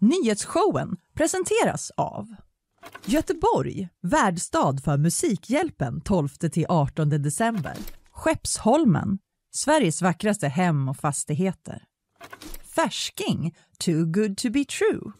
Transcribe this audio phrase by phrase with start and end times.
[0.00, 2.26] Nyhetsshowen presenteras av
[3.04, 7.76] Göteborg, värdstad för Musikhjälpen 12-18 december.
[8.10, 9.18] Skeppsholmen,
[9.54, 11.82] Sveriges vackraste hem och fastigheter.
[12.74, 15.12] Färsking, too good to be true.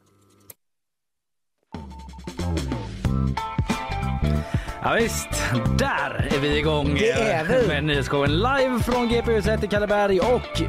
[4.88, 5.28] Ja, visst,
[5.78, 7.68] där är vi igång Det är vi.
[7.68, 10.60] med nyhetsshowen live från GP-huset i Kalleberg och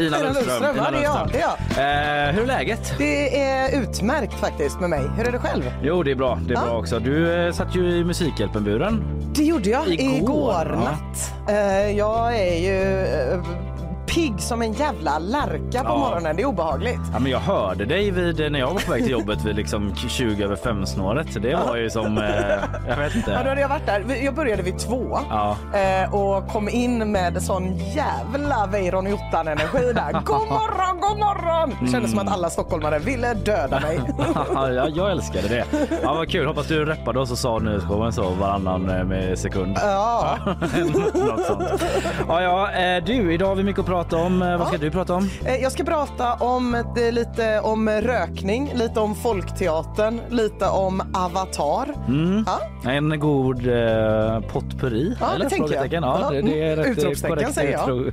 [0.00, 0.76] Ina Lundström.
[0.76, 2.28] Ja, det är jag, det är jag.
[2.28, 2.94] Eh, hur är läget?
[2.98, 5.02] Det är utmärkt faktiskt med mig.
[5.16, 5.62] Hur är det själv?
[5.82, 6.38] Jo, det är bra.
[6.46, 6.64] Det är Ja.
[6.66, 6.98] bra också.
[6.98, 9.04] Du eh, satt ju i Musikhjälpen-buren.
[9.34, 11.32] Det gjorde jag Igår, igår, natt.
[11.48, 13.40] Eh, jag är ju eh,
[14.06, 15.98] pigg som en jävla lärka på Ja.
[15.98, 16.36] morgonen.
[16.36, 17.00] Det är obehagligt.
[17.12, 19.94] Ja, men jag hörde dig vid, när jag var på väg till jobbet vid liksom
[20.08, 21.42] 20 över 5 snåret.
[21.42, 22.24] Det var ju som, eh,
[22.88, 23.30] jag vet inte.
[23.30, 24.04] Ja, då hade jag varit där.
[24.24, 25.56] Jag började vid två Ja.
[25.74, 30.12] eh, och kom in med sån jävla Weiron Jottan-energi där.
[30.24, 31.74] God morgon, god morgon!
[31.80, 34.00] Det kändes som att alla stockholmare ville döda mig.
[34.54, 35.64] Ja, jag, älskade det.
[36.02, 36.46] Ja, vad kul.
[36.46, 39.76] Hoppas du reppade oss och sa nyhetsshowen så varannan eh, med sekund.
[39.82, 40.38] ja.
[41.14, 41.84] Något sånt.
[42.28, 44.42] Ja, ja, eh, du, idag har vi mycket att prata om.
[44.42, 44.80] Eh, Vad ska Ja.
[44.80, 45.30] du prata om?
[45.44, 51.86] Eh, Jag ska prata om eh, lite om rökning, lite om Folkteatern, lite om Avatar.
[52.46, 52.90] Ja.
[52.90, 55.16] En god eh, potpurri?
[55.20, 55.92] Ja, det tänker jag.
[55.92, 58.12] Ja, det, det är mm, rätt utropstecken säger jag.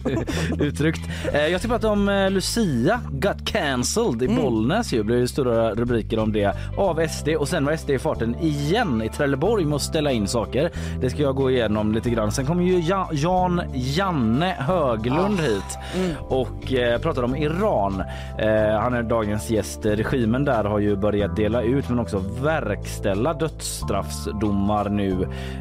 [0.61, 1.01] uttryckt.
[1.33, 4.43] Jag ska prata om Lucia got cancelled i Mm.
[4.43, 4.89] Bollnäs.
[4.89, 9.01] Det blev stora rubriker om det av SD och sen var SD i farten igen
[9.01, 10.71] i Trelleborg med att ställa in saker.
[11.01, 12.31] Det ska jag gå igenom lite grann.
[12.31, 15.43] Sen kommer ju ja- Jan Janne Höglund Ah.
[15.43, 16.11] hit Mm.
[16.21, 18.03] och eh, pratar om Iran.
[18.37, 19.85] Eh, han är dagens gäst.
[19.85, 25.11] Regimen där har ju börjat dela ut men också verkställa dödsstraffsdomar nu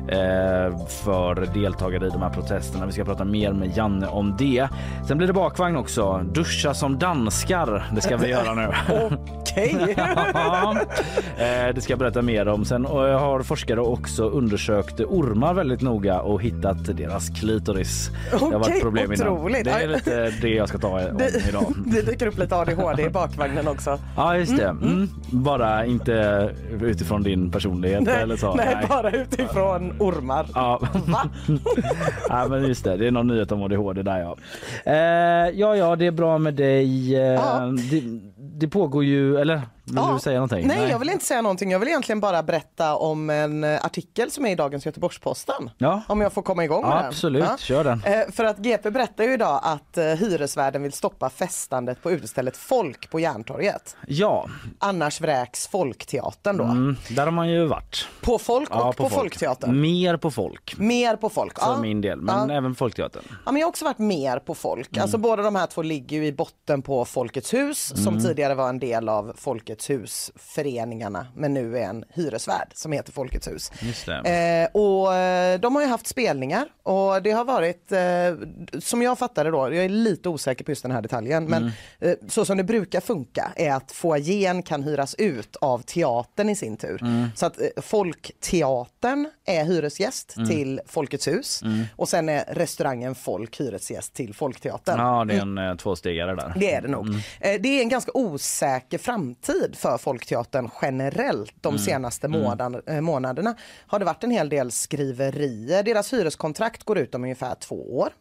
[0.09, 2.87] eh, för deltagare i de här protesterna.
[2.87, 4.69] Vi ska prata mer med Janne om det.
[5.09, 6.19] Sen blir det bakvagn också.
[6.33, 7.85] Duscha som danskar.
[7.95, 8.69] Det ska vi göra nu.
[9.41, 9.97] Okej.
[11.39, 12.65] Eh, det ska jag berätta mer om.
[12.65, 18.11] Sen har forskare också undersökt ormar väldigt noga och hittat deras klitoris.
[18.31, 19.29] det har varit problem innan.
[19.29, 19.65] otroligt.
[19.65, 21.75] Det är lite det jag ska ta om Det, idag.
[21.87, 23.99] det dyker upp lite ADHD i bakvagnen också.
[24.17, 24.69] Ja, just det.
[24.69, 25.09] Mm.
[25.31, 26.51] Bara inte
[26.81, 28.55] utifrån din personlighet eller så.
[28.55, 30.47] nej, bara utifrån ormar.
[30.55, 30.81] Ja.
[31.07, 31.23] Va?
[32.29, 32.97] ja, men just det.
[32.97, 34.37] Det är någon nyhet om ADHD där ja.
[34.85, 37.17] Eh, ja, ja, det är bra med dig.
[37.17, 38.03] Eh, det,
[38.37, 39.61] det pågår ju, eller
[39.91, 40.13] vill Ja.
[40.15, 40.67] du säga någonting?
[40.67, 41.71] Nej, jag vill inte säga någonting.
[41.71, 45.71] Jag vill egentligen bara berätta om en eh, artikel som är i dagens Göteborgs-Posten.
[45.79, 46.03] Ja.
[46.09, 47.07] Om jag får komma igång med Ja, den.
[47.07, 47.61] absolut.
[47.61, 48.03] Kör den.
[48.05, 52.57] Eh, För att GP berättar ju idag att eh, hyresvärden vill stoppa festandet på utestället
[52.57, 53.97] Folk på Järntorget.
[54.07, 54.47] Ja,
[54.79, 56.65] Annars vräks Folkteatern då.
[56.65, 58.09] mm, där har man ju varit.
[58.21, 59.81] På Folk och Ja, på, Folkteatern.
[59.81, 60.75] Mer på folk.
[60.79, 61.59] Mer på Folk.
[61.59, 61.81] För Ja.
[61.81, 62.55] min del, men Ja.
[62.57, 63.23] även Folkteatern.
[63.47, 64.97] Ja, men jag har också varit mer på folk.
[64.97, 68.69] Alltså båda de här två ligger ju i botten på Folkets hus som tidigare var
[68.69, 73.73] en del av Folkets hus-föreningarna men nu är en hyresvärd som heter Folkets hus.
[74.09, 79.19] Eh, och eh, de har ju haft spelningar och det har varit, eh, som jag
[79.19, 82.57] fattade då, jag är lite osäker på just den här detaljen, men eh, så som
[82.57, 87.31] det brukar funka är att foajén kan hyras ut av teatern i sin tur.
[87.37, 91.63] Så att eh, Folkteatern är hyresgäst till Folkets hus
[91.97, 94.99] och sen är restaurangen Folk hyresgäst till Folkteatern.
[94.99, 95.77] Ja, det är en mm.
[95.77, 96.53] tvåstegare där.
[96.57, 97.09] Det är det nog.
[97.41, 103.55] Eh, Det är en ganska osäker framtid för Folkteatern generellt de senaste månaden, eh, månaderna.
[103.87, 105.83] Har det varit en hel del skriverier.
[105.83, 108.13] Deras hyreskontrakt går ut om ungefär två år.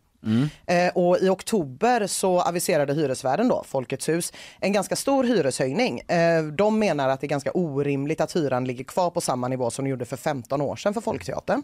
[0.66, 6.00] Eh, och i oktober så aviserade hyresvärden då, Folkets hus, en ganska stor hyreshöjning.
[6.00, 9.72] Eh, de menar att det är ganska orimligt att hyran ligger kvar på samma nivå
[9.72, 11.64] som de gjorde för 15 år sedan för Folkteatern.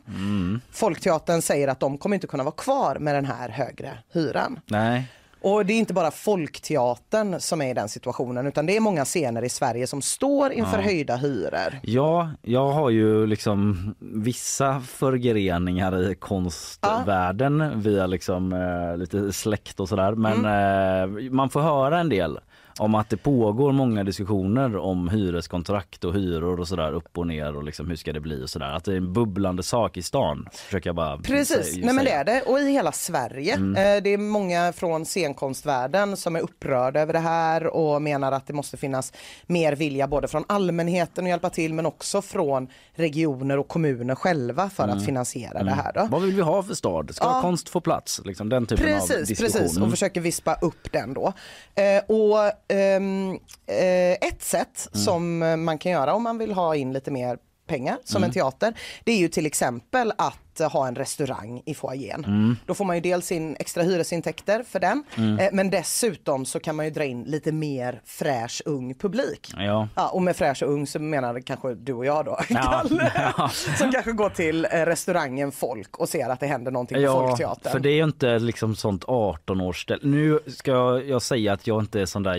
[0.71, 4.59] Folkteatern säger att de kommer inte kunna vara kvar med den här högre hyran.
[4.65, 5.07] Nej.
[5.45, 9.05] Och det är inte bara Folkteatern som är i den situationen utan det är många
[9.05, 11.79] scener i Sverige som står inför höjda hyror.
[11.83, 19.89] Ja, jag har ju liksom vissa förgreningar i konstvärlden via liksom eh, lite släkt och
[19.89, 20.11] sådär.
[20.11, 22.39] Men eh, man får höra en del
[22.79, 27.55] om att det pågår många diskussioner om hyreskontrakt och hyror och sådär upp och ner
[27.55, 28.65] och liksom hur ska det bli och sådär.
[28.73, 31.95] Att det är en bubblande sak i stan försöker jag bara Precis, sä- Nej, men
[31.95, 32.19] det säga.
[32.19, 32.41] är det.
[32.41, 33.53] Och i hela Sverige.
[33.53, 38.47] Eh, Det är många från scenkonstvärlden som är upprörda över det här och menar att
[38.47, 39.13] det måste finnas
[39.47, 44.69] mer vilja både från allmänheten att hjälpa till men också från regioner och kommuner själva
[44.69, 45.93] för att finansiera det här.
[45.93, 46.07] Då.
[46.11, 47.15] Vad vill vi ha för stad?
[47.15, 47.41] Ska Ja.
[47.41, 48.21] konst få plats?
[48.25, 49.51] Liksom den typen av Precis, diskussion.
[49.61, 49.71] precis.
[49.77, 49.83] Mm.
[49.83, 51.33] Och försöker vispa upp den då.
[51.75, 55.03] Eh, och eh, ett sätt Mm.
[55.05, 58.27] som eh, man kan göra om man vill ha in lite mer pengar som Mm.
[58.29, 58.73] en teater.
[59.03, 62.25] Det är ju till exempel att eh, ha en restaurang i foajén.
[62.25, 62.57] Mm.
[62.65, 65.03] Då får man ju dels in extra hyresintäkter för den
[65.39, 69.51] eh, men dessutom så kan man ju dra in lite mer fräsch ung publik.
[69.57, 69.87] Ja.
[69.95, 73.11] Ja, och med fräsch och ung så menar kanske du och jag då, Ja, Kalle,
[73.37, 73.49] ja.
[73.77, 77.27] som kanske går till eh, restaurangen Folk och ser att det händer någonting på Ja,
[77.27, 77.71] Folkteatern.
[77.71, 79.99] för det är ju inte liksom sånt 18-årsställ.
[80.03, 80.71] Nu ska
[81.01, 82.35] jag säga att jag inte är sån där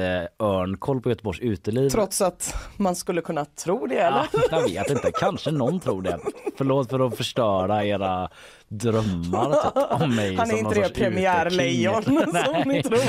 [0.00, 1.88] jätteörnkoll på Göteborgs uteliv.
[1.88, 4.26] Trots att man skulle kunna tro det eller?
[4.32, 6.18] Ja, jag vet inte, kanske någon tror det.
[6.58, 8.28] Förlåt för att förstöra era
[8.68, 12.02] drömmar typ, om mig Han är inte det premiärlejon
[12.44, 13.00] som ni tror.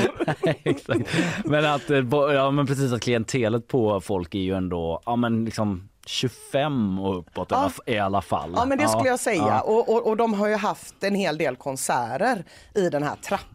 [0.44, 1.00] Nej, exakt.
[1.44, 5.44] Men att, eh, ja men precis att klientelet på folk är ju ändå, ja men
[5.44, 8.52] liksom 25 och uppåt alla- i alla fall.
[8.56, 9.60] Ja men det skulle jag säga Ja.
[9.60, 12.44] och, och, och de har ju haft en hel del konserter
[12.74, 13.48] i den här trappan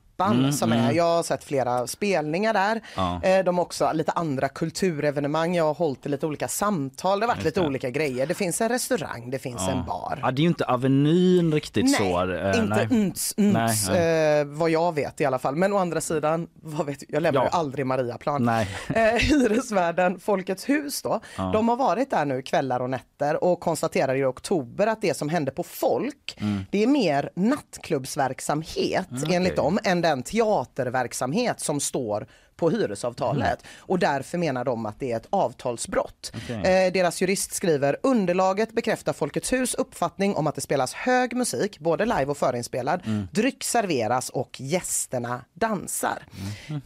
[0.53, 2.71] som är, jag har sett flera spelningar där.
[2.71, 3.21] Mm, Ja.
[3.23, 7.35] Eh, De har också lite andra kulturevenemang, jag har hållit lite olika samtal, det har
[7.35, 7.65] varit lite det.
[7.67, 8.27] olika grejer.
[8.27, 10.19] Det finns en restaurang, det finns en bar.
[10.21, 12.31] Ja, det är ju inte Avenyn riktigt Nej, så.
[12.33, 12.87] eh, inte nej.
[12.91, 15.55] unts, unts, Nej, Eh, vad jag vet i alla fall.
[15.55, 17.45] Men å andra sidan, vad vet, jag lämnar Ja.
[17.45, 18.43] ju aldrig Mariaplan.
[18.43, 18.67] Nej.
[18.95, 21.49] Eh, hyresvärden Folkets hus då, Ja.
[21.53, 25.29] de har varit där nu kvällar och nätter och konstaterar i oktober att det som
[25.29, 26.37] hände på Folk,
[26.71, 29.43] det är mer nattklubbsverksamhet enligt Mm.
[29.43, 29.55] okej.
[29.55, 35.17] dem än den teaterverksamhet som står på hyresavtalet och därför menar de att det är
[35.17, 36.31] ett avtalsbrott.
[36.35, 36.85] Okej.
[36.85, 41.79] Eh, deras jurist skriver underlaget bekräftar Folkets hus uppfattning om att det spelas hög musik,
[41.79, 43.01] både live och förinspelad,
[43.31, 46.23] dryck serveras och gästerna dansar.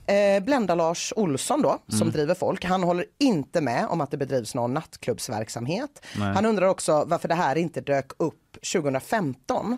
[0.06, 4.18] Eh, Blenda Lars Olsson då, som driver Folk, han håller inte med om att det
[4.18, 6.06] bedrivs någon nattklubbsverksamhet.
[6.18, 6.34] Nej.
[6.34, 9.78] Han undrar också varför det här inte dök upp 2015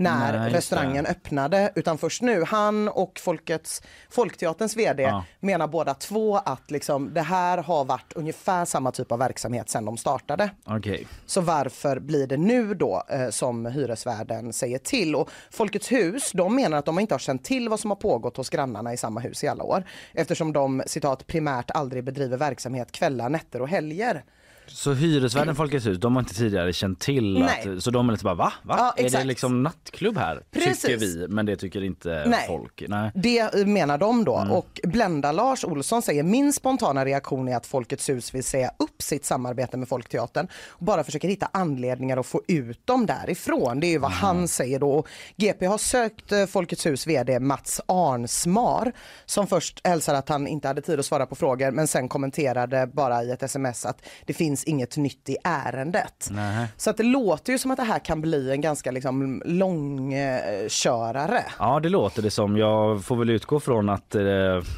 [0.00, 1.10] när Nej, restaurangen det.
[1.10, 2.44] öppnade utan först nu.
[2.44, 5.24] Han och Folkets, Folkteaterns vd Ja.
[5.40, 9.84] menar båda två att liksom, det här har varit ungefär samma typ av verksamhet sedan
[9.84, 10.50] de startade.
[10.64, 11.06] Okej.
[11.26, 15.14] Så varför blir det nu då eh, som hyresvärden säger till?
[15.16, 18.36] Och Folkets hus, de menar att de inte har känt till vad som har pågått
[18.36, 19.84] hos grannarna i samma hus i alla år.
[20.14, 24.24] Eftersom de citat primärt aldrig bedriver verksamhet kvällar, nätter och helger.
[24.72, 28.24] Så hyresvärden Folkets hus, de har inte tidigare känt till att, så de är lite
[28.24, 28.52] bara va?
[28.62, 28.76] va?
[28.96, 30.42] Ja, är det liksom nattklubb här?
[30.50, 30.82] Precis.
[30.82, 32.44] Tycker vi, men det tycker inte Nej.
[32.46, 32.82] folk.
[32.88, 33.10] Nej.
[33.14, 34.36] Det menar de då.
[34.36, 34.52] Mm.
[34.52, 39.02] Och Blenda Lars Olsson säger min spontana reaktion är att Folkets hus vill säga upp
[39.02, 43.80] sitt samarbete med Folkteatern och bara försöker hitta anledningar att få ut dem därifrån.
[43.80, 44.90] Det är ju vad han säger då.
[44.92, 48.92] Och GP har sökt eh, Folkets hus vd Mats Arnsmar
[49.26, 52.90] som först hälsade att han inte hade tid att svara på frågor men sen kommenterade
[52.92, 56.28] bara i ett sms att det finns inget nytt i ärendet.
[56.30, 56.66] Nej.
[56.76, 61.44] Så att det låter ju som att det här kan bli en ganska liksom långkörare.
[61.58, 62.56] Ja det låter det som.
[62.56, 64.22] Jag får väl utgå från att eh,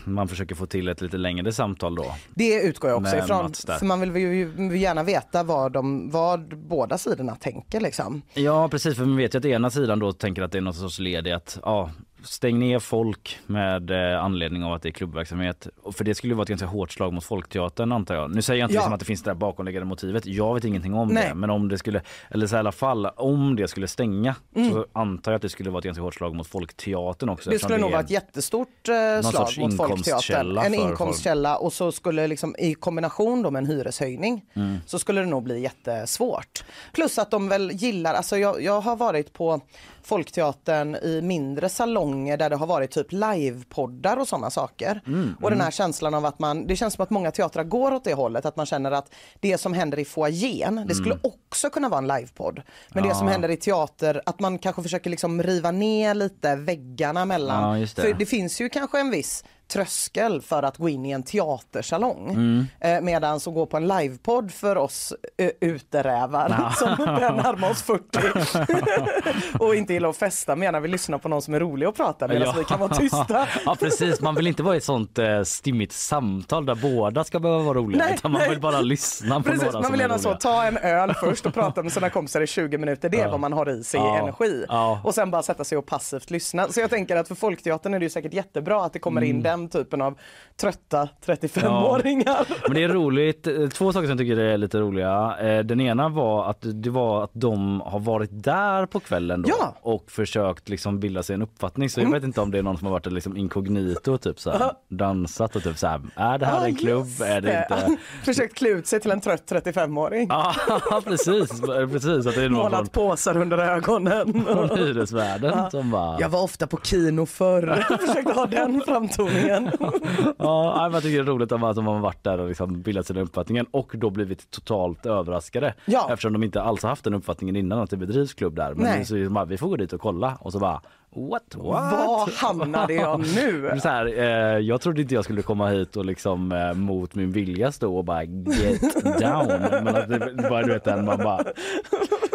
[0.05, 2.15] man försöker få till ett lite längre samtal då.
[2.35, 3.53] Det utgår jag också ifrån.
[3.79, 8.23] För man vill ju gärna veta vad, de, vad båda sidorna tänker liksom.
[8.35, 10.77] Ja precis för man vet ju att ena sidan då tänker att det är något
[10.77, 11.91] sorts led i att ja,
[12.25, 15.67] stäng ner folk med eh, anledning av att det är klubbverksamhet.
[15.93, 18.35] För det skulle ju vara ett ganska hårt slag mot Folkteatern antar jag.
[18.35, 18.81] Nu säger jag inte Ja.
[18.81, 20.27] liksom att det finns det där bakomliggande motivet.
[20.27, 21.29] Jag vet ingenting om Nej.
[21.29, 21.35] det.
[21.35, 24.71] Men om det skulle, eller så i alla fall om det skulle stänga Mm.
[24.71, 27.51] så antar jag att det skulle vara ett ganska hårt slag mot Folkteatern också.
[27.51, 30.59] Det skulle nog vara ett jättestort eh, slag mot Folkteatern.
[30.59, 34.77] En inkomstkälla och så skulle liksom i kombination då med en hyreshöjning Mm.
[34.87, 36.65] så skulle det nog bli jättesvårt.
[36.93, 39.61] Plus att de väl gillar, alltså jag, jag har varit på
[40.05, 45.01] Folkteatern i mindre salonger där det har varit typ livepoddar och sådana saker.
[45.07, 47.93] Mm, och den här känslan av att man, det känns som att många teatrar går
[47.95, 51.71] åt det hållet, att man känner att det som händer i foajén, det skulle också
[51.71, 52.63] kunna vara en livepodd.
[52.89, 53.09] Men det Mm.
[53.09, 53.15] Ja.
[53.15, 57.81] som händer i teater, att man kanske försöker liksom riva ner lite väggarna mellan.
[57.81, 58.03] Ja, det.
[58.03, 62.29] För det finns ju kanske en viss tröskel för att gå in i en teatersalong.
[62.31, 62.67] Mm.
[62.81, 67.83] Eh, Medan att gå på en livepodd för oss eh, uterävar som börjar närma oss
[67.83, 71.97] 40 och inte gillar att festa menar vi lyssnar på någon som är rolig att
[71.97, 73.49] prata medan vi kan vara tysta.
[73.67, 77.41] ja precis, man vill inte vara i ett sånt eh, stimmigt samtal där båda ska
[77.41, 78.51] behöva vara roliga Nej, utan man nej.
[78.51, 81.47] vill bara lyssna på Precis, några man vill är gärna så ta en öl först
[81.47, 83.09] och prata med sina kompisar i 20 minuter.
[83.09, 83.31] Det är Ja.
[83.31, 84.19] vad man har i sig Ja.
[84.19, 84.65] energi.
[84.69, 85.01] Ja.
[85.05, 86.69] Och sen bara sätta sig och passivt lyssna.
[86.69, 89.37] Så jag tänker att för Folkteatern är det säkert jättebra att det kommer Mm.
[89.37, 90.19] in den typen av
[90.61, 92.47] trötta 35-åringar.
[92.67, 95.37] Men det är roligt, eh, två saker som jag tycker är lite roliga.
[95.41, 99.49] Eh, Den ena var att det var att de har varit där på kvällen då
[99.49, 99.63] Ja.
[99.63, 99.75] Mm.
[99.83, 101.91] och försökt liksom bilda sig en uppfattning.
[101.91, 104.41] Så jag vet inte om det är någon som har varit där liksom inkognito typ
[104.41, 107.07] så här, dansat och typ så här, är det här Ja, en klubb?
[107.25, 107.97] Är det inte?
[108.25, 110.27] Försökt klä ut sig till en trött 35-åring.
[110.31, 110.55] Ja
[111.05, 111.61] precis,
[111.93, 114.45] precis att det är någon från, Målat påsar under ögonen.
[114.45, 117.85] från hyresvärden som bara Jag var ofta på kino förr.
[118.07, 119.42] Försökte ha den framtoningen.
[119.43, 120.35] Uppfattningen.
[120.39, 123.21] ja, jag tycker det är roligt att de har varit där och liksom bildat sina
[123.21, 125.75] uppfattningen och då blivit totalt överraskade.
[125.85, 126.09] Ja.
[126.11, 128.75] Eftersom de inte alls haft den uppfattningen innan att det bedrivs klubb där.
[128.75, 129.05] Men Nej.
[129.05, 130.81] så bara, vi får gå dit och kolla och så bara
[131.15, 131.43] What?
[131.55, 131.93] What?
[131.93, 133.79] Var hamnade jag nu?
[133.83, 137.33] Så här, eh, jag trodde inte jag skulle komma hit och liksom eh, mot min
[137.33, 138.81] vilja stå och bara get
[139.21, 139.47] down.
[139.85, 141.45] Men att det, det bara, du vet, den, man bara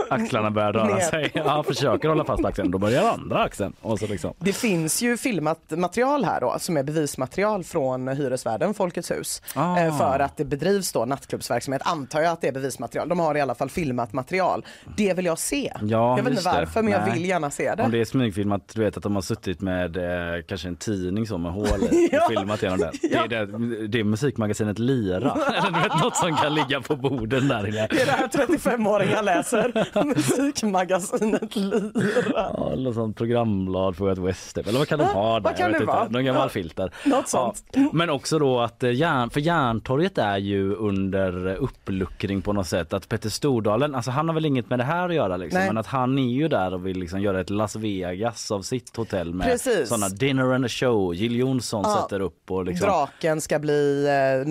[0.09, 0.99] axlarna börjar röra Ner.
[1.01, 1.31] sig.
[1.33, 3.73] Ja, försöker hålla fast axeln, då börjar andra axeln.
[3.81, 4.33] Och så liksom.
[4.39, 9.79] Det finns ju filmat material här då som är bevismaterial från hyresvärden Folkets hus Ah.
[9.79, 11.81] eh, för att det bedrivs då nattklubbsverksamhet.
[11.85, 13.09] Antar jag att det är bevismaterial.
[13.09, 14.65] De har i alla fall filmat material.
[14.97, 15.73] Det vill jag se.
[15.81, 16.55] Ja, jag vet inte det.
[16.59, 17.11] varför men jag Nej.
[17.13, 17.83] vill gärna se det.
[17.83, 21.27] Om det är smygfilmat, du vet att de har suttit med eh, kanske en tidning
[21.27, 22.93] så med hål i och filmat genom den.
[23.01, 25.31] Det är, det, det är musikmagasinet Lira.
[25.57, 27.87] Eller du vet något som kan ligga på borden där inne.
[27.89, 29.71] Det är det här 35-åringar läser.
[30.05, 31.91] Musikmagasinet Lyra.
[32.33, 35.39] Ja, eller sånt programblad på ett West eller vad kan de ha där?
[35.41, 36.07] vad kan det vara?
[36.09, 36.49] Någon gammal Ja.
[36.49, 36.91] filter.
[37.05, 37.63] Något sånt.
[37.73, 37.89] Ja.
[37.93, 42.93] Men också då att eh, järn, för Järntorget är ju under uppluckring på något sätt.
[42.93, 45.77] Att Petter Stordalen, alltså han har väl inget med det här att göra liksom, men
[45.77, 49.33] att han är ju där och vill liksom göra ett Las Vegas av sitt hotell
[49.33, 49.89] med Precis.
[49.89, 51.13] sådana dinner and a show.
[51.15, 52.01] Jill Johnson Ja.
[52.01, 54.05] sätter upp och liksom Draken ska bli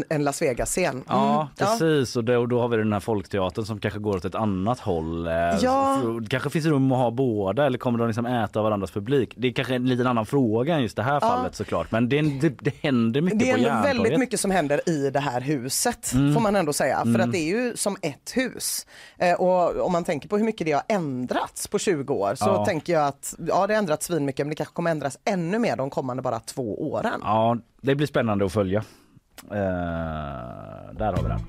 [0.08, 0.88] eh, en Las Vegas-scen.
[0.94, 1.04] Mm.
[1.08, 4.34] Ja precis och då, då har vi den här folkteatern som kanske går åt ett
[4.34, 5.26] annat håll.
[5.26, 5.32] Eh,
[5.62, 6.00] Ja.
[6.22, 9.34] Det kanske finns rum att ha båda eller kommer de liksom äta av varandras publik?
[9.36, 12.22] Det är kanske en liten annan fråga än just det här fallet såklart men det,
[12.22, 13.96] det, det händer mycket Det är på ändå Järntorget.
[13.96, 16.34] väldigt mycket som händer i det här huset Mm.
[16.34, 17.02] får man ändå säga.
[17.04, 18.86] För att det är ju som ett hus.
[19.18, 22.44] Eh, och om man tänker på hur mycket det har ändrats på 20 år så
[22.44, 22.64] Ja.
[22.64, 25.76] tänker jag att ja det har ändrats svinmycket men det kanske kommer ändras ännu mer
[25.76, 27.20] de kommande bara två åren.
[27.24, 28.78] Ja det blir spännande att följa.
[29.44, 29.56] Uh,
[30.92, 31.40] där har vi den.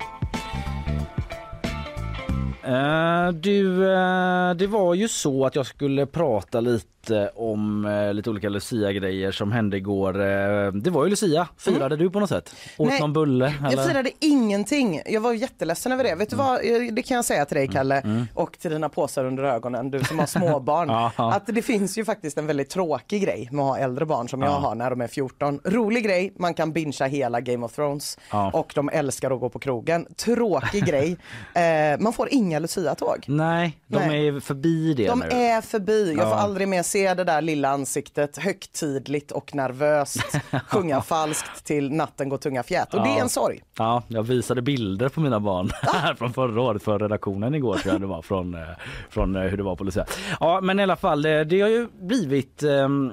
[2.64, 6.97] Uh, du, uh, det var ju så att jag skulle prata lite
[7.34, 10.20] om eh, lite olika Lucia-grejer som hände igår.
[10.20, 11.48] Eh, det var ju Lucia.
[11.56, 12.54] Firade du på något sätt?
[12.76, 12.90] Åt Mm.
[12.90, 13.54] Nej, någon bulle?
[13.62, 13.82] Jag eller?
[13.84, 15.02] firade ingenting.
[15.06, 16.14] Jag var jätteledsen över det.
[16.14, 16.46] Vet du Mm.
[16.46, 16.60] vad,
[16.94, 20.18] det kan jag säga till dig Kalle och till dina påsar under ögonen, du som
[20.18, 20.90] har småbarn.
[21.34, 24.42] Att det finns ju faktiskt en väldigt tråkig grej med att ha äldre barn som
[24.42, 25.60] jag har när de är 14.
[25.64, 28.18] Rolig grej, man kan bingea hela Game of Thrones
[28.52, 30.06] och de älskar att gå på krogen.
[30.16, 31.16] Tråkig grej,
[31.54, 33.24] eh, man får inga Lucia-tåg.
[33.28, 34.28] Nej, de Nej.
[34.28, 35.26] är förbi det De nu.
[35.36, 36.14] är förbi.
[36.18, 40.36] Jag får aldrig mer se det där lilla ansiktet högtidligt och nervöst
[40.68, 42.94] sjunga falskt till natten går tunga fjät.
[42.94, 43.22] Och det är Ja.
[43.22, 43.60] en sorg.
[43.78, 47.92] Ja, jag visade bilder på mina barn här från förra året för redaktionen igår tror
[47.94, 48.60] jag det var från, eh,
[49.10, 50.04] från eh, hur det var på Lucia.
[50.40, 53.12] Ja men i alla fall eh, det har ju blivit ehm,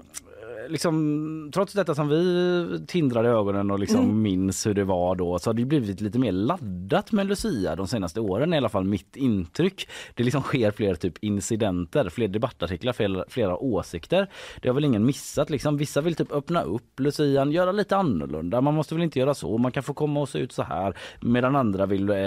[0.70, 4.22] liksom, trots detta som vi tindrade i ögonen och liksom Mm.
[4.22, 7.88] minns hur det var då så har det blivit lite mer laddat med Lucia de
[7.88, 9.88] senaste åren i alla fall mitt intryck.
[10.16, 14.28] Det liksom sker fler typ incidenter, fler debattartiklar, flera, flera åsikter.
[14.62, 15.78] Det har väl ingen missat liksom.
[15.78, 18.62] Vissa vill typ öppna upp Lucian, göra lite annorlunda.
[18.62, 20.98] Man måste väl inte göra så, man kan få komma och se ut så här.
[21.22, 22.18] Medan andra vill eh,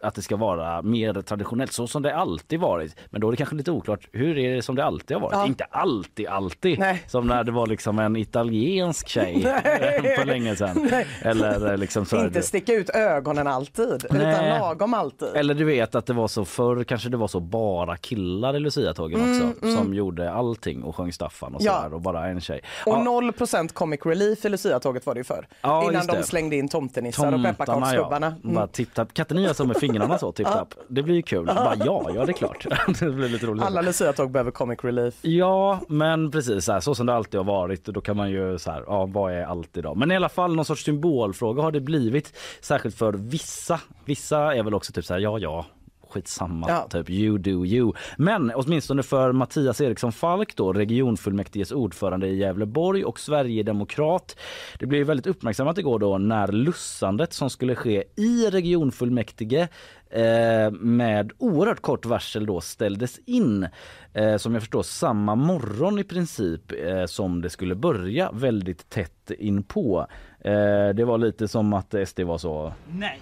[0.00, 2.96] att det ska vara mer traditionellt så som det alltid varit.
[3.10, 5.34] Men då är det kanske lite oklart, hur är det som det alltid har varit?
[5.36, 5.46] Ja.
[5.46, 6.78] Inte alltid alltid.
[6.78, 7.02] Nej.
[7.06, 10.16] Som när det var liksom en italiensk tjej Nej.
[10.18, 10.90] för länge sedan.
[11.22, 14.58] Eller eh, liksom så Inte sticka ut ögonen alltid, utan Nej.
[14.58, 15.28] lagom alltid.
[15.34, 18.60] eller du vet att det var så förr kanske det var så bara killar i
[18.60, 21.82] Lucia-tågen också som gjorde allting och sjöng Staffan och Mm, Ja.
[21.82, 22.60] sådär och bara en tjej.
[22.86, 25.46] Och Ja, 0% comic relief i Lucia-tåget var det ju förr.
[25.60, 28.26] Ja, Innan de slängde in tomtenissar och pepparkaksgubbarna.
[28.26, 28.42] Ja.
[28.44, 28.54] Mm.
[28.54, 29.14] Bara tipp-tapp.
[29.14, 30.74] Katten gör så med fingrarna så tipp-tapp.
[30.88, 31.46] Det blir ju kul.
[31.46, 32.66] Bara, ja, ja det är klart.
[33.00, 33.64] det blir lite roligt.
[33.64, 35.14] Alla Lucia-tåg behöver comic relief.
[35.22, 38.16] Ja, men precis så, här, så som det alltid har varit varit Och då kan
[38.16, 39.96] man ju så här, ja, vad är allt idag?
[39.96, 42.32] Men i alla fall någon sorts symbolfråga har det blivit.
[42.60, 43.80] Särskilt för vissa.
[44.04, 45.66] Vissa är väl också typ så här, ja, ja.
[46.10, 46.86] Skitsamma, Ja.
[46.90, 47.92] typ you do you.
[48.18, 54.36] Men åtminstone för Mattias Eriksson Falk då, regionfullmäktiges ordförande i Gävleborg och Sverigedemokrat.
[54.78, 59.68] Det blev väldigt uppmärksammat igår då när lussandet som skulle ske i regionfullmäktige
[60.10, 63.68] eh, med oerhört kort varsel då ställdes in.
[64.12, 69.30] Eh, som jag förstår samma morgon i princip eh, som det skulle börja väldigt tätt
[69.38, 70.06] inpå.
[70.40, 73.20] Eh, det var lite som att SD var så Nej.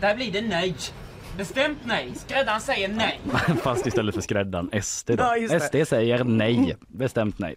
[0.00, 0.74] Där blir det nej.
[1.36, 2.12] Bestämt nej.
[2.14, 3.20] Skräddaren säger nej.
[3.62, 5.24] Fast istället för skräddaren SD då.
[5.50, 5.60] Ja.
[5.60, 7.56] SD säger nej, bestämt nej.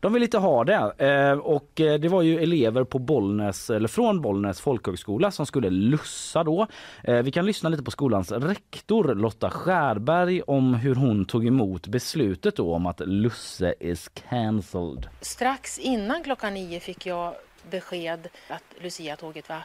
[0.00, 3.88] De vill inte ha det eh, och eh, det var ju elever på Bollnäs eller
[3.88, 6.66] från Bollnäs folkhögskola som skulle lussa då.
[7.04, 11.86] Eh, Vi kan lyssna lite på skolans rektor Lotta Skärberg om hur hon tog emot
[11.86, 15.06] beslutet då om att lusse is cancelled.
[15.20, 17.34] Strax innan klockan nio fick jag
[17.70, 19.62] besked att Lucia-tåget var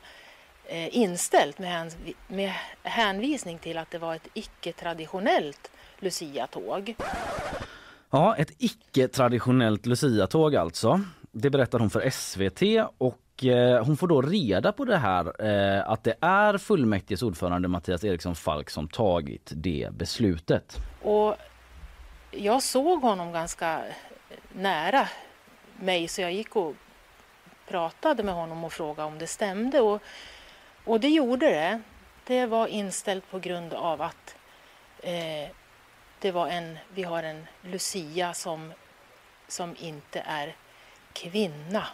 [0.69, 2.51] inställt med, häns- med
[2.83, 6.95] hänvisning till att det var ett icke-traditionellt Lucia-tåg.
[8.09, 11.01] Ja, ett icke-traditionellt Lucia-tåg alltså.
[11.31, 15.89] Det berättar hon för SVT och eh, hon får då reda på det här eh,
[15.89, 20.77] att det är fullmäktiges ordförande Mattias Eriksson Falk som tagit det beslutet.
[21.01, 21.35] Och
[22.31, 23.81] jag såg honom ganska
[24.53, 25.07] nära
[25.79, 26.75] mig så jag gick och
[27.67, 29.81] pratade med honom och frågade om det stämde.
[29.81, 30.01] Och,
[30.85, 31.81] och det gjorde det.
[32.25, 34.35] Det var inställt på grund av att
[34.99, 35.49] eh,
[36.19, 38.73] det var en, vi har en Lucia som,
[39.47, 40.55] som inte är
[41.13, 41.87] kvinna.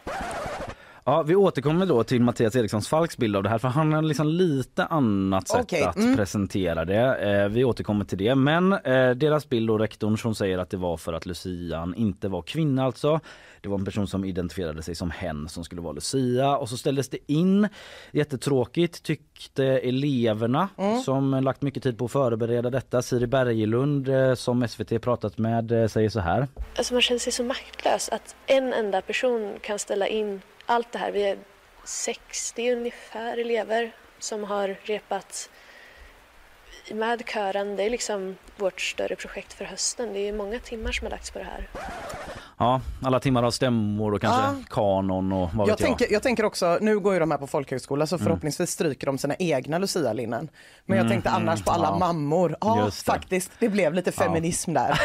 [1.10, 4.01] Ja, vi återkommer då till Mattias Erikssons Falks bild av det här för han har
[4.01, 6.16] liksom lite annat sätt Okej, att mm.
[6.16, 7.16] presentera det.
[7.16, 8.36] Eh, vi återkommer till det.
[8.36, 12.28] Men eh, deras bild och rektorn som säger att det var för att Lucian inte
[12.28, 13.20] var kvinna alltså.
[13.62, 16.78] Det var en person som identifierade sig som hen som skulle vara Lucia och så
[16.78, 17.68] ställdes det in.
[18.12, 21.00] Jättetråkigt tyckte eleverna Mm.
[21.00, 23.01] som lagt mycket tid på att förbereda detta.
[23.01, 26.48] Siri Bergelund eh, som SVT pratat med eh, säger så här.
[26.78, 31.00] Alltså man känner sig så maktlös att en enda person kan ställa in allt det
[31.00, 31.12] här.
[31.12, 31.38] Vi är
[31.84, 35.50] 60 ungefär elever som har repat
[36.93, 37.75] med kören.
[37.75, 40.13] Det är liksom vårt större projekt för hösten.
[40.13, 41.67] Det är många timmar som har lagts på det här.
[42.58, 44.55] Ja, alla timmar av stämmor och kanske Ja.
[44.69, 45.88] kanon och vad Jag vet jag.
[45.88, 49.17] tänker, jag tänker också, nu går ju de här på folkhögskola så förhoppningsvis stryker de
[49.17, 50.50] sina egna Lucia-linnen.
[50.86, 51.98] Men jag tänkte annars på alla ja.
[51.98, 52.58] mammor.
[52.62, 52.91] Ja, det.
[52.91, 55.00] faktiskt, det blev lite feminism där.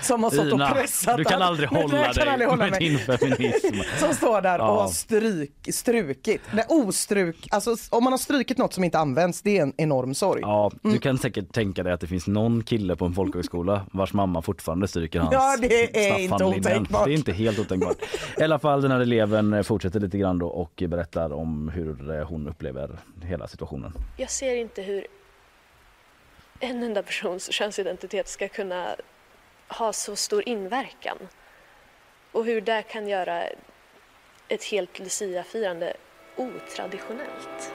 [0.02, 1.16] Som har stått Ina, och pressat.
[1.16, 2.80] du kan aldrig Nej, hålla jag kan dig aldrig hålla med mig.
[2.80, 3.76] din feminism.
[3.98, 4.82] Som står där och Ja.
[4.82, 6.42] har stryk, strukit.
[6.52, 10.14] Det ostruk, alltså, om man har strukit något som inte används, det är en enorm
[10.14, 10.40] sorg.
[10.42, 10.85] Ja, Mm.
[10.92, 14.42] Du kan säkert tänka dig att det finns någon kille på en folkhögskola vars mamma
[14.42, 17.04] fortfarande stryker hans Ja, det är inte otänkbart.
[17.04, 17.96] Det är inte helt otänkbart.
[18.38, 22.48] I alla fall den här eleven fortsätter lite grann då och berättar om hur hon
[22.48, 23.92] upplever hela situationen.
[24.16, 25.06] Jag ser inte hur
[26.60, 28.96] en enda persons könsidentitet ska kunna
[29.68, 31.16] ha så stor inverkan.
[32.32, 33.42] Och hur det kan göra
[34.48, 35.96] ett helt Lucia-firande
[36.36, 37.72] otraditionellt.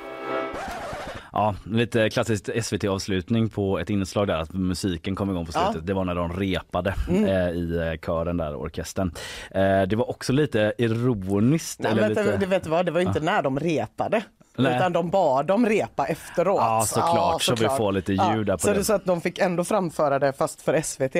[1.31, 5.67] Ja, lite klassiskt SVT-avslutning på ett inslag där att musiken kom igång på slutet.
[5.67, 5.73] Ja.
[5.73, 5.85] Mm.
[5.85, 9.11] Det var när de repade eh, i eh, kören där, orkestern.
[9.51, 11.79] Eh, det var också lite ironiskt.
[11.79, 12.38] Nej, eller men lite...
[12.38, 14.23] det vet du vad, det var inte när de repade.
[14.58, 14.75] Nej.
[14.75, 16.58] Utan de bad dem repa efteråt.
[16.60, 18.84] Ja, såklart, så vi får lite ljud där på så det.
[18.84, 21.15] så att de fick ändå framföra det fast för SVT.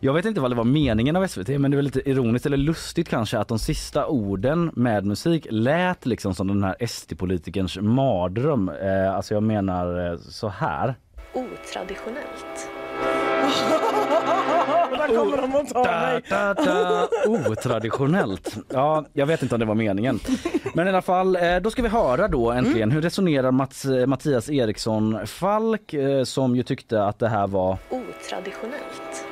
[0.00, 2.56] Jag vet inte vad det var meningen av SVT men det var lite ironiskt eller
[2.56, 8.68] lustigt kanske att de sista orden med musik lät liksom som den här SD-politikerns mardröm.
[8.68, 10.94] Eh, alltså jag menar eh, så här.
[11.34, 12.68] Otraditionellt.
[15.16, 16.22] Kommer de att ta Da, mig.
[16.28, 17.08] da, da.
[17.50, 18.56] Otraditionellt.
[18.72, 20.20] Ja, jag vet inte om det var meningen.
[20.74, 24.06] Men i alla fall, eh, då ska vi höra då äntligen hur resonerar Mats, eh,
[24.06, 29.26] Mattias Eriksson Falk eh, som ju tyckte att det här var Otraditionellt.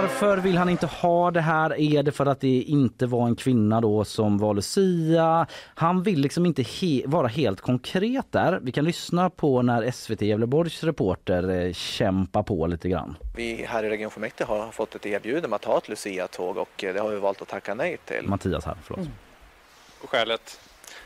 [0.00, 1.80] Varför vill han inte ha det här?
[1.80, 5.46] Är det för att det inte var en kvinna då som var Lucia?
[5.74, 8.58] Han vill liksom inte he- vara helt konkret där.
[8.62, 13.16] Vi kan lyssna på när SVT Gävleborgs reporter eh, kämpar på lite grann.
[13.36, 16.94] Vi här i regionfullmäktige har fått ett erbjudande om att ha ett Lucia-tåg och eh,
[16.94, 18.28] det har vi valt att tacka nej till.
[18.28, 19.08] Mattias här, förlåt.
[20.02, 20.60] Och skälet?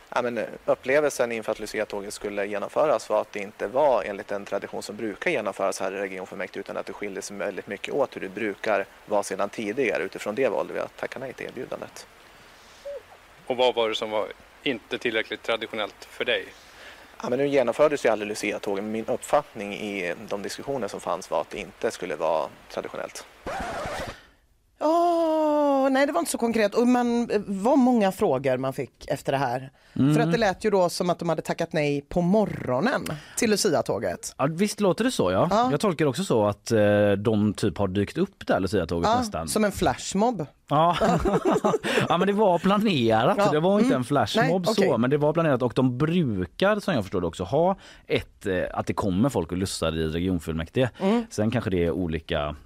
[0.08, 4.28] Ja, men eh, upplevelsen inför att Lucia-tåget skulle genomföras var att det inte var enligt
[4.28, 7.94] den tradition som brukar genomföras här i regionfullmäktige utan att det skiljer sig väldigt mycket
[7.94, 10.02] åt hur det brukar vara sedan tidigare.
[10.02, 12.06] Utifrån det valde vi att tacka nej till erbjudandet.
[13.46, 14.28] Och vad var det som var
[14.62, 16.44] inte tillräckligt traditionellt för dig?
[17.22, 21.30] Ja, men nu genomfördes ju aldrig Lucia-tågen men min uppfattning i de diskussioner som fanns
[21.30, 23.26] var att det inte skulle vara traditionellt.
[24.80, 26.74] Åh, nej, det var inte så konkret.
[26.74, 29.70] Och man, eh, vad många frågor man fick efter det här.
[29.94, 33.06] För att det lät ju då som att de hade tackat nej på morgonen
[33.36, 34.34] till Lucia-tåget.
[34.38, 35.48] Ja, visst låter det så ja.
[35.50, 35.70] Ja.
[35.70, 39.48] Jag tolkar också så att eh, de typ har dykt upp där Lucia-tåget Ja, nästan.
[39.48, 40.46] som en flashmob.
[40.68, 40.96] Ja.
[42.08, 43.36] ja men det var planerat.
[43.38, 43.98] Ja, Det var inte mm.
[43.98, 44.98] en flashmob Nej, så okej.
[44.98, 48.62] men det var planerat och de brukar som jag förstår det också ha ett, eh,
[48.72, 50.90] att det kommer folk och lussar i regionfullmäktige.
[51.00, 51.26] Mm.
[51.30, 52.56] Sen kanske det är olika mm,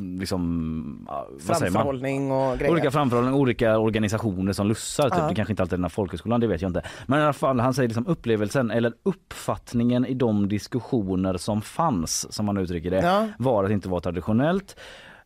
[0.00, 1.06] liksom,
[1.40, 1.72] säger man?
[1.72, 2.72] Framförhållning och grejer.
[2.72, 5.04] Olika framförhållning, olika organisationer som lussar.
[5.10, 5.18] Typ.
[5.18, 5.28] Ja.
[5.28, 6.82] Det kanske inte alltid är den här folkhögskolan, det vet jag inte.
[7.06, 12.32] Men i alla fall, han säger liksom upplevelsen eller uppfattningen i de diskussioner som fanns,
[12.32, 13.28] som man uttrycker det, Ja.
[13.38, 14.76] var att det inte var traditionellt.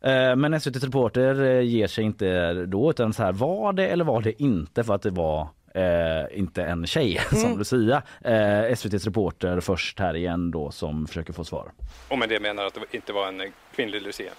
[0.03, 4.05] Eh, Men SVT Reporter eh, ger sig inte då utan så här var det eller
[4.05, 8.03] var det inte för att det var eh, inte en tjej som Lucia.
[8.25, 11.71] Eh, SVTs reporter först här igen då som försöker få svar.
[12.09, 14.33] Och med det menar att det inte var en eh, kvinnlig Lucia?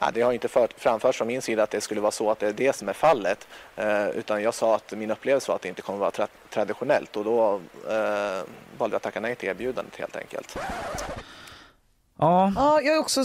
[0.00, 2.38] Ja, det har inte fört, framförts från min sida att det skulle vara så att
[2.38, 3.48] det är det som är fallet.
[3.76, 7.16] Eh, utan jag sa att min upplevelse var att det inte kommer vara tra- traditionellt
[7.16, 8.42] och då eh,
[8.78, 10.58] valde jag att tacka nej till erbjudandet helt enkelt.
[12.22, 13.20] Ja, Ja, jag är också,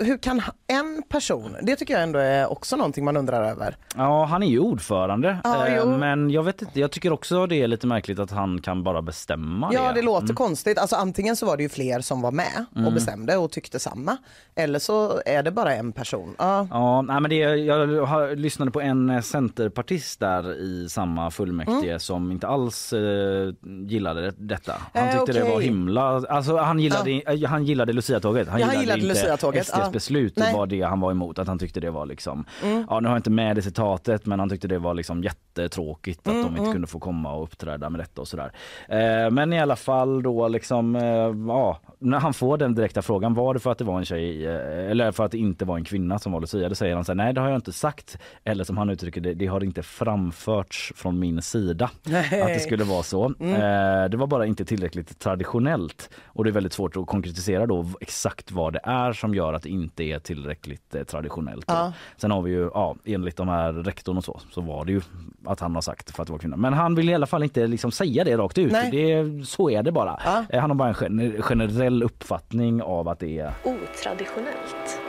[0.00, 3.76] hur kan en person, det tycker jag ändå är också någonting man undrar över.
[3.96, 5.38] ja, han är ju ordförande.
[5.44, 8.60] Ja, Eh, men jag vet inte, jag tycker också det är lite märkligt att han
[8.60, 10.36] kan bara bestämma Ja, det låter Mm.
[10.36, 10.78] konstigt.
[10.78, 14.16] Alltså antingen så var det ju fler som var med och bestämde och tyckte samma.
[14.54, 16.34] Eller så är det bara en person.
[16.38, 16.66] Ja.
[16.70, 21.88] Ja, nej, men det, jag har, lyssnade på en eh, centerpartist där i samma fullmäktige
[21.88, 22.00] Mm.
[22.00, 23.52] som inte alls eh,
[23.88, 24.74] gillade detta.
[24.94, 28.48] Han Eh, tyckte det var himla, alltså han gillade, eh, han gillade Lucia-tåget.
[28.48, 29.90] Han Ja, han gillade, gillade inte SDs ja.
[29.92, 30.48] beslut, Nej.
[30.48, 30.58] Mm.
[30.58, 31.38] var det han var emot.
[31.38, 34.40] Att han tyckte det var liksom, ja nu har jag inte med det citatet men
[34.40, 37.90] han tyckte det var liksom jättetråkigt att Mm, de inte kunde få komma och uppträda
[37.90, 38.52] med detta och sådär.
[38.88, 41.02] Eh, men i alla fall då liksom, eh,
[41.48, 44.46] ja, när han får den direkta frågan, var det för att det var en tjej
[44.46, 46.68] eh, eller för att det inte var en kvinna som var Lucia?
[46.68, 48.18] Då säger han så här, nej det har jag inte sagt.
[48.44, 52.42] Eller som han uttrycker det, det har inte framförts från min sida Nej.
[52.42, 53.24] att det skulle vara så.
[53.24, 57.86] Eh, det var bara inte tillräckligt traditionellt och det är väldigt svårt att konkretisera då
[58.00, 61.64] exakt vad det är som gör att det inte är tillräckligt eh, traditionellt.
[61.68, 61.92] Ja.
[62.16, 65.00] Sen har vi ju, ja, enligt de här rektorn och så, så var det ju
[65.44, 66.56] att han har sagt för att det var kvinna.
[66.56, 68.72] Men han vill i alla fall inte liksom säga det rakt ut.
[68.72, 68.90] Nej.
[68.90, 70.20] Det, så är det bara.
[70.24, 70.44] Ja.
[70.50, 75.00] Eh, Han har bara en gener- generell uppfattning av att det är Otraditionellt.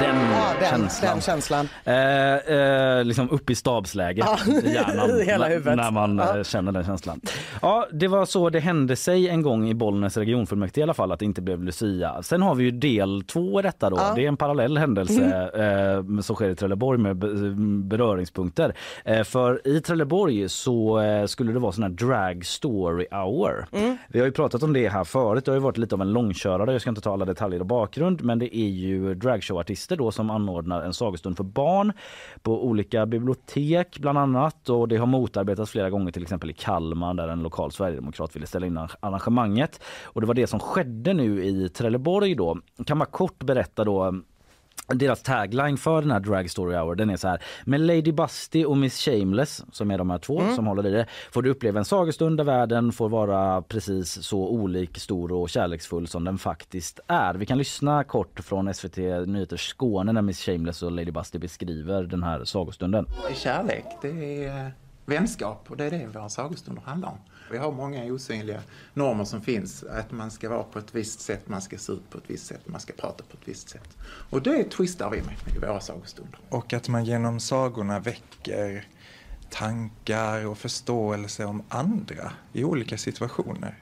[0.00, 1.12] Den Ja, den, känslan.
[1.12, 1.68] den känslan.
[1.84, 5.76] Eh, eh, liksom upp i stabsläge Ja, i hjärnan hela när- huvudet.
[5.76, 6.36] när man Ja.
[6.38, 7.20] eh, känner den känslan.
[7.62, 11.12] Ja, det var så det hände sig en gång i Bollnäs regionfullmäktige i alla fall
[11.12, 12.22] att det inte blev Lucia.
[12.22, 13.96] Sen har vi ju del två i detta då.
[13.96, 14.12] Ja.
[14.16, 17.28] Det är en parallell händelse eh, som sker i Trelleborg med be-
[17.96, 18.74] beröringspunkter.
[19.04, 23.66] Eh, för i Trelleborg så eh, skulle det vara sån här drag story hour.
[24.08, 25.44] Vi har ju pratat om det här förut.
[25.44, 26.72] Det har ju varit lite av en långkörare.
[26.72, 30.30] Jag ska inte ta alla detaljer och bakgrund, men det är ju dragshowartister då som
[30.30, 31.92] anordnar en sagostund för barn
[32.42, 37.14] på olika bibliotek bland annat och det har motarbetats flera gånger till exempel i Kalmar
[37.14, 41.44] där en lokal sverigedemokrat ville ställa in arrangemanget och det var det som skedde nu
[41.44, 42.58] i Trelleborg då.
[42.86, 44.22] Kan man kort berätta då
[44.94, 48.64] deras tagline för den här Drag Story Hour den är så här med Lady Busty
[48.64, 51.78] och Miss Shameless som är de här två som håller i det får du uppleva
[51.78, 57.00] en sagostund där världen får vara precis så olik, stor och kärleksfull som den faktiskt
[57.06, 57.34] är.
[57.34, 62.02] Vi kan lyssna kort från SVT Nyheters Skåne när Miss Shameless och Lady Busty beskriver
[62.02, 63.06] den här sagostunden.
[63.26, 64.70] Det är kärlek, det är eh,
[65.06, 67.18] vänskap och det är det våra sagostunder handlar om.
[67.50, 68.60] Vi har många osynliga
[68.94, 72.10] normer som finns, att man ska vara på ett visst sätt, man ska se ut
[72.10, 73.96] på ett visst sätt, man ska prata på ett visst sätt.
[74.30, 76.38] Och det twistar vi med i våra sagostunder.
[76.48, 78.86] Och att man genom sagorna väcker
[79.50, 83.78] tankar och förståelse om andra i olika situationer.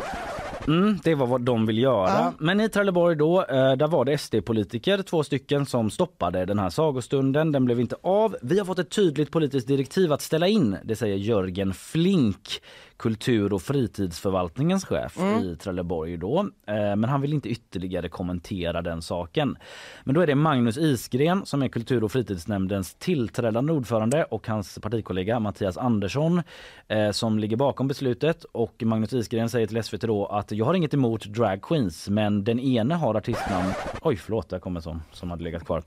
[0.67, 2.09] Mm, det var vad de vill göra.
[2.09, 2.33] Ja.
[2.39, 6.71] Men i Trelleborg då, eh, där var det SD-politiker, två stycken, som stoppade den här
[6.71, 7.53] sagostunden.
[7.53, 8.37] Den blev inte av.
[8.43, 12.63] Vi har fått ett tydligt politiskt direktiv att ställa in, det säger Jörgen Flink,
[12.99, 16.41] kultur och fritidsförvaltningens chef i Trelleborg då.
[16.67, 19.57] Eh, Men han vill inte ytterligare kommentera den saken.
[20.05, 24.79] Men då är det Magnus Isgren som är kultur och fritidsnämndens tillträdande ordförande och hans
[24.83, 26.43] partikollega Mattias Andersson
[26.89, 28.45] eh, som ligger bakom beslutet.
[28.53, 32.45] Och Magnus Isgren säger till SVT då att jag har inget emot drag queens men
[32.45, 33.73] den ene har artistnamn...
[34.03, 35.83] Oj förlåt, där kommer som som hade legat kvar.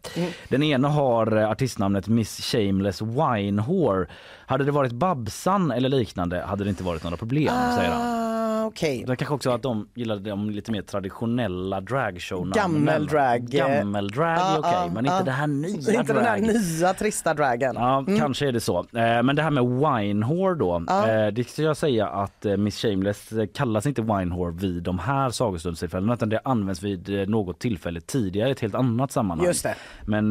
[0.50, 4.08] Den ena har eh, artistnamnet Miss Shameless Winehore.
[4.46, 8.02] Hade det varit Babsan eller liknande hade det inte varit några problem säger han.
[8.02, 8.32] Ah,
[8.66, 9.04] Okej.
[9.08, 13.42] Det kanske också att de gillade de lite mer traditionella dragshow Gammeldrag.
[13.50, 15.12] Gammeldrag Ja, okej ja, men ja.
[15.18, 17.76] inte det här nya Inte den här nya trista dragen.
[17.76, 18.80] Ja, kanske är det så.
[18.80, 20.76] Eh, Men det här med winehore då.
[20.76, 25.30] eh, Det ska jag säga att eh, Miss Shameless kallas inte winehore vid de här
[25.30, 29.48] sagostundstillfällena utan det används vid något tillfälle tidigare i ett helt annat sammanhang.
[29.48, 29.76] Just det.
[30.06, 30.30] Men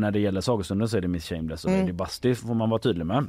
[0.00, 1.80] när det gäller sagostunden så är det Miss Shameless och Mm.
[1.82, 3.26] Lady Busty får man vara tydlig med.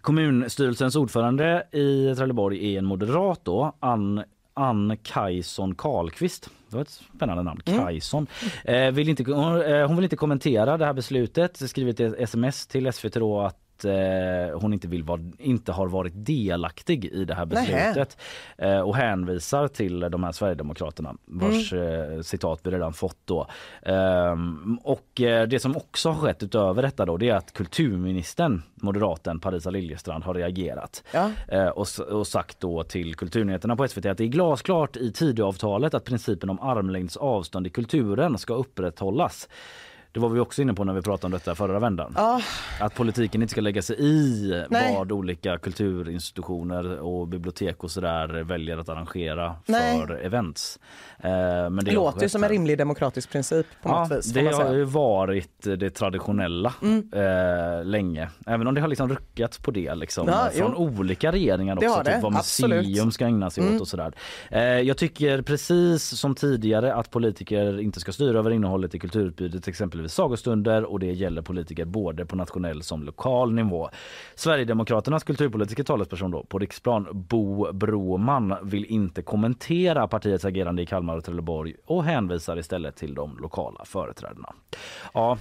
[0.00, 4.22] Kommunstyrelsens ordförande i Trelleborg är en moderat då, Ann
[4.54, 6.50] Ann Kajson Karlqvist.
[6.68, 7.60] Det var ett spännande namn.
[7.64, 8.26] Kajson.
[8.64, 11.56] Eh, vill inte, hon, eh, hon vill inte kommentera det här beslutet.
[11.56, 16.12] Skrivit ett sms till SVT då att eh, hon inte, vill vara, inte har varit
[16.16, 18.16] delaktig i det här beslutet.
[18.58, 22.12] Eh, och hänvisar till de här Sverigedemokraterna vars Mm.
[22.12, 23.46] eh, citat vi redan fått då.
[23.82, 28.62] Ehm, och eh, det som också har skett utöver detta då det är att kulturministern,
[28.74, 31.04] moderaten Parisa Liljestrand har reagerat.
[31.12, 31.30] Ja.
[31.48, 35.94] Eh, och, och sagt då till Kulturnyheterna på SVT att det är glasklart i Tidöavtalet
[35.94, 39.48] att principen om armlängds avstånd i kulturen ska upprätthållas.
[40.12, 42.12] Det var vi också inne på när vi pratade om detta förra vändan.
[42.16, 42.40] Ja.
[42.80, 44.94] Att politiken inte ska lägga sig i Nej.
[44.94, 50.00] vad olika kulturinstitutioner och bibliotek och sådär väljer att arrangera Nej.
[50.00, 50.78] för events.
[51.22, 54.32] Eh, men Det det låter ju som en rimlig demokratisk princip på Ja, något vis.
[54.32, 54.60] det har.
[54.64, 54.74] Mm.
[54.76, 56.72] ju varit det traditionella
[57.12, 58.28] eh, länge.
[58.46, 60.82] Även om det har liksom ruckats på det liksom, Ja, från jo.
[60.98, 61.88] olika regeringar också.
[61.88, 63.14] har det, typ vad museum absolut.
[63.14, 63.74] ska ägna sig Mm.
[63.74, 64.12] åt och sådär.
[64.50, 69.68] Eh, jag tycker precis som tidigare att politiker inte ska styra över innehållet i kulturutbudet,
[69.68, 73.90] exempelvis sagostunder och det gäller politiker både på nationell som lokal nivå.
[74.34, 81.09] Sverigedemokraternas kulturpolitiska talesperson då, på riksplan, Bo Broman, vill inte kommentera partiets agerande i Kalmar
[81.16, 84.54] och Trelleborg och hänvisar istället till de lokala företrädarna.
[85.14, 85.38] Ja,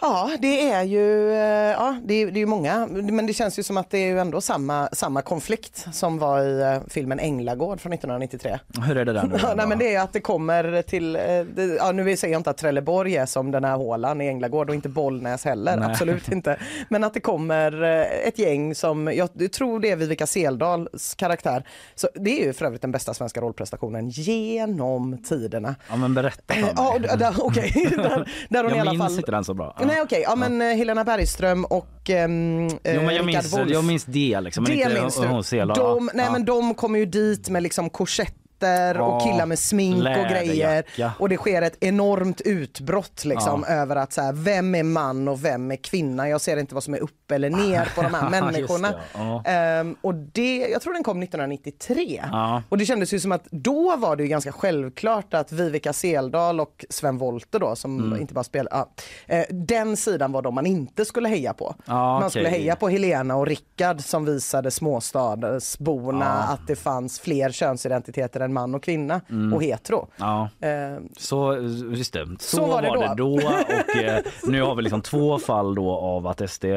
[0.00, 1.38] Ja, det är ju eh,
[1.72, 4.06] ja, det är, det är ju många, men det känns ju som att det är
[4.06, 8.58] ju ändå samma, samma konflikt som var i eh, filmen Änglagård från 1993.
[8.86, 9.38] hur är det där nu?
[9.42, 12.40] Ja, nej, men det är att det kommer till, eh, det, ja, nu säger jag
[12.40, 15.90] inte att Trelleborg är som den här hålan i Änglagård och inte Bollnäs heller, Nej.
[15.90, 16.58] absolut inte.
[16.88, 17.82] Men att det kommer
[18.28, 21.64] ett gäng som, jag tror det är Vivica Seldals karaktär.
[21.94, 25.74] Så det är ju för övrigt den bästa svenska rollprestationen genom tiderna.
[25.88, 26.72] Ja men berätta för mig.
[26.76, 27.72] Ja, där- okej.
[27.96, 29.12] där, där hon jag i alla minns fall...
[29.18, 29.74] inte den så bra.
[29.88, 33.70] Nej okej, ja men eh, Helena Bergström och um, Jo, men jag, Rickard minns, Wolff.
[33.70, 34.64] jag minns det liksom.
[34.64, 35.32] Men det inte minns hon- du.
[35.32, 35.74] hon Sela.
[35.74, 39.94] de, nej men de kommer ju dit med liksom korsetter Ja, och killar med smink
[39.96, 40.54] och grejer.
[40.66, 41.12] läderjacka.
[41.18, 45.44] Och det sker ett enormt utbrott liksom över att så här, vem är man och
[45.44, 46.28] vem är kvinna?
[46.28, 48.88] Jag ser inte vad som är upp eller ner på de här Just människorna.
[48.90, 49.42] det, ja.
[49.44, 52.24] Ehm, och det, jag tror den kom 1993.
[52.32, 52.62] Ja.
[52.68, 56.60] Och det kändes ju som att då var det ju ganska självklart att Vivica Seldal
[56.60, 58.20] och Sven Wollter då som Mm.
[58.20, 58.88] inte bara spelar, ja,
[59.34, 61.74] eh, den sidan var de man inte skulle heja på.
[61.86, 62.30] Man okej.
[62.30, 68.52] skulle heja på Helena och Rickard som visade småstadsborna att det fanns fler könsidentiteter än
[68.54, 69.20] man och kvinna
[69.54, 70.08] och hetero.
[70.16, 71.54] Ja, Eh, så
[71.94, 72.26] just det.
[72.40, 73.14] Så, Så var det då.
[73.16, 73.34] då.
[73.34, 76.72] och eh, nu har vi liksom två fall då av att SD eh,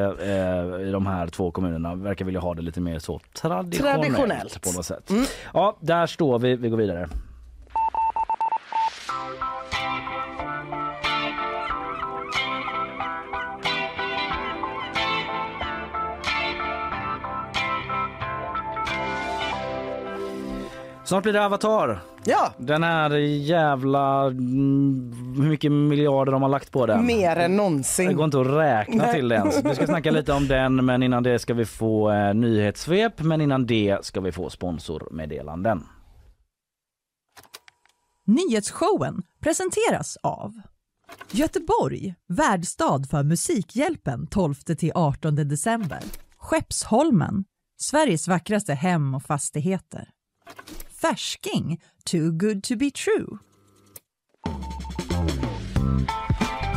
[0.80, 4.62] i de här två kommunerna verkar vilja ha det lite mer så traditionellt, Traditionellt.
[4.62, 5.10] på något sätt.
[5.54, 6.56] Ja, där står vi.
[6.56, 7.08] Vi går vidare.
[21.12, 22.02] Snart blir det Avatar.
[22.24, 24.26] ja, Den här jävla...
[24.26, 27.06] mm, Hur mycket miljarder de har lagt på den.
[27.06, 28.16] mer än Det någonsin.
[28.16, 29.14] går inte att räkna Nej.
[29.14, 29.64] till det ens.
[29.64, 33.40] Vi ska snacka lite om den men innan det ska vi få eh, nyhetssvep men
[33.40, 35.84] innan det ska vi få sponsormeddelanden.
[38.26, 40.52] Nyhetsshowen presenteras av
[41.30, 46.00] Göteborg, värdstad för Musikhjälpen 12-18 december.
[46.36, 47.44] Skeppsholmen,
[47.80, 50.08] Sveriges vackraste hem och fastigheter.
[51.02, 53.40] Färsking, too good to be true.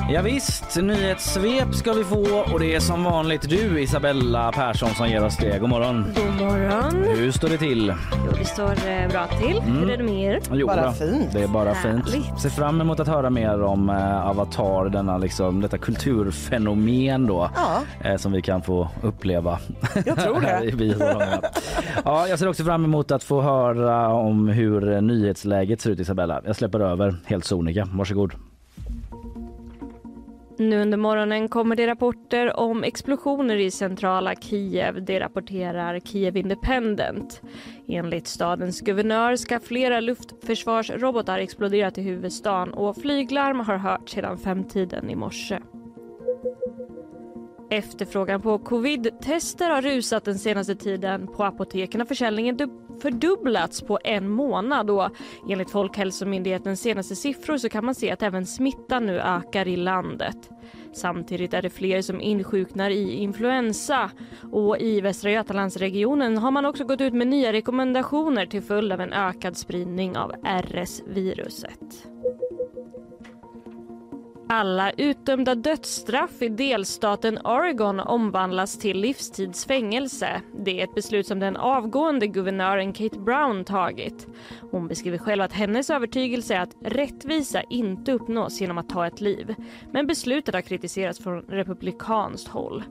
[0.10, 5.10] Ja, visst, nyhetssvep ska vi få och det är som vanligt du Isabella Persson som
[5.10, 5.60] ger oss det.
[5.60, 6.06] God morgon.
[6.16, 7.04] God morgon.
[7.18, 7.94] Hur står det till?
[8.26, 9.62] Jo, det står eh, bra till.
[9.62, 10.40] Hur är det med er?
[10.52, 10.92] Jo, Bara då.
[10.92, 11.32] fint.
[11.34, 12.10] Det är bara Härligt.
[12.10, 12.40] fint.
[12.42, 17.50] Ser fram emot att höra mer om eh, Avatar, denna liksom, detta kulturfenomen då.
[17.56, 17.82] Ja.
[18.10, 19.60] Eh, som vi kan få uppleva.
[20.06, 21.50] Jag tror det.
[22.06, 26.00] ja, jag ser också fram emot att få höra om hur eh, nyhetsläget ser ut
[26.00, 26.42] Isabella.
[26.46, 27.88] Jag släpper över helt sonika.
[27.92, 28.32] Varsågod.
[30.58, 35.06] Nu under morgonen kommer det rapporter om explosioner i centrala Kiev.
[35.06, 37.42] Det rapporterar Kiev Independent.
[37.88, 45.10] Enligt stadens guvernör ska flera luftförsvarsrobotar exploderat i huvudstaden och flyglarm har hörts sedan femtiden
[45.10, 45.60] i morse.
[47.70, 51.28] Efterfrågan på covid-tester har rusat den senaste tiden.
[51.28, 52.58] På apoteken har försäljningen
[53.02, 55.10] fördubblats på en månad och
[55.50, 60.50] enligt Folkhälsomyndighetens senaste siffror så kan man se att även smittan nu ökar i landet.
[60.94, 64.12] Samtidigt är det fler som insjuknar i influensa
[64.52, 69.02] och i Västra Götalandsregionen har man också gått ut med nya rekommendationer till följd av
[69.02, 72.08] en ökad spridning av RS-viruset.
[74.50, 80.42] Alla utdömda dödsstraff i delstaten Oregon omvandlas till livstidsfängelse.
[80.66, 84.28] Det är ett beslut som den avgående guvernören Kate Brown tagit.
[84.72, 89.22] Hon beskriver själv att hennes övertygelse är att rättvisa inte uppnås genom att ta ett
[89.22, 89.56] liv.
[89.92, 92.84] Men beslutet har kritiserats från republikanskt håll.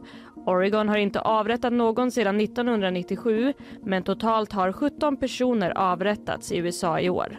[0.47, 7.01] Oregon har inte avrättat någon sedan 1997 men totalt har 17 personer avrättats i USA
[7.01, 7.39] i år.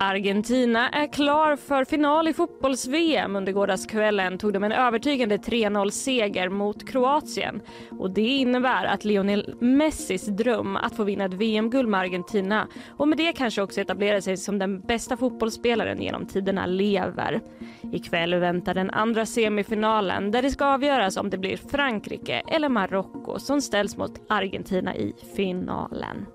[0.00, 3.36] Argentina är klar för final i fotbolls-VM.
[3.36, 7.60] Under gårdagskvällen tog de en övertygande 3-0-seger mot Kroatien.
[7.98, 13.08] Och Det innebär att Lionel Messis dröm att få vinna ett VM-guld med Argentina och
[13.08, 17.40] med det kanske också etablera sig som den bästa fotbollsspelaren genom tiderna lever.
[17.92, 23.38] Ikväll väntar den andra semifinalen där det ska avgöras om det blir Frankrike eller Marocko
[23.38, 26.26] som ställs mot Argentina i finalen.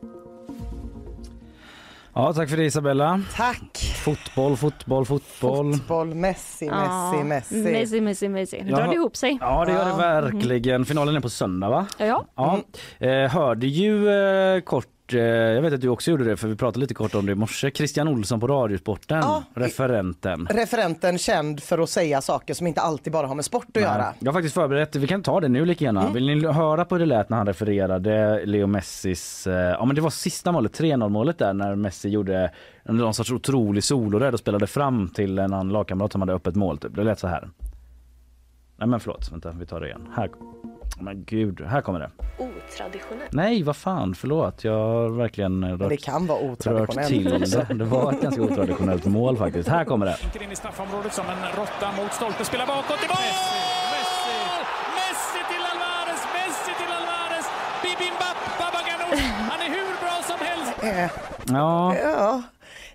[2.16, 3.22] Ja, tack för det Isabella.
[3.36, 3.94] Tack.
[4.04, 5.74] Fotboll, fotboll, fotboll.
[5.74, 7.56] Fotboll, Messi, Messi, Ja, Messi.
[7.56, 8.62] Messi, Messi, Messi.
[8.64, 9.38] Nu drar det ihop sig.
[9.42, 10.86] Ja, det gör det verkligen.
[10.86, 11.86] Finalen är på söndag, va?
[11.98, 12.26] Ja.
[12.36, 12.60] Ja.
[13.08, 16.80] Eh, hörde ju eh, kort jag vet att du också gjorde det för vi pratade
[16.80, 17.72] lite kort om det i morse.
[17.72, 19.44] Christian Olsson på Radiosporten, Ja.
[19.54, 20.48] referenten.
[20.52, 24.14] Referenten känd för att säga saker som inte alltid bara har med sport att göra.
[24.20, 26.02] Jag har faktiskt förberett, vi kan ta det nu lika gärna.
[26.02, 26.14] Mm.
[26.14, 29.96] Vill ni höra på hur det lät när han refererade Leo Messis, eh, ja men
[29.96, 32.52] det var sista målet, 3-0 målet där när Messi gjorde
[32.84, 36.78] någon sorts otrolig solorädd och spelade fram till en annan lagkamrat som hade öppet mål.
[36.78, 36.96] Typ.
[36.96, 37.50] Det lät så här.
[38.84, 40.08] Nej men förlåt, vänta vi tar det igen.
[40.16, 40.30] Här.
[41.00, 42.10] Men gud, här kommer det.
[42.38, 43.32] Otraditionellt.
[43.34, 44.64] Nej vad fan, förlåt.
[44.64, 47.74] Jag har verkligen rört, det kan vara rört otraditionellt till det.
[47.74, 49.70] Det var ett ganska otraditionellt mål faktiskt.
[49.70, 50.44] Här kommer det.
[50.44, 53.18] In i straffområdet som en råtta mot stolpe, spelar bakåt i mål!
[53.94, 54.38] Messi!
[55.00, 57.46] Messi till Alvarez, Messi till Alvarez!
[57.84, 60.84] Bibimbap, Baba Ganoush, han är hur bra som helst!
[60.84, 61.96] Eh, Ja.
[62.04, 62.42] Ja.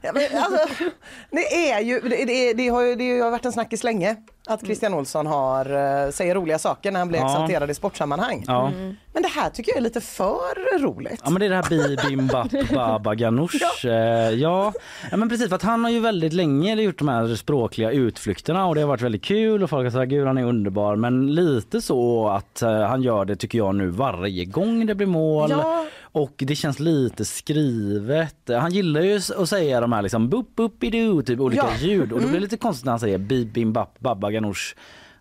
[0.00, 0.84] Ja, men alltså,
[1.30, 4.16] det är ju, det, det, det, har ju, det har varit en snackis länge
[4.48, 5.66] att Christian Olsson har,
[6.04, 7.26] eh, säger roliga saker när han blir Ja.
[7.32, 8.44] exalterad i sportsammanhang.
[8.46, 8.70] Ja.
[9.12, 11.20] Men det här tycker jag är lite för roligt.
[11.24, 13.58] Ja men det är det här bibimbap baba ganoush.
[13.82, 14.30] Ja.
[14.30, 14.72] ja.
[15.10, 18.66] ja men precis för att han har ju väldigt länge gjort de här språkliga utflykterna
[18.66, 21.34] och det har varit väldigt kul och folk har sagt gud han är underbar men
[21.34, 25.50] lite så att eh, han gör det tycker jag nu varje gång det blir mål.
[25.50, 25.86] Ja.
[26.12, 28.36] Och det känns lite skrivet.
[28.60, 30.80] Han gillar ju att säga de här liksom bup bup
[31.26, 31.86] typ olika Ja.
[31.86, 32.42] ljud och då blir det Mm.
[32.42, 34.74] lite konstigt när han säger bibimbap baba ganoush.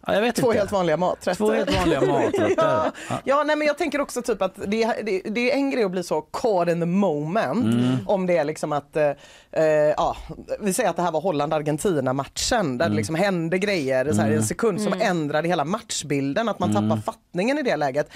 [0.08, 0.60] Ja, jag vet Två inte.
[0.60, 1.36] helt vanliga maträtter.
[1.36, 2.54] Två helt vanliga maträtter.
[2.58, 2.92] ja.
[3.10, 3.20] Ja.
[3.24, 5.92] ja, nej men jag tänker också typ att det, det, det är en grej att
[5.92, 7.66] bli så caught in the moment.
[7.66, 7.96] Mm.
[8.06, 9.10] Om det är liksom att, eh,
[9.52, 9.66] eh,
[9.98, 10.18] ja,
[10.60, 12.90] vi säger att det här var Holland-Argentina matchen där Mm.
[12.92, 15.08] det liksom hände grejer så här, i en sekund som Mm.
[15.08, 16.90] ändrade hela matchbilden, att man Mm.
[16.90, 18.10] tappar fattningen i det läget.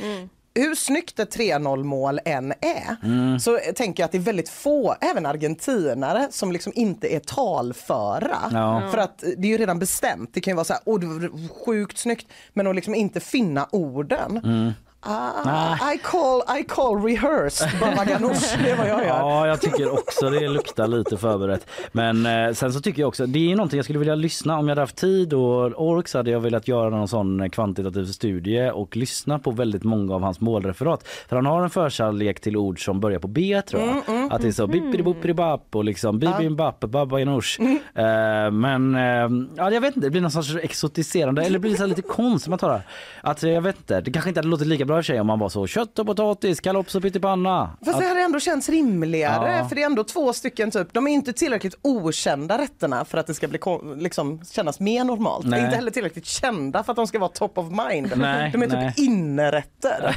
[0.55, 3.39] Hur snyggt ett 3-0 mål än är Mm.
[3.39, 8.37] så tänker jag att det är väldigt få, även argentinare, som liksom inte är talföra.
[8.51, 8.89] Ja.
[8.91, 10.29] För att det är ju redan bestämt.
[10.33, 13.19] Det kan ju vara så här, åh det var sjukt snyggt, men att liksom inte
[13.19, 14.37] finna orden.
[14.43, 14.71] Mm.
[15.03, 19.07] Ah, I, call, I call rehearsed Baba Ganoush, det är vad jag gör.
[19.07, 21.67] Ja, jag tycker också det luktar lite förberett.
[21.91, 24.67] Men eh, sen så tycker jag också, det är någonting jag skulle vilja lyssna om
[24.67, 28.71] jag hade haft tid och ork så hade jag velat göra någon sån kvantitativ studie
[28.73, 31.07] och lyssna på väldigt många av hans målreferat.
[31.29, 33.91] För han har en förkärlek till ord som börjar på B tror jag.
[33.91, 37.59] Mm, mm, att det är så bippidi-boppidi-bapp och liksom bibim-bapp, babba ganoush.
[37.59, 37.75] Mm.
[37.75, 41.75] Eh, men eh, ja, jag vet inte, det blir någon sorts exotiserande eller det blir
[41.75, 42.81] så lite konstigt man tar det.
[43.21, 45.39] Att jag vet inte, det kanske inte hade låtit lika bra för sig om man
[45.39, 47.69] var så kött och potatis, kalops och pyttipanna.
[47.86, 49.67] Fast det Att- hade ändå känts rimligare Ja.
[49.67, 53.27] för det är ändå två stycken typ, de är inte tillräckligt okända rätterna för att
[53.27, 53.60] det ska bli
[53.97, 55.45] liksom, kännas mer normalt.
[55.45, 55.63] Nej.
[55.63, 58.12] Inte heller tillräckligt kända för att de ska vara top of mind.
[58.15, 58.93] Nej, de är nej.
[58.93, 60.15] typ innerätter.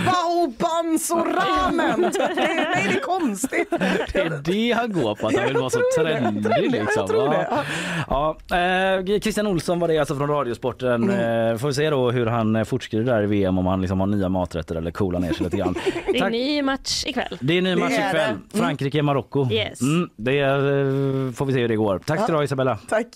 [0.06, 2.00] Baobans och ramen!
[2.02, 3.70] Det nej det är konstigt.
[4.12, 6.44] Det är det han går på, att han vill vara så det, trendig.
[6.44, 7.06] trendig, liksom.
[7.06, 7.46] det,
[8.10, 8.36] Ja.
[8.50, 11.02] Ja, eh, Christian Olsson var det alltså från Radiosporten.
[11.10, 11.50] Mm.
[11.52, 14.00] Eh, får vi se då hur han eh, fortskrider där i VM om han liksom
[14.00, 15.74] har nya maträtter eller coolar ner sig lite grann.
[16.12, 16.32] Det är Tack.
[16.32, 17.38] ny match ikväll.
[17.40, 18.30] Det är ny match är ikväll.
[18.30, 18.42] Mm.
[18.52, 19.52] Frankrike-Marocko.
[19.52, 19.80] Yes.
[19.82, 21.98] Mm, det är, eh, får vi se hur det går.
[21.98, 22.78] Tack ska du ha Isabella.
[22.88, 23.06] Tack.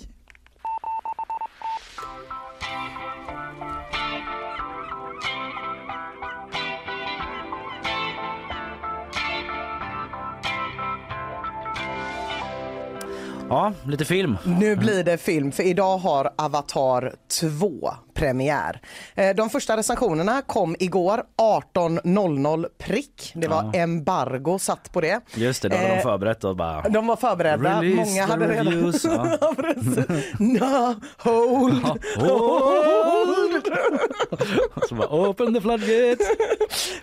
[13.48, 14.36] Ja, lite film.
[14.44, 18.81] Nu blir det film, för idag har Avatar 2 premiär.
[19.14, 21.22] Eh, De första recensionerna kom igår
[21.74, 23.33] 18.00 prick.
[23.35, 23.81] Det var Ja.
[23.81, 25.20] embargo satt på det.
[25.35, 26.88] Just det, då hade Eh, de förberett och bara...
[26.88, 27.83] De var förberedda.
[27.83, 28.66] Många hade redan...
[28.66, 29.38] reviews, ja.
[29.40, 29.55] Ja,
[30.38, 31.85] no, hold,
[32.16, 33.68] hold.
[34.88, 36.27] Så bara, open the floodgates.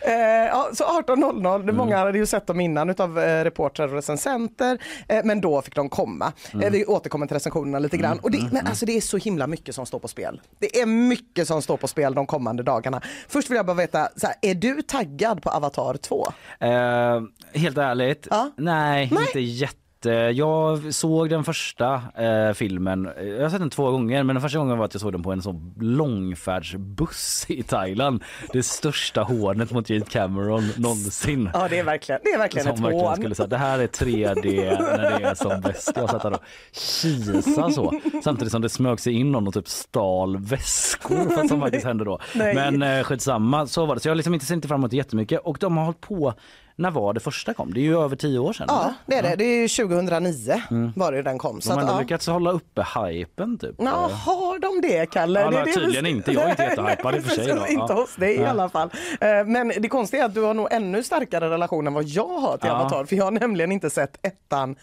[0.02, 0.14] Eh,
[0.48, 5.22] ja, så 18.00, många hade ju sett dem innan utav eh, reportrar och recensenter, eh,
[5.24, 6.34] men då fick de komma.
[6.64, 8.20] Eh, vi återkommer till recensionerna lite grann.
[8.20, 10.42] Och det, men alltså det är så himla mycket som står på spel.
[10.60, 13.02] Det är mycket som står på spel de kommande dagarna.
[13.28, 16.28] Först vill jag bara veta, så här, är du taggad på Avatar 2?
[16.60, 17.22] Eh,
[17.62, 23.50] helt ärligt, nej, inte jätte eh, jag såg den första eh, filmen, eh, jag har
[23.50, 25.42] sett den två gånger men den första gången var att jag såg den på en
[25.42, 28.24] sån långfärdsbuss i Thailand.
[28.54, 31.50] Det största hånet mot Jade Cameron någonsin.
[31.54, 33.16] Ja det är verkligen, det är verkligen Som ett verkligen hån.
[33.16, 35.92] skulle säga, det här är 3D när det är som bäst.
[35.96, 38.00] Jag satt där och kisade så.
[38.24, 41.86] Samtidigt som det smög sig in någon och typ stal väskor för att som faktiskt
[41.86, 42.20] hände då.
[42.36, 42.56] Nej.
[42.56, 44.02] Men eh, skitsamma, så var det.
[44.02, 46.34] Så jag har liksom inte sett fram emot jättemycket och de har hållit på,
[46.76, 47.74] när var det första kom?
[47.74, 48.66] Det är ju över tio år sedan.
[48.70, 49.38] Ja det är det, eller?
[49.38, 50.62] det är ju 2009
[50.96, 51.60] var det den kom.
[51.60, 52.00] De har ändå ja.
[52.00, 53.76] lyckats hålla uppe hypen typ.
[53.78, 55.40] Ja, har de det Kalle?
[55.42, 56.32] Ja, det är det tydligen vi- inte.
[56.32, 57.68] Jag är inte jättehypad i och för sig då.
[57.68, 57.94] Inte Ja.
[57.94, 58.48] hos dig i Nej.
[58.48, 58.90] alla fall.
[59.22, 62.28] Eh, Men det konstiga är att du har nog ännu starkare relation än vad jag
[62.40, 62.74] har till Ja.
[62.80, 63.06] Avatar.
[63.06, 64.76] För jag har nämligen inte sett ettan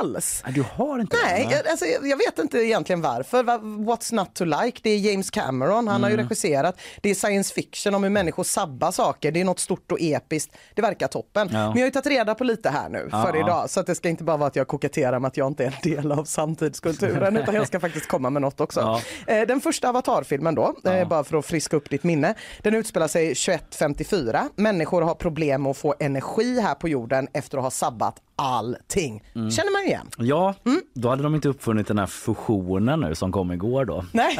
[0.00, 0.44] alls.
[0.54, 3.42] Du har inte Nej, jag, alltså, jag vet inte egentligen varför.
[3.42, 4.80] Va- What's not to like?
[4.82, 6.10] Det är James Cameron, han har Mm.
[6.10, 6.80] ju regisserat.
[7.02, 9.32] Det är science fiction om hur människor sabbar saker.
[9.32, 10.56] Det är något stort och episkt.
[10.74, 11.48] Det verkar toppen.
[11.52, 11.58] Ja.
[11.58, 13.40] Men jag har ju tagit reda på lite här nu Ja, för ja.
[13.44, 13.70] idag.
[13.70, 15.66] Så att det ska inte bara vara att jag koketterar med att jag inte är
[15.84, 18.80] en del av samtidskulturen utan jag ska faktiskt komma med något också.
[18.80, 19.00] Ja.
[19.34, 22.34] Eh, Den första Avatar-filmen då, eh, bara för att friska upp ditt minne.
[22.62, 24.48] Den utspelar sig 2154.
[24.56, 29.22] Människor har problem med att få energi här på jorden efter att ha sabbat allting.
[29.34, 29.50] Mm.
[29.50, 30.06] Känner man igen?
[30.18, 30.80] Ja, Mm.
[30.94, 34.04] då hade de inte uppfunnit den här fusionen nu som kom igår då.
[34.12, 34.38] Nej,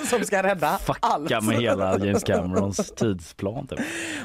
[0.06, 1.22] som ska rädda allt.
[1.22, 3.66] Fucka med hela James Camerons tidsplan.
[3.66, 3.78] Typ.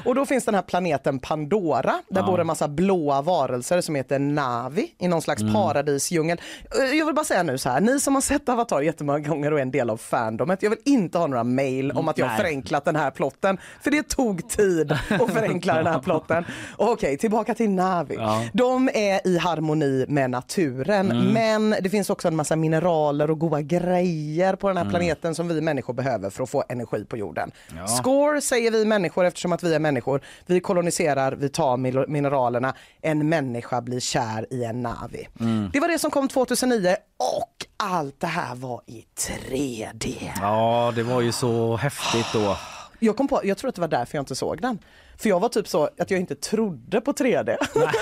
[0.04, 1.82] Och då finns den här planeten Pandora.
[2.08, 2.26] Där Ja.
[2.26, 5.54] bor en massa blåa varelser som heter Navi i någon slags Mm.
[5.54, 6.40] paradisdjungel.
[6.80, 9.52] Eh, Jag vill bara säga nu så här, ni som har sett Avatar jättemånga gånger
[9.52, 10.62] och är en del av fandomet.
[10.62, 12.38] Jag vill inte ha några mail om att jag har Nej.
[12.40, 13.58] förenklat den här plotten.
[13.82, 16.44] För det tog tid att förenkla den här plotten.
[16.76, 18.14] Okej, tillbaka till Navi.
[18.14, 18.42] Ja.
[18.52, 21.32] De är i harmoni med naturen Mm.
[21.32, 24.90] men det finns också en massa mineraler och goda grejer på den här Mm.
[24.90, 27.50] planeten som vi människor behöver för att få energi på jorden.
[27.76, 27.86] Ja.
[27.86, 30.20] Score säger vi människor eftersom att vi är människor.
[30.46, 31.76] Vi koloniserar, vi tar
[32.06, 32.74] mineralerna.
[33.02, 35.28] En människa blir kär i en Navi.
[35.40, 35.70] Mm.
[35.72, 40.14] Det var det som kom 2009 och allt det här var i 3D.
[40.40, 42.56] Ja, det var ju så häftigt då.
[42.98, 44.78] Jag, kom på, jag tror att det var därför jag inte såg den.
[45.18, 47.44] För jag var typ så att jag inte trodde på 3D.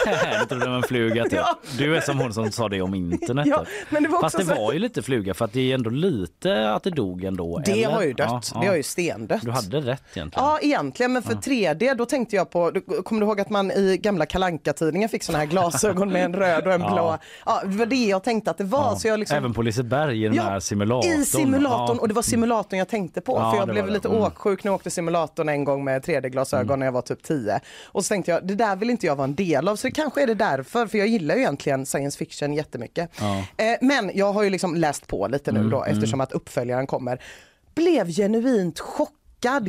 [0.06, 1.32] Nej, det trodde det var en fluga typ.
[1.44, 1.58] Ja.
[1.78, 3.46] Du är som hon som sa det om internet.
[3.46, 5.74] Ja, men det var Fast det så- var ju lite fluga för att det är
[5.74, 7.62] ändå lite att det dog ändå.
[7.64, 7.94] Det eller?
[7.94, 8.26] har ju dött.
[8.28, 8.60] Ja, ja.
[8.60, 9.42] Det har ju stendött.
[9.42, 10.30] Du hade rätt egentligen.
[10.46, 13.70] Ja egentligen men för 3D då tänkte jag på, du- kommer du ihåg att man
[13.70, 17.18] i gamla kalanka tidningen fick såna här glasögon med en röd och en blå?
[17.46, 18.96] Ja det var det jag tänkte att det var.
[18.96, 19.36] Så jag liksom...
[19.38, 21.12] Även på Liseberg i den här simulatorn.
[21.20, 24.20] I simulatorn och det var simulatorn jag tänkte på för jag blev lite Mm.
[24.22, 27.60] åksjuk när jag åkte simulatorn en gång med 3D-glasögon när jag var typ 10.
[27.84, 29.90] Och så tänkte jag det där vill inte jag vara en del av så det
[29.90, 33.10] kanske är det därför för jag gillar ju egentligen science fiction jättemycket.
[33.20, 33.38] Ja.
[33.64, 36.86] Eh, men jag har ju liksom läst på lite nu Mm, då eftersom att uppföljaren
[36.86, 37.22] kommer.
[37.74, 39.23] Blev genuint chockad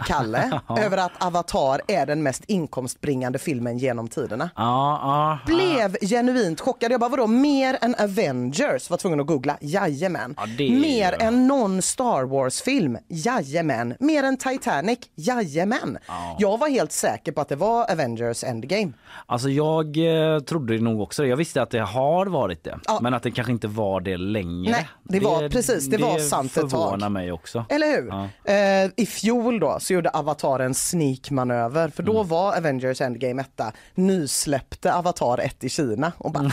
[0.05, 4.49] Kalle över att Avatar är den mest inkomstbringande filmen genom tiderna.
[4.55, 5.39] Ja, ja.
[5.53, 6.91] Blev genuint chockad.
[6.91, 8.89] Jag bara vadå mer än Avengers?
[8.89, 9.57] Var tvungen att googla.
[9.61, 10.33] Jajamän.
[10.37, 12.97] Ja, det Mer än någon Star Wars-film?
[13.07, 13.93] Jajamän.
[13.99, 14.99] Mer än Titanic?
[15.15, 15.97] Jajamän.
[16.39, 18.91] Jag var helt säker på att det var Avengers Endgame.
[19.25, 21.27] Alltså jag eh, trodde det nog också det.
[21.27, 22.79] Jag visste att det har varit det.
[22.87, 22.99] Ja.
[23.01, 24.71] Men att det kanske inte var det längre.
[24.71, 26.69] Nej, det var- precis, det var sant ett tag.
[26.71, 27.65] förvånar mig också.
[27.69, 28.07] Eller hur?
[28.07, 28.51] Ja.
[28.53, 33.71] Eh, I fjol då så gjorde Avatar en sneakmanöver för då var Avengers Endgame etta.
[33.95, 36.43] Nysläppte Avatar 1 i Kina och bara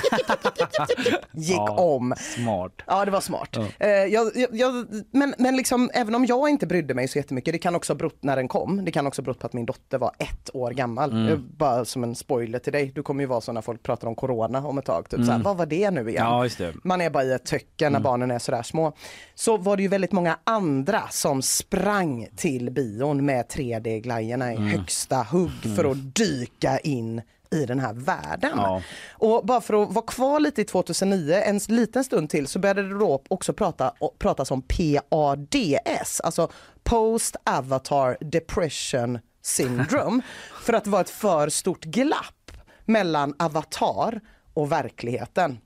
[1.32, 2.14] gick Ja, om.
[2.34, 2.72] Smart.
[2.86, 3.56] Ja, det var smart.
[3.78, 7.58] Eh, jag, jag, men men liksom, även om jag inte brydde mig så jättemycket, det
[7.58, 8.84] kan också ha berott när den kom.
[8.84, 11.10] Det kan också ha berott på att min dotter var ett år gammal.
[11.10, 11.28] Mm.
[11.32, 14.08] Eh, Bara som en spoiler till dig, du kommer ju vara så när folk pratar
[14.08, 15.04] om corona om ett tag.
[15.08, 15.26] Typ Mm.
[15.26, 16.26] såhär, vad var det nu igen?
[16.26, 16.72] Ja, det.
[16.84, 18.92] Man är bara i ett töcken när barnen är sådär små.
[19.34, 22.70] Så var det ju väldigt många andra som sprang till
[23.02, 28.52] bion med 3D-glajjorna i högsta hugg för att dyka in i den här världen.
[28.56, 28.82] Ja.
[29.12, 32.88] Och bara för att vara kvar lite i 2009, en liten stund till, så började
[32.88, 36.50] det då också prata, pratas om PADS, alltså
[36.82, 40.22] Post Avatar Depression Syndrome,
[40.62, 42.52] för att det var ett för stort glapp
[42.84, 44.20] mellan Avatar
[44.54, 45.58] och verkliverkligheten.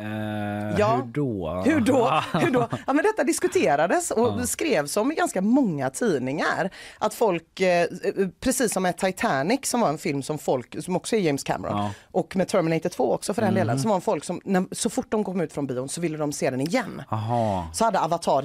[0.00, 0.96] Eh, Ja.
[0.96, 1.62] Hur då?
[1.64, 2.22] Hur då?
[2.40, 2.68] Hur då?
[2.86, 6.70] Ja, men detta diskuterades och skrevs om i ganska många tidningar.
[6.98, 7.86] Att folk, eh,
[8.40, 11.76] precis som med Titanic som var en film som folk, som också är James Cameron,
[11.78, 11.90] Ja.
[12.10, 14.90] och med Terminator 2 också för den delen, som var en folk som när, så
[14.90, 17.02] fort de kom ut från bion så ville de se den igen.
[17.08, 17.66] Aha.
[17.72, 18.42] Så hade Avatar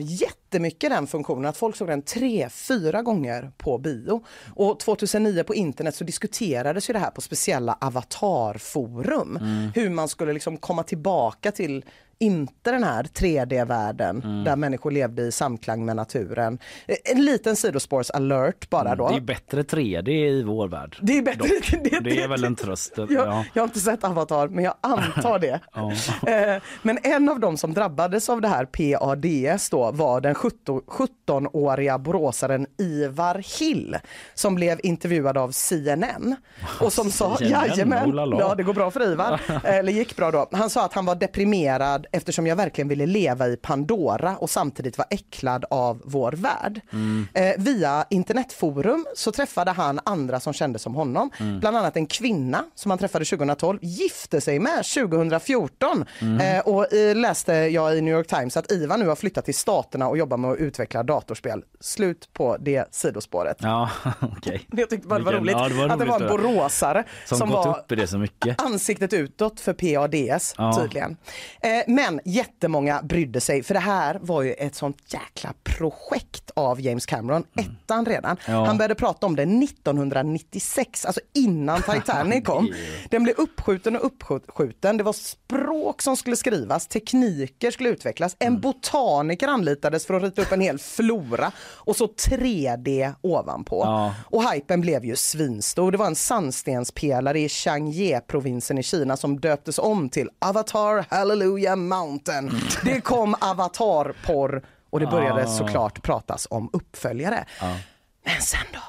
[0.47, 4.23] jättemycket den funktionen att folk såg den tre, fyra gånger på bio.
[4.55, 9.37] Och 2009 på internet så diskuterades ju det här på speciella avatarforum.
[9.75, 11.85] Hur man skulle liksom komma tillbaka till
[12.19, 14.43] inte den här 3D-världen Mm.
[14.43, 16.59] där människor levde i samklang med naturen.
[16.87, 19.07] Eh, En liten sidospårs-alert bara då.
[19.07, 20.97] Mm, Det är bättre 3D i vår värld.
[21.01, 21.39] Det är bättre.
[21.47, 21.73] Dock.
[22.03, 22.93] Det är väl en tröst.
[22.97, 23.45] Jag, Ja.
[23.53, 25.59] jag har inte sett Avatar men jag antar det.
[25.73, 25.91] Ja.
[26.27, 30.81] Eh, Men en av dem som drabbades av det här PADS då var den 17
[30.87, 33.97] 17-åriga boråsaren Ivar Hill
[34.33, 36.35] som blev intervjuad av CNN
[36.81, 40.31] och som sa CNN, jajamän, oh ja det går bra för Ivar, eller gick bra
[40.31, 40.47] då.
[40.51, 44.97] Han sa att han var deprimerad eftersom jag verkligen ville leva i Pandora och samtidigt
[44.97, 46.81] var äcklad av vår värld.
[46.93, 47.27] Mm.
[47.33, 51.59] Eh, via internetforum så träffade han andra som kände som honom, Mm.
[51.59, 56.39] bland annat en kvinna som han träffade 2012, gifte sig med 2014 Mm.
[56.57, 59.55] eh, och eh, läste jag i New York Times att Ivar nu har flyttat till
[59.55, 61.63] staterna och jobbar med att utveckla datorspel.
[61.79, 63.57] Slut på det sidospåret.
[63.59, 63.89] Ja,
[64.37, 64.61] okej.
[64.71, 67.03] Jag tyckte bara det var roligt, ja, det var att det var en roligt boråsare
[67.25, 68.61] Som, som var upp i det så mycket.
[68.61, 70.77] ansiktet utåt för PADS Ja.
[70.81, 71.17] tydligen.
[71.61, 76.81] Eh, men jättemånga brydde sig för det här var ju ett sånt jäkla projekt av
[76.81, 78.37] James Cameron, ettan redan.
[78.47, 78.65] Ja.
[78.65, 82.73] Han började prata om det 1996, alltså innan Titanic kom.
[83.09, 88.61] Den blev uppskjuten och uppskjuten, det var språk som skulle skrivas, tekniker skulle utvecklas, en
[88.61, 93.81] botaniker anlitades för att rita upp en hel flora och så 3D ovanpå.
[93.85, 94.15] Ja.
[94.25, 95.91] Och hypen blev ju svinstor.
[95.91, 102.61] Det var en sandstenspelare i Changye-provinsen i Kina som döptes om till Avatar Hallelujah Mountain.
[102.83, 105.47] Det kom avatarporr och det började Ah.
[105.47, 107.45] såklart pratas om uppföljare.
[107.61, 107.77] Ja.
[108.25, 108.79] Men sen då?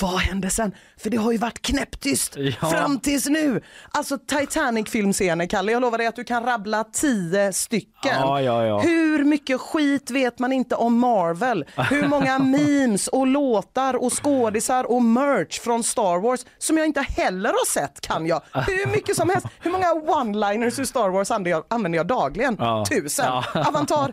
[0.00, 0.72] Vad hände sen?
[0.96, 2.70] För det har ju varit knäpptyst Ja.
[2.70, 3.62] fram tills nu.
[3.90, 8.20] Alltså Titanic-filmscener, Kalle, jag lovar dig att du kan rabbla tio stycken.
[8.20, 8.78] Ja, ja.
[8.80, 11.64] Hur mycket skit vet man inte om Marvel?
[11.90, 17.00] Hur många memes och låtar och skådisar och merch från Star Wars som jag inte
[17.00, 18.42] heller har sett kan jag.
[18.52, 19.46] Hur mycket som helst.
[19.60, 22.56] Hur många one-liners ur Star Wars använder jag, använder jag dagligen?
[22.90, 23.32] Tusen.
[23.54, 24.12] Avantar,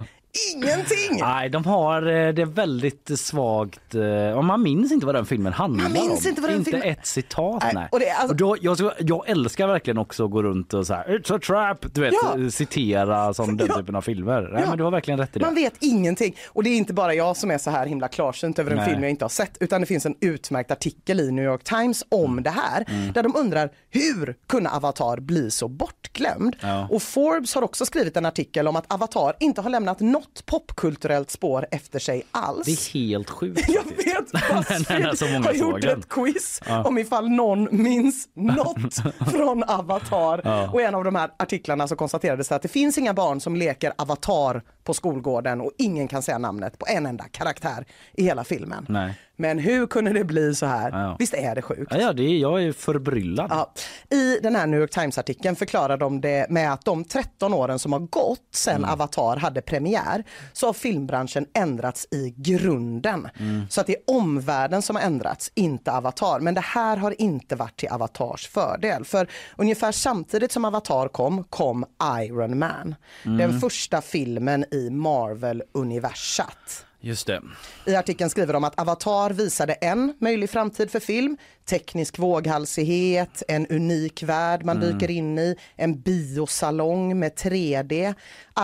[0.55, 1.19] ingenting.
[1.19, 3.95] Nej, de har eh, det väldigt svagt.
[3.95, 6.29] eh, och Man minns inte vad den filmen handlar Man minns om.
[6.29, 7.63] inte vad den inte filmen- ett citat.
[7.63, 7.87] Nej, Nej.
[7.91, 10.93] och det alltså- Och då, jag, jag älskar verkligen också att gå runt och så
[10.93, 12.49] här, it's a trap, du vet, Ja.
[12.51, 13.77] citera som den Ja.
[13.77, 14.41] typen av filmer.
[14.53, 14.69] Nej, Ja.
[14.69, 15.45] men du har verkligen rätt i det.
[15.45, 16.35] Man vet ingenting.
[16.47, 18.89] Och det är inte bara jag som är så här himla klarsynt över en Nej.
[18.89, 22.03] film jag inte har sett, utan det finns en utmärkt artikel i New York Times
[22.09, 22.43] om Mm.
[22.43, 26.55] det här, där de undrar hur kunde Avatar bli så bortglömd?
[26.59, 26.87] Ja.
[26.91, 31.29] Och Forbes har också skrivit en artikel om att Avatar inte har lämnat något popkulturellt
[31.31, 32.65] spår efter sig alls.
[32.65, 33.65] Det är helt sjukt.
[33.69, 34.31] Jag vet,
[34.87, 36.83] Buzzfeed många har gjort ett quiz Ja.
[36.83, 38.93] om ifall någon minns något
[39.31, 40.41] från Avatar.
[40.43, 40.69] Ja.
[40.71, 43.41] Och i en av de här artiklarna så konstaterades det att det finns inga barn
[43.41, 48.23] som leker Avatar på skolgården och ingen kan säga namnet på en enda karaktär i
[48.23, 48.85] hela filmen.
[48.89, 49.13] Nej.
[49.37, 50.91] Men hur kunde det bli så här?
[50.91, 51.15] Ja.
[51.19, 51.91] Visst är det sjukt?
[51.91, 53.47] Ja, ja, det är, jag är förbryllad.
[53.49, 53.73] Ja.
[54.17, 57.93] I den här New York Times-artikeln förklarar de det med att de 13 åren som
[57.93, 58.89] har gått sedan Mm.
[58.93, 60.23] Avatar hade premiär
[60.53, 63.27] så har filmbranschen ändrats i grunden.
[63.39, 63.61] Mm.
[63.69, 66.39] Så att det är omvärlden som har ändrats, inte Avatar.
[66.39, 69.05] Men det här har inte varit till Avatars fördel.
[69.05, 69.27] För
[69.57, 71.85] ungefär samtidigt som Avatar kom, kom
[72.21, 72.95] Iron Man.
[73.25, 73.37] Mm.
[73.37, 76.85] Den första filmen i Marvel-universat.
[77.05, 77.41] Just det.
[77.85, 83.67] I artikeln skriver de att Avatar visade en möjlig framtid för film, teknisk våghalsighet, en
[83.67, 84.89] unik värld man Mm.
[84.99, 88.13] dyker in i, en biosalong med 3D.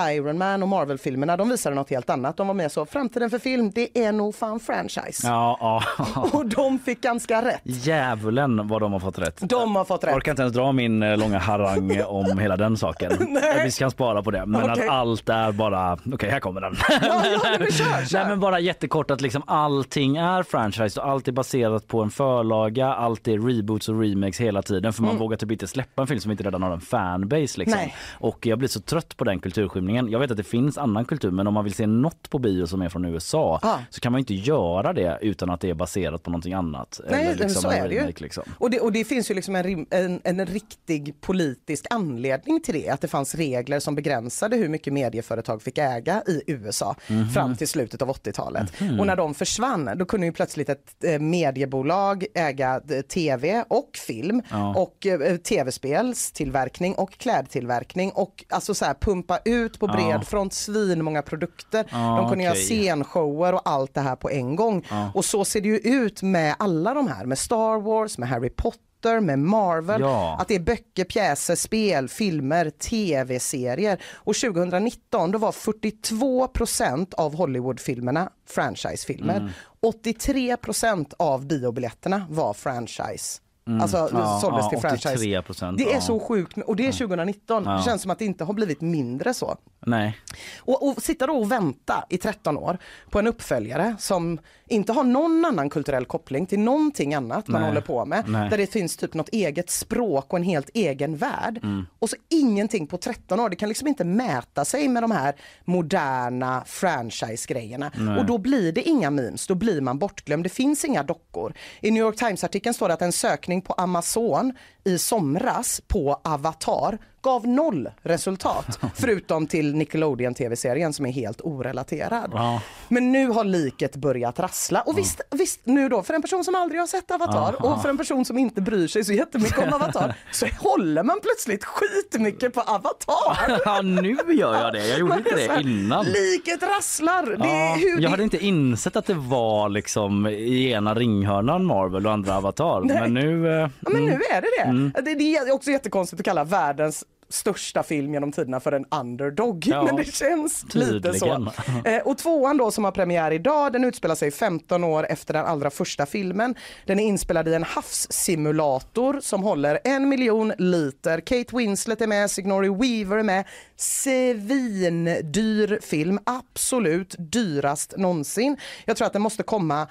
[0.09, 2.37] Iron Man och Marvel-filmerna de visade något helt annat.
[2.37, 5.27] De var med så, framtiden för film det är nog fan franchise.
[5.27, 5.83] Ja, ja.
[6.33, 7.61] Och de fick ganska rätt.
[7.63, 9.37] Djävulen vad de har fått rätt.
[9.41, 10.15] De har fått Jag rätt.
[10.17, 13.11] orkar inte ens dra min eh, långa harang om hela den saken.
[13.29, 13.63] Nej.
[13.65, 14.45] Vi ska spara på det.
[14.45, 14.83] Men Okej.
[14.87, 16.75] att allt är bara, okej här kommer den.
[16.89, 18.19] Ja, ja, men kör, kör.
[18.19, 22.09] Nej men bara jättekort att liksom allting är franchise och allt är baserat på en
[22.09, 25.19] förlaga, allt är reboots och remakes hela tiden för man Mm.
[25.19, 27.65] vågar typ inte släppa en film som inte redan har en fanbase liksom.
[27.65, 27.95] Nej.
[28.11, 30.09] Och jag blir så trött på den kulturskymningen.
[30.11, 32.65] Jag vet att det finns annan kultur men om man vill se något på bio
[32.65, 33.79] som är från USA Ja.
[33.89, 36.99] så kan man inte göra det utan att det är baserat på någonting annat.
[37.09, 38.13] Nej, Eller liksom så är det ju.
[38.17, 38.43] Liksom.
[38.57, 42.89] Och, det, och det finns ju liksom en, en, en riktig politisk anledning till det.
[42.89, 47.29] Att det fanns regler som begränsade hur mycket medieföretag fick äga i USA Mhm.
[47.29, 48.81] fram till slutet av 80-talet.
[48.81, 48.99] Mhm.
[48.99, 52.78] Och när de försvann då kunde ju plötsligt ett eh, mediebolag äga
[53.09, 54.75] tv och film Ja.
[54.77, 59.93] och eh, tv-spelstillverkning och klädtillverkning och alltså så här pumpa ut på Ja.
[59.93, 61.86] bred front svin många produkter.
[61.91, 62.65] Ja, de kunde göra okej.
[62.65, 64.86] scenshower och allt det här på en gång.
[64.89, 65.11] Ja.
[65.13, 68.49] Och så ser det ju ut med alla de här, med Star Wars, med Harry
[68.49, 68.80] Potter,
[69.21, 70.01] med Marvel.
[70.01, 70.37] Ja.
[70.39, 74.01] Att det är böcker, pjäser, spel, filmer, tv-serier.
[74.15, 79.37] Och 2019 då var 42 procent av Hollywoodfilmerna franchisefilmer.
[79.37, 79.51] Mm.
[79.81, 83.41] 83 procent av biobiljetterna var franchise.
[83.70, 83.82] Mm.
[83.82, 85.41] Alltså Ja, såldes ja, till franchise.
[85.41, 86.01] 83%, Det är ja.
[86.01, 87.63] så sjukt och det är 2019.
[87.65, 87.72] Ja.
[87.72, 89.57] Det känns som att det inte har blivit mindre så.
[89.86, 90.17] Nej.
[90.59, 92.78] Och, och sitta då och vänta i 13 år
[93.09, 97.70] på en uppföljare som inte har någon annan kulturell koppling till någonting annat man Nej.
[97.70, 98.24] håller på med.
[98.28, 98.49] Nej.
[98.49, 101.59] Där det finns typ något eget språk och en helt egen värld.
[101.63, 101.86] Mm.
[101.99, 103.49] Och så ingenting på 13 år.
[103.49, 107.91] Det kan liksom inte mäta sig med de här moderna franchise-grejerna.
[108.20, 110.45] Och då blir det inga memes, då blir man bortglömd.
[110.45, 111.53] Det finns inga dockor.
[111.82, 114.53] I New York Times-artikeln står det att en sökning på Amazon
[114.84, 118.80] i somras på Avatar gav noll resultat.
[118.95, 122.32] förutom till Nickelodeon tv-serien som är helt orelaterad.
[122.34, 122.61] Ja.
[122.88, 124.82] Men nu har liket börjat rassla.
[124.82, 127.74] Och visst, visst, nu då för en person som aldrig har sett Avatar Ja.
[127.74, 131.20] och för en person som inte bryr sig så jättemycket om Avatar så håller man
[131.22, 133.59] plötsligt skitmycket på Avatar.
[133.65, 134.88] ja, nu gör jag det.
[134.88, 136.05] Jag gjorde inte det innan.
[136.05, 137.24] Liket rasslar.
[137.26, 142.07] Det är hur jag hade inte insett att det var liksom i ena ringhörnan Marvel
[142.07, 142.82] och andra Avatar.
[142.82, 143.01] Nej.
[143.01, 143.47] Men nu...
[143.47, 144.63] eh, Ja, men nu är det det.
[144.70, 144.91] Mm.
[144.95, 145.15] det.
[145.15, 149.67] Det är också jättekonstigt att kalla världens största film genom tiderna för en underdog.
[149.67, 151.25] Ja, men det känns lite så.
[151.25, 151.49] tydligen.
[151.86, 155.45] Eh, och tvåan då som har premiär idag, den utspelar sig 15 år efter den
[155.45, 156.55] allra första filmen.
[156.86, 161.19] Den är inspelad i en havssimulator som håller en miljon liter.
[161.19, 163.43] Kate Winslet är med, Sigourney Weaver är med.
[163.77, 168.57] Svindyr film, absolut dyrast någonsin.
[168.86, 169.88] Jag tror att den måste komma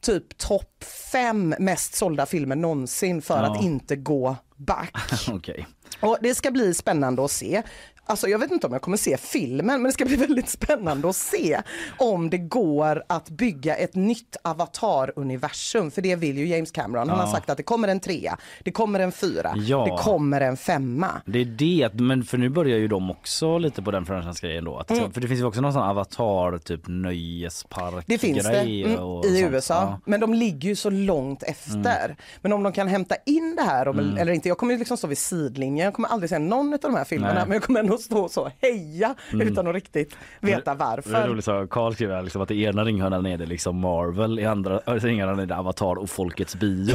[0.00, 3.52] typ topp fem mest sålda filmer någonsin för Ja.
[3.56, 4.94] att inte gå back.
[5.32, 5.66] Okej.
[6.00, 7.62] Och det ska bli spännande att se.
[8.08, 11.08] Alltså jag vet inte om jag kommer se filmen men det ska bli väldigt spännande
[11.08, 11.60] att se
[11.98, 15.90] om det går att bygga ett nytt avatar-universum.
[15.90, 17.08] För det vill ju James Cameron.
[17.08, 17.24] Han Ja.
[17.24, 19.84] har sagt att det kommer en trea, det kommer en fyra, Ja.
[19.84, 21.08] det kommer en femma.
[21.26, 24.78] Det är det, men för nu börjar ju de också lite på den franchise-grejen då.
[24.78, 25.12] Att, Mm.
[25.12, 29.24] För det finns ju också någon sån avatar typ nöjespark Det finns det mm, och
[29.24, 29.40] i.
[29.40, 30.00] USA, Ja.
[30.04, 32.04] men de ligger ju så långt efter.
[32.04, 32.16] Mm.
[32.42, 34.16] Men om de kan hämta in det här om, Mm.
[34.16, 36.78] eller inte, jag kommer ju liksom stå vid sidlinjen, jag kommer aldrig se någon av
[36.80, 37.42] de här filmerna Nej.
[37.46, 39.48] men jag kommer ändå stå så och heja Mm.
[39.48, 41.28] utan att riktigt veta Det är varför.
[41.28, 44.78] roligt så Carl skriver liksom att i ena ringhörnan är det liksom Marvel, i andra
[44.86, 46.84] ringhörnan är det Avatar och Folkets bio.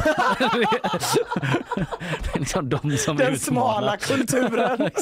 [2.22, 3.36] det är liksom de som Den utmanar.
[3.36, 4.90] smala kulturen.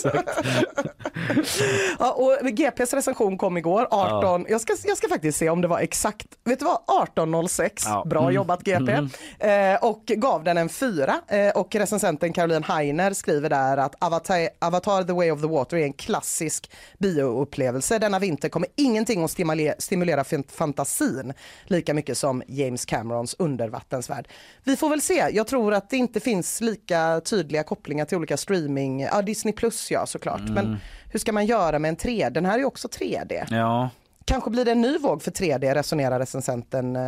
[1.99, 5.69] Ja, och GPs recension kom igår, 18, jag, ska, jag ska faktiskt se om det
[5.69, 6.79] var exakt, vet du vad,
[7.17, 8.05] 18.06, Ja.
[8.07, 8.35] bra Mm.
[8.35, 8.93] jobbat GP.
[8.93, 9.75] Mm.
[9.75, 14.49] Eh, och gav den en fyra eh, och recensenten Caroline Heiner skriver där att Avatar,
[14.59, 17.99] Avatar The Way of the Water är en klassisk bioupplevelse.
[17.99, 21.33] Denna vinter kommer ingenting att stimulera, stimulera fan- fantasin
[21.65, 24.29] lika mycket som James Camerons undervattensvärld.
[24.65, 28.37] Vi får väl se, jag tror att det inte finns lika tydliga kopplingar till olika
[28.37, 30.55] streaming, ja Disney plus ja såklart, Mm.
[30.55, 30.77] men
[31.13, 32.31] hur ska man göra med en 3D?
[32.31, 33.45] Den här är också 3D.
[33.51, 33.91] Ja.
[34.25, 37.03] Kanske blir det en ny våg för 3D resonerar recensenten eh,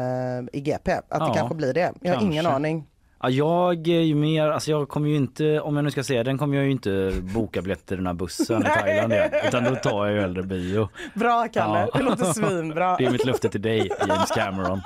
[0.53, 0.93] i GP.
[0.93, 1.93] Att Ja, det kanske blir det.
[2.01, 2.55] Jag har ingen kanske.
[2.57, 2.87] aning.
[3.23, 6.23] Ja, jag är ju mer, alltså jag kommer ju inte, om jag nu ska se
[6.23, 8.65] den kommer jag ju inte boka biljetter i den här bussen i.
[8.81, 10.89] Thailand igen, utan då tar jag ju hellre bio.
[11.15, 11.99] Bra Kalle, Ja.
[11.99, 12.97] det låter svinbra.
[12.97, 14.81] Det är mitt löfte till dig, James Cameron.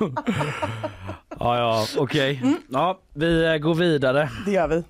[1.38, 2.42] ja, ja, okej.
[2.68, 4.30] Ja, vi går vidare.
[4.46, 4.84] Det gör vi.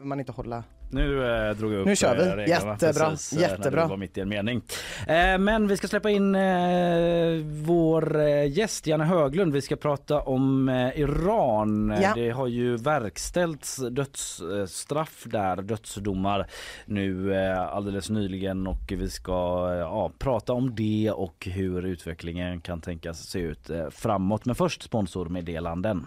[0.00, 0.64] Behöver man inte hålla.
[0.92, 2.22] Nu eh, drog jag upp Nu kör vi.
[2.22, 3.82] eh, reglerna Jättebra, precis, eh, När jättebra.
[3.82, 4.62] du var mitt i en mening.
[5.06, 9.52] Eh, men vi ska släppa in eh, vår eh, gäst Janne Höglund.
[9.52, 11.94] Vi ska prata om eh, Iran.
[12.02, 12.12] Ja.
[12.14, 16.46] Det har ju verkställts dödsstraff där, dödsdomar
[16.86, 22.60] nu eh, alldeles nyligen och vi ska eh, ja, prata om det och hur utvecklingen
[22.60, 24.44] kan tänkas se ut eh, framåt.
[24.44, 26.06] Men först sponsormeddelanden.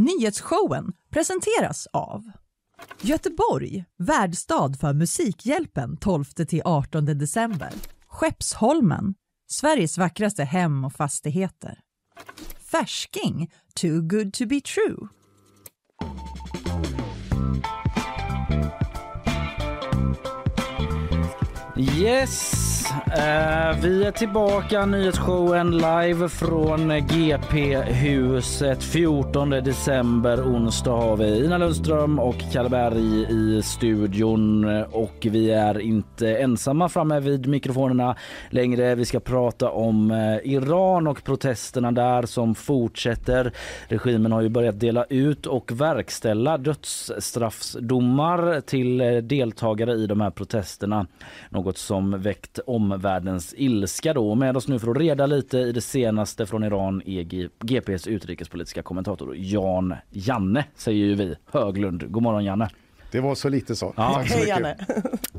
[0.00, 2.22] Nyhetsshowen presenteras av
[3.00, 7.72] Göteborg, värdstad för Musikhjälpen 12-18 december.
[8.06, 9.14] Skeppsholmen,
[9.50, 11.78] Sveriges vackraste hem och fastigheter.
[12.70, 15.08] Färsking, too good to be true.
[21.76, 31.58] Yes, Eh, vi är tillbaka nyhetsshowen live från GP-huset 14 december onsdag har vi Ina
[31.58, 38.16] Lundström och Kalle Berg i studion och vi är inte ensamma framme vid mikrofonerna
[38.50, 38.94] längre.
[38.94, 43.52] Vi ska prata om eh, Iran och protesterna där som fortsätter.
[43.88, 50.30] Regimen har ju börjat dela ut och verkställa dödsstraffsdomar till eh, deltagare i de här
[50.30, 51.06] protesterna.
[51.50, 54.14] Något som väckt omvärldens ilska.
[54.14, 54.34] Då.
[54.34, 57.22] Med oss nu för att reda lite i det senaste från Iran är
[57.64, 62.12] GPs utrikespolitiska kommentator Jan Janne, säger ju vi, Höglund.
[62.12, 62.70] God morgon Janne.
[63.12, 63.94] Det var så lite så.
[63.96, 64.12] Ja.
[64.14, 64.48] Tack så Hej.
[64.48, 64.76] Janne.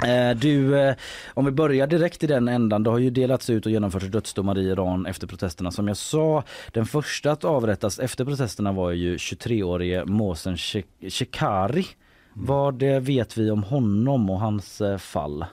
[0.08, 0.96] Eh, Du, eh,
[1.34, 2.84] om vi börjar direkt i den ändan.
[2.84, 5.72] Det har ju delats ut och genomförts dödsdomar i Iran efter protesterna.
[5.72, 11.86] Som jag sa, den första att avrättas efter protesterna var ju 23-årige Mohsen Shek- Shekari.
[12.34, 15.46] Vad eh, vet vi om honom och hans fall?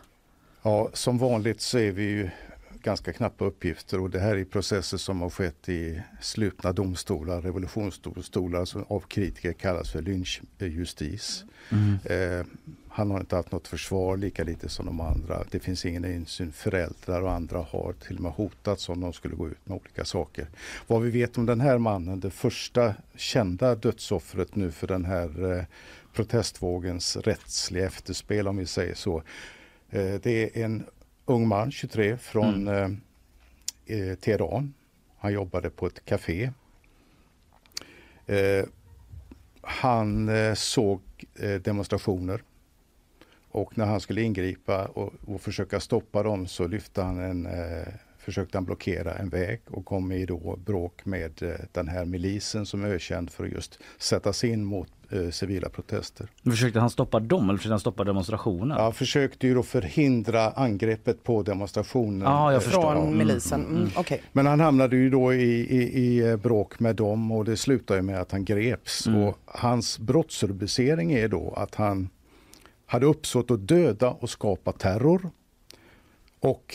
[0.68, 2.30] Ja, som vanligt så är vi ju
[2.82, 8.64] ganska knappa uppgifter och det här är processer som har skett i slutna domstolar, revolutionsdomstolar
[8.64, 11.44] som av kritiker kallas för lynchjustis.
[12.04, 12.46] Eh,
[12.88, 15.44] han har inte haft något försvar lika lite som de andra.
[15.50, 16.52] Det finns ingen insyn.
[16.52, 20.04] Föräldrar och andra har till och med hotats om de skulle gå ut med olika
[20.04, 20.46] saker.
[20.86, 25.52] Vad vi vet om den här mannen, det första kända dödsoffret nu för den här
[25.58, 25.64] eh,
[26.12, 29.22] protestvågens rättsliga efterspel om vi säger så.
[29.90, 30.86] Eh, det är en
[31.24, 32.90] ung man, 23, från eh,
[33.86, 34.74] eh, Teheran.
[35.18, 36.50] Han jobbade på ett café.
[38.26, 38.64] Eh,
[39.60, 41.00] han eh, såg
[41.34, 42.42] eh, demonstrationer
[43.50, 47.48] och när han skulle ingripa och, och försöka stoppa dem så lyfte han en,
[48.18, 52.84] försökte han blockera en väg och kom i då bråk med den här milisen som
[52.84, 56.28] är ökänd för att just sätta sig in mot eh, civila protester.
[56.44, 58.78] Försökte han stoppa dem eller försökte han stoppa demonstrationen?
[58.78, 62.20] Ja, försökte ju då förhindra angreppet på demonstrationen.
[62.20, 62.82] Ja, jag Eh, förstår.
[62.92, 63.64] Från Mm, milisen.
[63.66, 64.22] Mm, Okej.
[64.32, 67.98] Men han hamnade ju då i, i, i eh, bråk med dem och det slutade
[67.98, 69.06] ju med att han greps.
[69.06, 69.20] Mm.
[69.22, 72.08] Och hans brottsrubricering är då att han
[72.86, 75.30] hade uppsåt att döda och skapa terror
[76.40, 76.74] och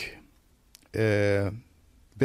[1.00, 1.54] eh,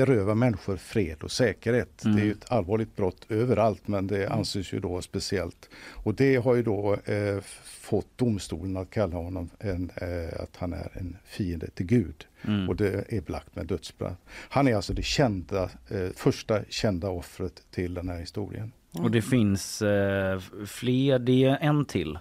[0.07, 2.05] beröva människor fred och säkerhet.
[2.05, 2.17] Mm.
[2.17, 5.69] Det är ju ett allvarligt brott överallt men det anses ju då speciellt.
[5.95, 10.73] Och det har ju då eh, fått domstolen att kalla honom en, eh, att han
[10.73, 12.27] är en fiende till Gud.
[12.43, 12.69] Mm.
[12.69, 14.17] Och det är belagt med dödsstraff.
[14.29, 18.73] Han är alltså det kända, eh, första kända offret till den här historien.
[18.93, 22.19] Och det finns eh, fler, det är en till.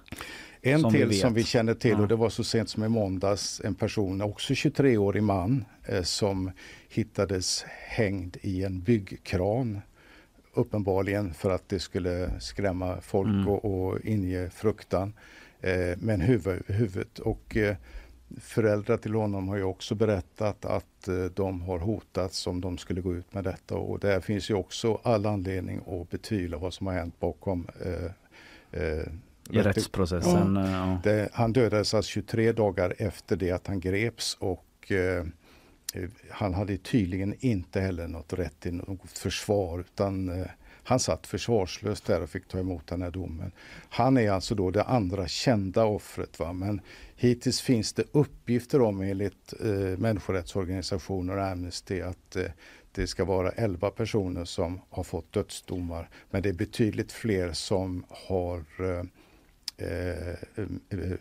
[0.61, 1.19] En Som vi till vet.
[1.19, 4.53] som vi känner till och det var så sent som i måndags en person, också
[4.53, 6.51] 23-årig man, eh, som
[6.89, 9.81] hittades hängd i en byggkran.
[10.53, 13.47] Uppenbarligen för att det skulle skrämma folk Mm.
[13.47, 15.13] och, och inge fruktan.
[15.61, 17.19] Eh, med en huvud huvudet.
[17.19, 17.75] Och, eh,
[18.41, 23.01] Föräldrar till honom har ju också berättat att eh, de har hotats om de skulle
[23.01, 26.87] gå ut med detta och där finns ju också all anledning att betvivla vad som
[26.87, 28.11] har hänt bakom eh,
[28.81, 29.03] eh,
[29.49, 30.57] I rättsprocessen.
[30.57, 30.99] eh, Ja.
[31.03, 35.25] det, han dödades alltså 23 dagar efter det att han greps och eh,
[35.93, 40.47] Eh, han hade tydligen inte heller något rätt till något försvar utan eh,
[40.87, 43.51] han satt försvarslös där och fick ta emot den här domen.
[43.89, 46.39] Han är alltså då det andra kända offret.
[46.39, 46.53] Va?
[46.53, 46.81] Men
[47.15, 52.45] hittills finns det uppgifter om enligt eh, människorättsorganisationer och Amnesty att eh,
[52.91, 56.09] det ska vara 11 personer som har fått dödsdomar.
[56.29, 59.05] Men det är betydligt fler som har eh,
[59.87, 60.29] eh,
[60.89, 61.13] eh,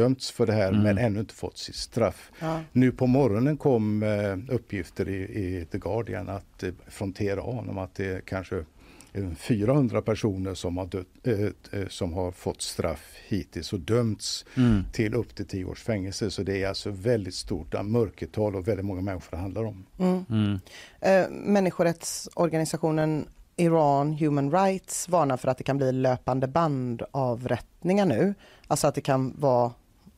[0.00, 0.82] dömts för det här Mm.
[0.82, 2.30] men ännu inte fått sitt straff.
[2.40, 2.60] Ja.
[2.72, 7.78] Nu på morgonen kom eh, uppgifter i, i The Guardian att, eh, från Teheran om
[7.78, 8.64] att det är kanske
[9.12, 14.44] eh, 400 personer som har, dött, eh, eh, som har fått straff hittills och dömts
[14.56, 14.84] Mm.
[14.92, 16.30] till upp till 10 års fängelse.
[16.30, 19.86] Så det är alltså väldigt stort eh, mörkertal och väldigt många människor det handlar om.
[19.98, 20.24] Mm.
[20.30, 20.58] Mm.
[21.00, 28.34] Eh, människorättsorganisationen Iran Human Rights varnar för att det kan bli löpande band avrättningar nu.
[28.66, 29.72] Alltså att det kan vara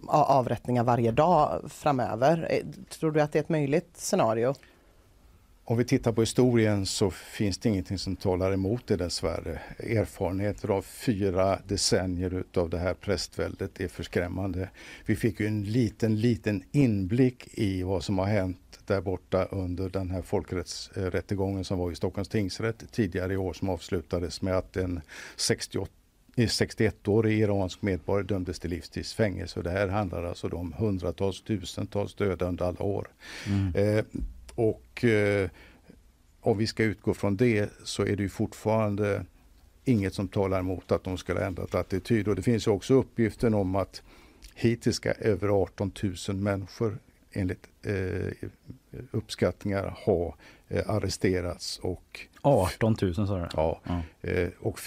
[0.09, 2.47] avrättningar varje dag framöver.
[2.51, 4.55] Eh, tror du att det är ett möjligt scenario?
[5.71, 9.61] Om vi tittar på historien så finns det ingenting som talar emot det dessvärre.
[9.79, 14.71] Erfarenheter av fyra decennier utav det här prästväldet är förskrämmande.
[15.07, 19.89] Vi fick ju en liten, liten inblick i vad som har hänt där borta under
[19.89, 24.77] den här folkrättsrättegången som var i Stockholms tingsrätt tidigare i år som avslutades med att
[24.77, 25.01] en
[25.37, 25.93] 68
[26.37, 29.59] 61-årig iransk medborgare dömdes till livstids fängelse.
[29.59, 33.09] Och det här handlar alltså om hundratals, tusentals döda under alla år.
[33.75, 34.05] Eh,
[34.55, 35.51] och eh,
[36.41, 39.25] om vi ska utgå från det så är det ju fortfarande
[39.85, 42.29] inget som talar emot att de skulle ha ändrat attityd.
[42.29, 44.03] Och det finns också uppgiften om att
[44.55, 45.93] hittills ska över 18
[46.29, 46.99] 000 människor
[47.33, 48.49] enligt eh,
[49.11, 50.35] uppskattningar ha
[50.69, 53.49] eh, arresterats och 18 000 sa du?
[53.57, 53.81] Ja,
[54.23, 54.79] eh, och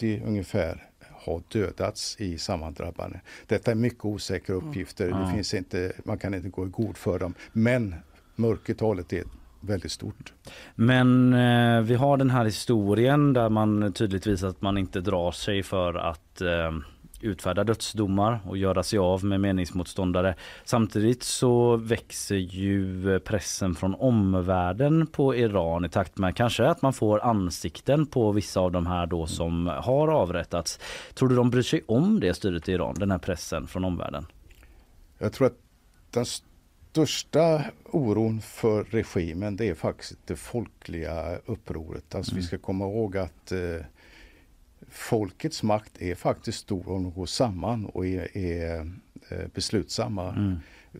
[0.00, 0.82] 480 ungefär
[1.24, 3.20] har dödats i sammandrabbande.
[3.46, 5.08] Detta är mycket osäkra uppgifter.
[5.08, 5.16] Ja.
[5.16, 7.34] Det finns inte, man kan inte gå i god för dem.
[7.52, 7.94] Men
[8.34, 9.24] mörkertalet är
[9.60, 10.32] väldigt stort.
[10.74, 15.32] Men eh, vi har den här historien där man tydligt visar att man inte drar
[15.32, 16.72] sig för att eh,
[17.24, 20.34] utfärda dödsdomar och göra sig av med meningsmotståndare.
[20.64, 26.92] Samtidigt så växer ju pressen från omvärlden på Iran i takt med kanske att man
[26.92, 30.80] får ansikten på vissa av de här då som har avrättats.
[31.14, 34.26] Tror du de bryr sig om det styret i Iran, den här pressen från omvärlden?
[35.18, 35.58] Jag tror att
[36.10, 36.26] den
[36.94, 42.14] största oron för regimen det är faktiskt det folkliga upproret.
[42.14, 42.40] Alltså mm.
[42.40, 43.86] vi ska komma ihåg att eh,
[44.88, 48.80] folkets makt är faktiskt stor om de går samman och är, är
[49.28, 50.28] eh, beslutsamma.
[50.28, 50.56] Mm.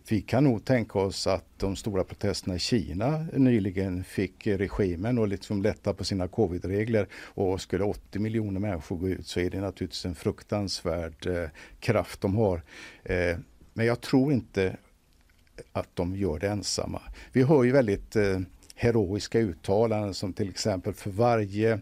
[0.07, 5.29] Vi kan nog tänka oss att de stora protesterna i Kina nyligen fick regimen att
[5.29, 9.61] liksom lätta på sina covidregler och skulle 80 miljoner människor gå ut så är det
[9.61, 12.61] naturligtvis en fruktansvärd eh, kraft de har.
[13.03, 13.37] Eh,
[13.73, 14.77] men jag tror inte
[15.71, 17.01] att de gör det ensamma.
[17.31, 18.39] Vi hör ju väldigt eh,
[18.75, 21.79] heroiska uttalanden som till exempel för varje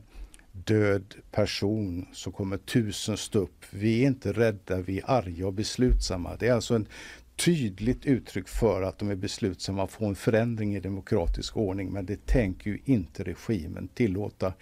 [0.54, 3.66] död person så kommer tusen stå upp.
[3.70, 6.36] Vi är inte rädda, vi är arga och beslutsamma.
[6.36, 6.88] Det är alltså en
[7.36, 12.06] tydligt uttryck för att de är beslutsamma att få en förändring i demokratisk ordning men
[12.06, 14.54] det tänker ju inte regimen tillåta.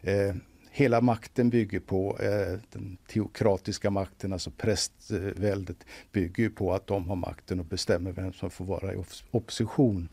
[0.00, 0.34] Eh,
[0.70, 5.76] hela makten bygger på, eh, den teokratiska makten, alltså prästväldet,
[6.12, 8.96] bygger på att de har makten och bestämmer vem som får vara i
[9.30, 10.08] opposition.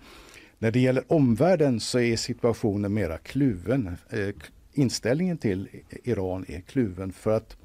[0.59, 3.97] När det gäller omvärlden så är situationen mera kluven.
[4.09, 4.29] Eh,
[4.77, 5.67] inställningen till
[6.03, 7.57] Iran är kluven för att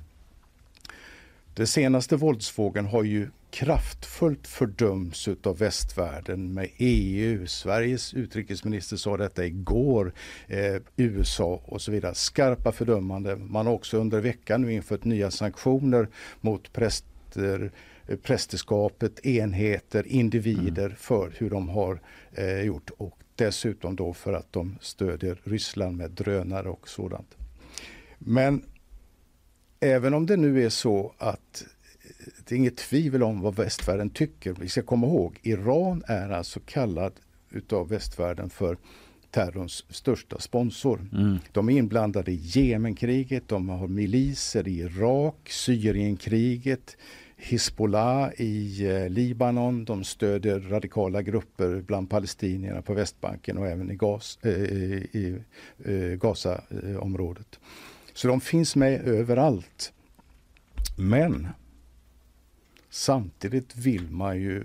[1.55, 7.47] den senaste våldsvågen har ju kraftfullt fördöms av västvärlden med EU.
[7.47, 10.13] Sveriges utrikesminister sa detta igår.
[10.47, 12.15] Eh, USA och så vidare.
[12.15, 13.53] Skarpa fördömanden.
[13.53, 16.09] Man har också under veckan nu infört nya sanktioner
[16.41, 17.71] mot präster
[18.07, 20.97] eh, prästerskapet, enheter, individer mm.
[20.97, 22.01] för hur de har
[22.33, 27.37] eh, gjort och dessutom då för att de stödjer Ryssland med drönare och sådant.
[28.19, 28.63] Men
[29.81, 31.65] även om det nu är så att
[32.45, 34.53] det är inget tvivel om vad västvärlden tycker.
[34.61, 37.13] Vi ska komma ihåg, Iran är alltså kallad
[37.51, 38.77] utav västvärlden för
[39.31, 41.09] terrorns största sponsor.
[41.13, 41.39] Mm.
[41.53, 46.97] De är inblandade i Jemenkriget, de har miliser i Irak, Syrienkriget,
[47.43, 53.97] Hizbollah i eh, Libanon, de stödjer radikala grupper bland palestinierna på Västbanken och även i,
[53.97, 55.43] Gas, eh, i
[55.85, 57.61] eh, Gazaområdet.
[58.15, 59.93] Så de finns med överallt.
[60.97, 61.49] Men
[62.91, 64.65] Samtidigt vill man ju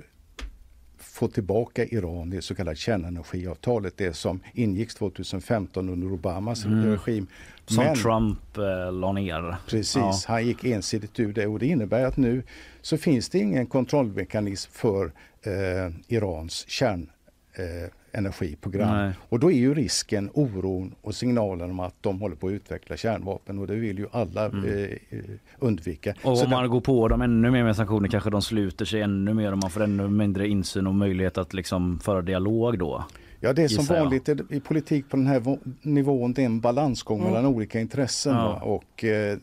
[0.98, 6.86] få tillbaka Iran i det så kallade kärnenergiavtalet, det som ingicks 2015 under Obamas mm.
[6.86, 7.28] regim.
[7.66, 9.56] Som Men, Trump eh, la ner.
[9.68, 10.14] Precis, ja.
[10.28, 12.44] han gick ensidigt ur det och det innebär att nu
[12.82, 15.06] så finns det ingen kontrollmekanism för
[15.42, 17.10] eh, Irans kärn
[17.54, 18.98] eh, energiprogram.
[18.98, 19.14] Nej.
[19.30, 22.98] Och då är ju risken, oron och signalen om att de håller på att utveckla
[22.98, 24.90] kärnvapen och det vill ju alla mm.
[25.10, 25.20] eh,
[25.60, 26.14] undvika.
[26.24, 29.34] Och om man går på dem ännu mer med sanktioner kanske de sluter sig ännu
[29.34, 33.06] mer och man får ännu mindre insyn och möjlighet att liksom föra dialog då.
[33.40, 34.42] Ja det är som vanligt jag.
[34.50, 37.32] i politik på den här nivån, det är en balansgång mm.
[37.32, 38.62] mellan olika intressen ja.
[38.62, 39.38] och eh,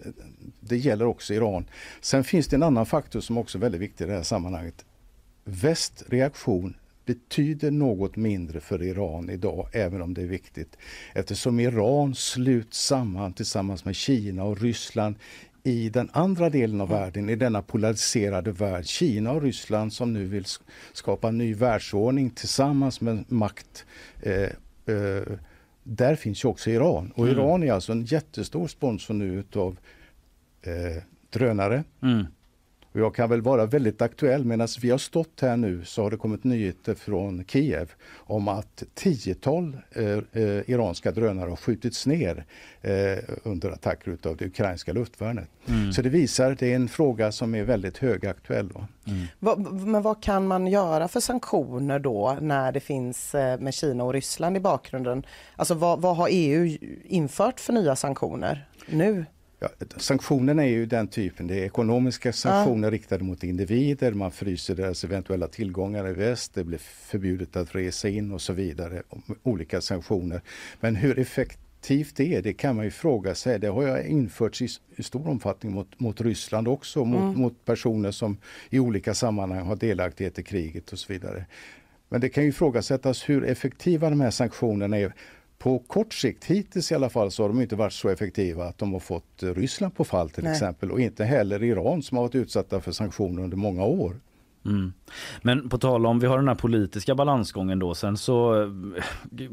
[0.60, 1.64] det gäller också Iran.
[2.00, 4.84] Sen finns det en annan faktor som också är väldigt viktig i det här sammanhanget.
[5.44, 6.74] Väst reaktion
[7.04, 10.76] betyder något mindre för Iran idag, även om det är viktigt.
[11.14, 15.16] Eftersom Iran sluts samman tillsammans med Kina och Ryssland
[15.64, 18.86] i den andra delen av världen, i denna polariserade värld.
[18.86, 20.44] Kina och Ryssland som nu vill
[20.92, 23.84] skapa en ny världsordning tillsammans med makt.
[24.22, 24.42] Eh,
[24.96, 25.22] eh,
[25.82, 27.12] där finns ju också Iran.
[27.14, 27.38] Och mm.
[27.38, 29.76] Iran är alltså en jättestor sponsor nu utav
[30.62, 31.84] eh, drönare.
[32.02, 32.26] Mm.
[32.92, 36.10] Och jag kan väl vara väldigt aktuell, medan vi har stått här nu så har
[36.10, 40.04] det kommit nyheter från Kiev om att tiotal eh,
[40.42, 42.44] eh, iranska drönare har skjutits ner
[42.82, 45.48] eh, under attacker av det ukrainska luftvärnet.
[45.68, 45.92] Mm.
[45.92, 48.70] Så det visar, det är en fråga som är väldigt högaktuell.
[49.06, 49.26] Mm.
[49.38, 54.04] Va, men vad kan man göra för sanktioner då när det finns eh, med Kina
[54.04, 55.26] och Ryssland i bakgrunden?
[55.56, 59.24] Alltså vad, vad har EU infört för nya sanktioner nu?
[59.62, 61.46] Ja, sanktionerna är ju den typen.
[61.46, 62.92] Det är ekonomiska sanktioner ja.
[62.92, 64.12] riktade mot individer.
[64.12, 66.54] Man fryser deras eventuella tillgångar i väst.
[66.54, 69.02] Det blir förbjudet att resa in och så vidare.
[69.42, 70.40] Olika sanktioner.
[70.80, 73.58] Men hur effektivt det är, det kan man ju fråga sig.
[73.58, 77.04] Det har jag införts i, i stor omfattning mot, mot Ryssland också.
[77.04, 77.40] Mot, mm.
[77.40, 78.36] mot personer som
[78.70, 81.46] i olika sammanhang har delaktighet i kriget och så vidare.
[82.08, 85.12] Men det kan ju ifrågasättas hur effektiva de här sanktionerna är
[85.62, 88.78] på kort sikt, hittills i alla fall, så har de inte varit så effektiva att
[88.78, 90.52] de har fått Ryssland på fall till Nej.
[90.52, 94.16] exempel och inte heller Iran som har varit utsatta för sanktioner under många år.
[94.64, 94.92] Mm.
[95.42, 98.54] Men på tal om, vi har den här politiska balansgången då, sen så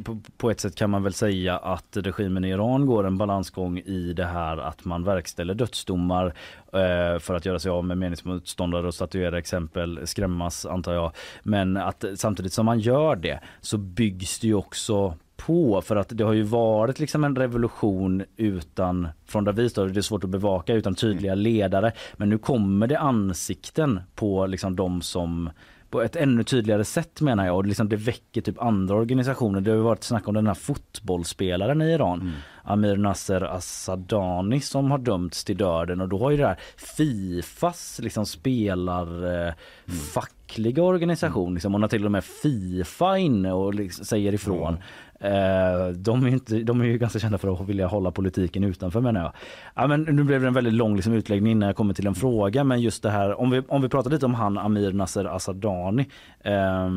[0.03, 3.79] på, på, ett sätt kan man väl säga att regimen i Iran går en balansgång
[3.79, 6.25] i det här att man verkställer dödsdomar
[6.73, 11.11] eh, för att göra sig av med meningsmotståndare och statuera exempel, skrämmas antar jag.
[11.43, 16.09] Men att samtidigt som man gör det så byggs det ju också på för att
[16.09, 20.23] det har ju varit liksom en revolution utan, från där vi står, det är svårt
[20.23, 21.91] att bevaka utan tydliga ledare.
[22.17, 25.49] Men nu kommer det ansikten på liksom de som
[25.89, 29.61] på ett ännu tydligare sätt menar jag och liksom det väcker typ andra organisationer.
[29.61, 32.21] Det har ju varit snack om den här fotbollsspelaren i Iran.
[32.21, 32.33] Mm.
[32.63, 36.59] Amir Nasser Assadani som har dömts till döden och då har ju det här
[36.97, 39.99] Fifas liksom spelar eh, mm.
[40.13, 44.73] fackliga organisation liksom, och när till och med Fifa inne och liksom säger ifrån.
[44.73, 44.81] Mm.
[45.19, 49.01] Eh, de, är inte, de är ju ganska kända för att vilja hålla politiken utanför
[49.01, 49.31] menar jag.
[49.75, 52.15] Ja, men nu blev det en väldigt lång liksom, utläggning innan jag kommer till en
[52.15, 55.25] fråga men just det här om vi, om vi pratar lite om han Amir Nasser
[55.25, 56.09] Assadani.
[56.39, 56.89] Eh,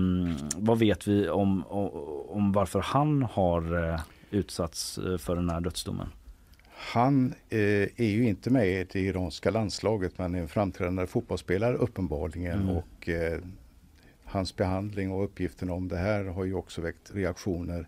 [0.56, 1.90] vad vet vi om, om,
[2.28, 4.00] om varför han har eh,
[4.30, 6.06] utsatts eh, för den här dödsdomen?
[6.92, 7.58] Han eh,
[7.96, 12.60] är ju inte med i det iranska landslaget men är en framträdande fotbollsspelare uppenbarligen.
[12.60, 12.76] Mm.
[12.76, 13.08] Och,
[14.32, 17.86] hans behandling och uppgifterna om det här har ju också väckt reaktioner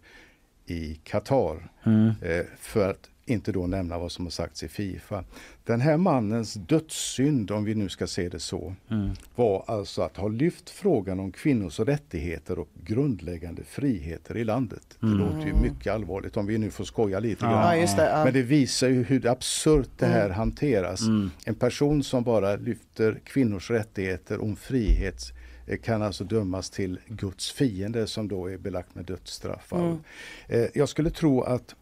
[0.67, 1.71] i Qatar.
[1.85, 2.13] Mm.
[2.23, 5.25] Eh, för att inte då nämna vad som har sagts i Fifa.
[5.65, 9.11] Den här mannens dödssynd, om vi nu ska se det så, mm.
[9.35, 14.99] var alltså att ha lyft frågan om kvinnors rättigheter och grundläggande friheter i landet.
[15.03, 15.19] Mm.
[15.19, 17.51] Det låter ju mycket allvarligt om vi nu får skoja lite ja.
[17.51, 17.97] grann.
[17.97, 18.25] Det, ja.
[18.25, 20.37] Men det visar ju hur absurt det här mm.
[20.37, 21.01] hanteras.
[21.01, 21.31] Mm.
[21.45, 25.44] En person som bara lyfter kvinnors rättigheter om frihet Eh,
[25.83, 29.73] kan alltså dömas till Guds fiende som då är belagt med dödsstraff.
[29.73, 29.99] Mm.
[30.49, 31.75] Eh, jag skulle tro att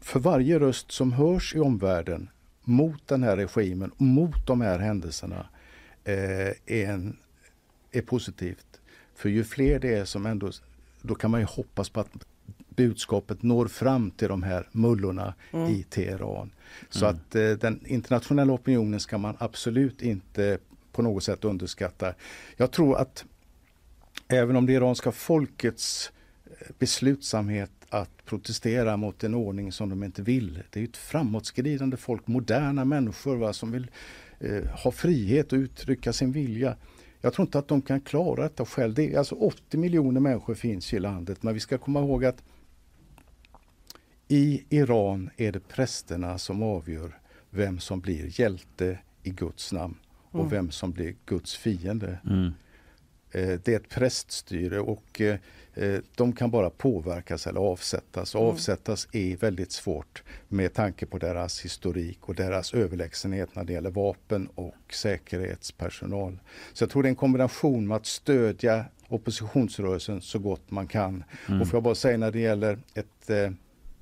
[0.00, 2.28] för varje röst som hörs i omvärlden
[2.64, 5.46] mot den här regimen, mot de här händelserna,
[6.04, 7.16] eh, är, en,
[7.92, 8.80] är positivt.
[9.14, 10.50] För ju fler det är som ändå,
[11.02, 12.10] då kan man ju hoppas på att
[12.68, 15.70] budskapet når fram till de här mullorna mm.
[15.70, 16.50] i Teheran.
[16.90, 17.16] Så mm.
[17.16, 20.58] att eh, den internationella opinionen ska man absolut inte
[20.92, 22.16] på något sätt underskattar.
[22.56, 23.24] Jag tror att
[24.28, 26.12] även om det iranska folkets
[26.44, 30.62] eh, beslutsamhet att protestera mot en ordning som de inte vill.
[30.70, 33.90] Det är ett framåtskridande folk, moderna människor va, som vill
[34.40, 36.76] eh, ha frihet och uttrycka sin vilja.
[37.20, 38.94] Jag tror inte att de kan klara detta själv.
[38.94, 42.42] Det är, alltså 80 miljoner människor finns i landet men vi ska komma ihåg att
[44.28, 47.18] i Iran är det prästerna som avgör
[47.50, 49.96] vem som blir hjälte i Guds namn
[50.32, 50.50] och mm.
[50.50, 52.18] vem som blir Guds fiende.
[52.26, 52.52] Mm.
[53.30, 55.36] Eh, det är ett präststyre och eh,
[55.74, 58.34] eh, de kan bara påverkas eller avsättas.
[58.34, 58.52] Och mm.
[58.52, 63.90] avsättas är väldigt svårt med tanke på deras historik och deras överlägsenhet när det gäller
[63.90, 66.38] vapen och säkerhetspersonal.
[66.72, 71.24] Så jag tror det är en kombination med att stödja oppositionsrörelsen så gott man kan.
[71.48, 71.60] Mm.
[71.60, 73.52] Och får jag bara säga när det gäller ett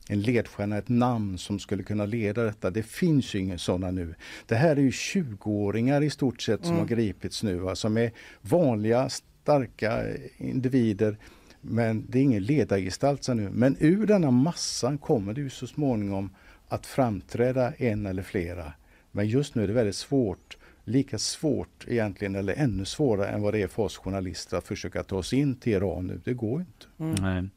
[0.08, 2.70] en ledstjärna, ett namn som skulle kunna leda detta.
[2.70, 4.14] Det finns ju inga sådana nu.
[4.46, 6.80] Det här är ju 20-åringar i stort sett som mm.
[6.80, 10.04] har gripits nu, va, som är vanliga, starka
[10.36, 11.16] individer.
[11.60, 13.50] Men det är ingen ledargestalt nu.
[13.52, 16.30] Men ur denna massan kommer det ju så småningom
[16.68, 18.72] att framträda en eller flera.
[19.12, 20.56] Men just nu är det väldigt svårt
[20.90, 25.02] lika svårt egentligen eller ännu svårare än vad det är för oss journalister att försöka
[25.02, 26.20] ta oss in till Iran nu.
[26.24, 26.86] Det går inte.
[27.00, 27.14] Mm.
[27.14, 27.48] Nej.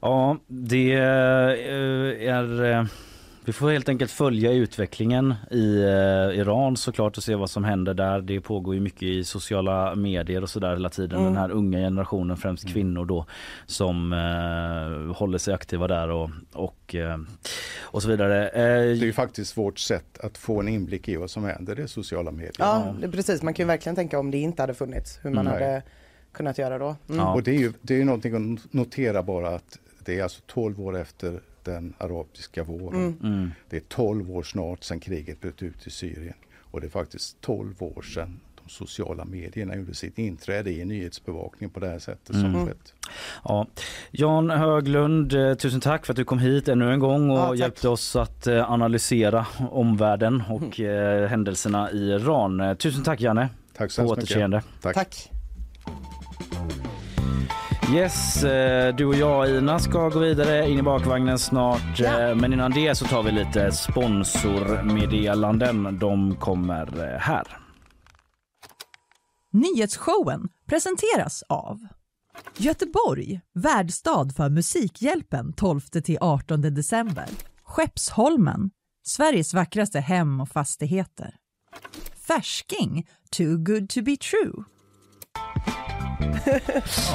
[0.00, 2.64] Ja, det eh, är...
[2.64, 2.84] Eh,
[3.48, 7.94] vi får helt enkelt följa utvecklingen i eh, Iran såklart och se vad som händer
[7.94, 8.20] där.
[8.20, 11.18] Det pågår ju mycket i sociala medier och sådär hela tiden.
[11.18, 11.32] Mm.
[11.32, 12.72] Den här unga generationen, främst mm.
[12.72, 13.26] kvinnor då,
[13.66, 17.18] som eh, håller sig aktiva där och, och, eh,
[17.80, 18.48] och så vidare.
[18.48, 21.74] Eh, det är ju faktiskt vårt sätt att få en inblick i vad som händer,
[21.74, 22.52] det är sociala medier.
[22.58, 23.42] Ja, det precis.
[23.42, 25.52] Man kan ju verkligen tänka om det inte hade funnits, hur man mm.
[25.52, 25.82] hade
[26.32, 26.96] kunnat göra då.
[27.08, 27.20] Mm.
[27.20, 27.34] Ja.
[27.34, 30.80] Och det är ju det är någonting att notera bara att det är alltså 12
[30.80, 33.00] år efter den arabiska våren.
[33.00, 33.34] Mm.
[33.34, 33.50] Mm.
[33.68, 36.34] Det är 12 år snart sedan kriget bröt ut i Syrien.
[36.70, 41.70] Och det är faktiskt 12 år sedan de sociala medierna gjorde sitt inträde i nyhetsbevakning
[41.70, 42.66] på det här sättet som mm.
[42.66, 42.94] skett.
[43.44, 43.66] Ja.
[44.10, 47.54] Jan Höglund, eh, tusen tack för att du kom hit ännu en gång och ja,
[47.54, 51.28] hjälpte oss att eh, analysera omvärlden och mm.
[51.28, 52.76] händelserna i Iran.
[52.76, 53.48] Tusen tack Janne.
[53.76, 54.64] Tack så mycket.
[54.80, 54.94] Tack.
[54.94, 55.30] tack.
[57.94, 61.98] Yes, eh, du och jag Ina ska gå vidare in i bakvagnen snart.
[61.98, 62.20] Ja.
[62.20, 65.98] Eh, men innan det så tar vi lite sponsormeddelanden.
[65.98, 67.58] De kommer eh, här.
[69.52, 71.86] Nyhetsshowen presenteras av
[72.56, 77.26] Göteborg, värdstad för Musikhjälpen 12-18 december.
[77.62, 78.70] Skeppsholmen,
[79.02, 81.34] Sveriges vackraste hem och fastigheter.
[82.26, 84.64] Färsking, too good to be true.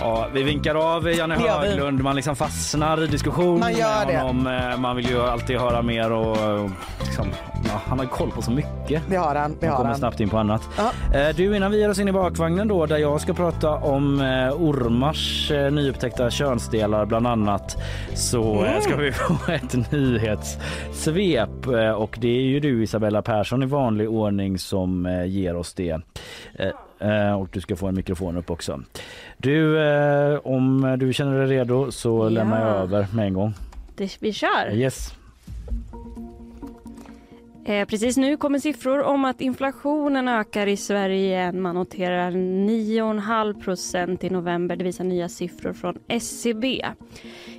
[0.01, 1.67] Ja, vi vinkar av Janne Det gör vi.
[1.69, 2.01] Höglund.
[2.03, 4.19] Man liksom fastnar i diskussion Man gör med det.
[4.21, 4.47] honom.
[4.47, 6.23] Eh, Man vill ju alltid höra mer och
[6.63, 6.69] och
[7.05, 7.27] liksom,
[7.65, 9.01] ja, han har koll på så mycket.
[9.09, 9.55] Det har han.
[9.59, 9.99] Det Han har kommer han.
[9.99, 10.69] snabbt in på annat.
[11.13, 14.21] Eh, Du, innan vi ger oss in i bakvagnen då där jag ska prata om
[14.21, 17.77] eh, ormars eh, nyupptäckta könsdelar bland annat
[18.13, 18.81] så eh, Mm.
[18.81, 24.09] ska vi få ett nyhetssvep eh, och det är ju du Isabella Persson i vanlig
[24.09, 25.89] ordning som eh, ger oss det.
[25.89, 25.99] Eh,
[26.67, 26.71] eh,
[27.39, 28.81] Och du ska få en mikrofon upp också.
[29.37, 32.29] Du, eh, om du känner dig redo så Ja.
[32.29, 33.53] lämnar jag över med en gång.
[33.95, 34.71] Det, vi kör!
[34.73, 35.13] Yes.
[37.65, 41.51] Eh, precis nu kommer siffror om att inflationen ökar i Sverige.
[41.51, 44.75] Man noterar 9,5 procent i november.
[44.75, 46.85] Det visar nya siffror från SCB.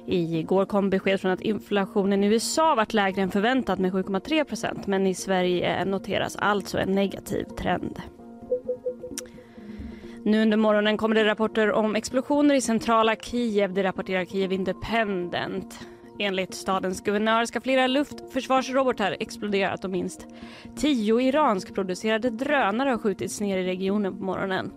[0.07, 4.87] Igår kom besked från att inflationen i USA varit lägre än förväntat med 7,3 procent.
[4.87, 7.99] Men i Sverige noteras alltså en negativ trend.
[10.27, 13.75] Nu under morgonen kommer det rapporter om explosioner i centrala Kiev.
[13.75, 15.79] Det rapporterar Kiev Independent.
[16.19, 20.27] Enligt stadens guvernör ska flera luftförsvarsrobotar exploderat och minst
[20.77, 24.73] tio iranskproducerade drönare har skjutits ner i regionen på morgonen.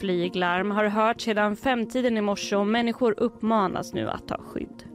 [0.00, 4.91] Flyglarm har hörts sedan femtiden i morse och människor uppmanas nu att ta skydd.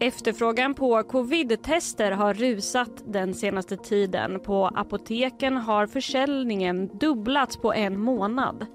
[0.00, 4.40] Efterfrågan på covid-tester har rusat den senaste tiden.
[4.40, 8.66] På apoteken har försäljningen dubblats på en månad.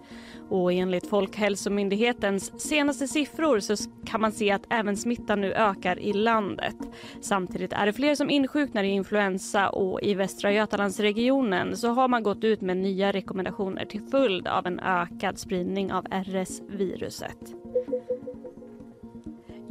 [0.49, 6.13] Och enligt Folkhälsomyndighetens senaste siffror så kan man se att även smittan nu ökar i
[6.13, 6.75] landet.
[7.21, 12.23] Samtidigt är det fler som insjuknar i influensa och i Västra Götalandsregionen så har man
[12.23, 17.55] gått ut med nya rekommendationer till följd av en ökad spridning av RS-viruset.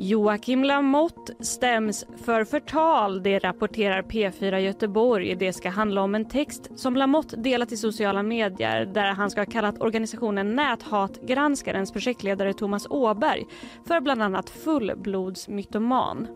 [0.05, 5.35] Joakim Lamotte stäms för förtal, det rapporterar P4 Göteborg.
[5.35, 9.41] Det ska handla om en text som Lamotte delat i sociala medier där han ska
[9.41, 13.45] ha kallat organisationen Näthatgranskarens projektledare Thomas Åberg
[13.87, 16.27] för bland annat fullblodsmytoman.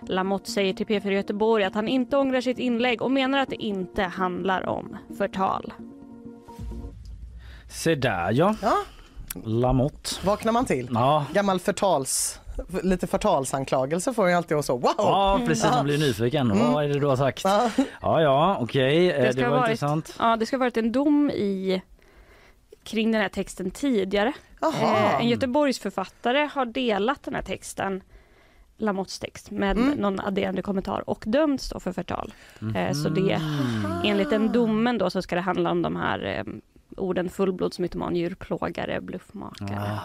[0.00, 3.62] Lamotte säger till P4 Göteborg att han inte ångrar sitt inlägg och menar att det
[3.62, 5.72] inte handlar om förtal.
[7.68, 8.54] Se där ja.
[9.44, 10.10] Lamotte.
[10.26, 10.88] Vaknar man till?
[10.92, 11.26] Ja.
[11.32, 12.40] Gammal förtals...
[12.82, 14.94] Lite förtalsanklagelse får man ju alltid och så wow!
[14.96, 16.50] Ja precis, man blir nyfiken.
[16.50, 16.72] Mm.
[16.72, 17.44] Vad är det du har sagt?
[17.44, 17.70] Ja
[18.22, 20.16] ja, okej, Eh, det, ska var varit, intressant.
[20.18, 21.82] Ja, det ska ha varit en dom i
[22.84, 24.32] kring den här texten tidigare.
[24.62, 28.02] Eh, en Göteborgs författare har delat den här texten
[28.80, 29.90] Lamottes text med Mm.
[29.98, 32.34] någon adderande kommentar och dömts då för förtal.
[32.74, 33.40] Eh, så det,
[34.04, 36.52] enligt den domen då så ska det handla om de här eh,
[36.98, 39.68] orden fullblodsmytoman, djurplågare, bluffmakare.
[39.86, 39.98] Ja.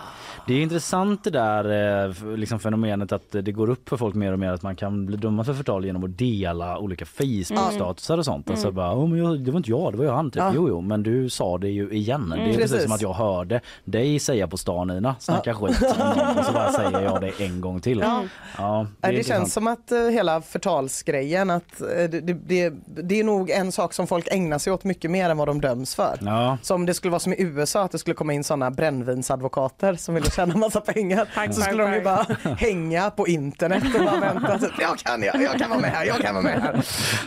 [0.47, 4.31] Det är intressant det där eh, liksom fenomenet att det går upp för folk mer
[4.33, 8.25] och mer att man kan bli dömd för förtal genom att dela olika Facebook-statusar och
[8.25, 8.49] sånt.
[8.49, 8.75] Alltså Mm.
[8.75, 10.31] bara, oh, men jag, det var inte jag, det var ju han.
[10.31, 10.35] Typ.
[10.41, 10.51] Ja.
[10.55, 12.29] Jo, jo, men du sa det ju igen.
[12.29, 12.55] Det är Mm.
[12.55, 12.71] precis.
[12.71, 12.83] Precis.
[12.83, 16.53] som att jag hörde dig säga på stan Ina, snacka skit om någon, och så
[16.53, 17.99] bara säger jag det en gång till.
[17.99, 18.23] Ja.
[18.57, 23.23] Ja, Det, det känns som att eh, hela förtalsgrejen, att det, det, det, det är
[23.23, 26.17] nog en sak som folk ägnar sig åt mycket mer än vad de döms för.
[26.21, 26.57] Ja.
[26.61, 30.15] Som det skulle vara som i USA, att det skulle komma in sådana brännvinsadvokater som
[30.15, 31.27] ville tjäna massa pengar.
[31.35, 32.25] Tack, så tack, skulle de ju bara
[32.57, 34.59] hänga på internet och bara vänta.
[34.59, 36.81] Typ, jag kan, jag, jag kan vara med här, jag kan vara med här.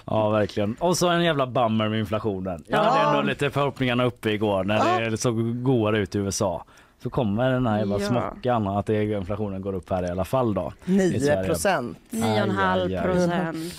[0.05, 0.75] Ja verkligen.
[0.79, 2.65] Och så en jävla bummer med inflationen.
[2.67, 2.83] Jag Ja.
[2.91, 5.11] hade ändå lite förhoppningarna uppe igår när Ja.
[5.11, 6.65] det såg godare ut i USA.
[7.03, 8.07] Så kommer den här jävla Ja.
[8.09, 10.73] smockan att det, inflationen går upp här i alla fall då.
[10.85, 11.45] i 9 Sverige.
[11.45, 11.99] procent.
[12.11, 13.75] 9,5 procent.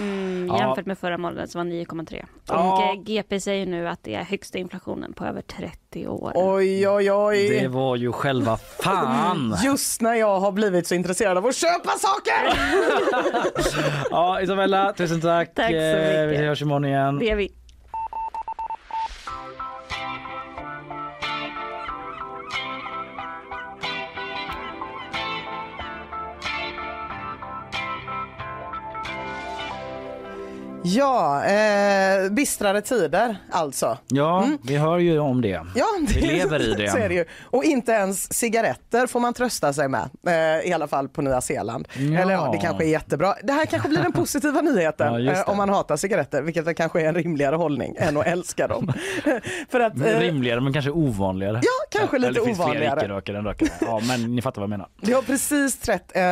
[0.00, 0.58] Mm, Ja.
[0.58, 2.22] jämfört med förra månaden som var 9,3.
[2.22, 2.92] Och Ja.
[2.94, 6.32] eh, GP säger nu att det är högsta inflationen på över 30 år.
[6.34, 7.48] Oj, oj, oj.
[7.60, 9.56] Det var ju själva fan.
[9.64, 12.58] Just när jag har blivit så intresserad av att köpa saker!
[14.10, 15.54] Ja Isabella, tusen tack.
[15.54, 16.44] Tack så Eh, Vi mycket.
[16.46, 17.18] hörs imorgon igen.
[17.18, 17.52] Det är vi.
[30.84, 33.98] Ja, eh, bistrare tider alltså.
[34.08, 35.60] Ja, vi hör ju om det.
[35.74, 36.90] Ja, Vi lever i det.
[36.92, 37.24] Så är det ju.
[37.42, 41.40] Och inte ens cigaretter får man trösta sig med, eh, i alla fall på Nya
[41.40, 41.88] Zeeland.
[41.94, 42.20] Ja.
[42.20, 43.34] Eller ja, det kanske är jättebra.
[43.42, 45.44] Det här kanske blir den positiva nyheten Ja, eh, det.
[45.46, 48.92] om man hatar cigaretter, vilket kanske är en rimligare hållning än att älska dem.
[49.68, 51.60] För att, eh, Rimligare men kanske ovanligare.
[51.62, 53.00] Ja, kanske lite Eller det finns ovanligare.
[53.00, 53.68] fler än rökare.
[53.80, 54.88] Ja, men ni fattar vad jag menar.
[55.00, 56.22] Det har precis trätt eh,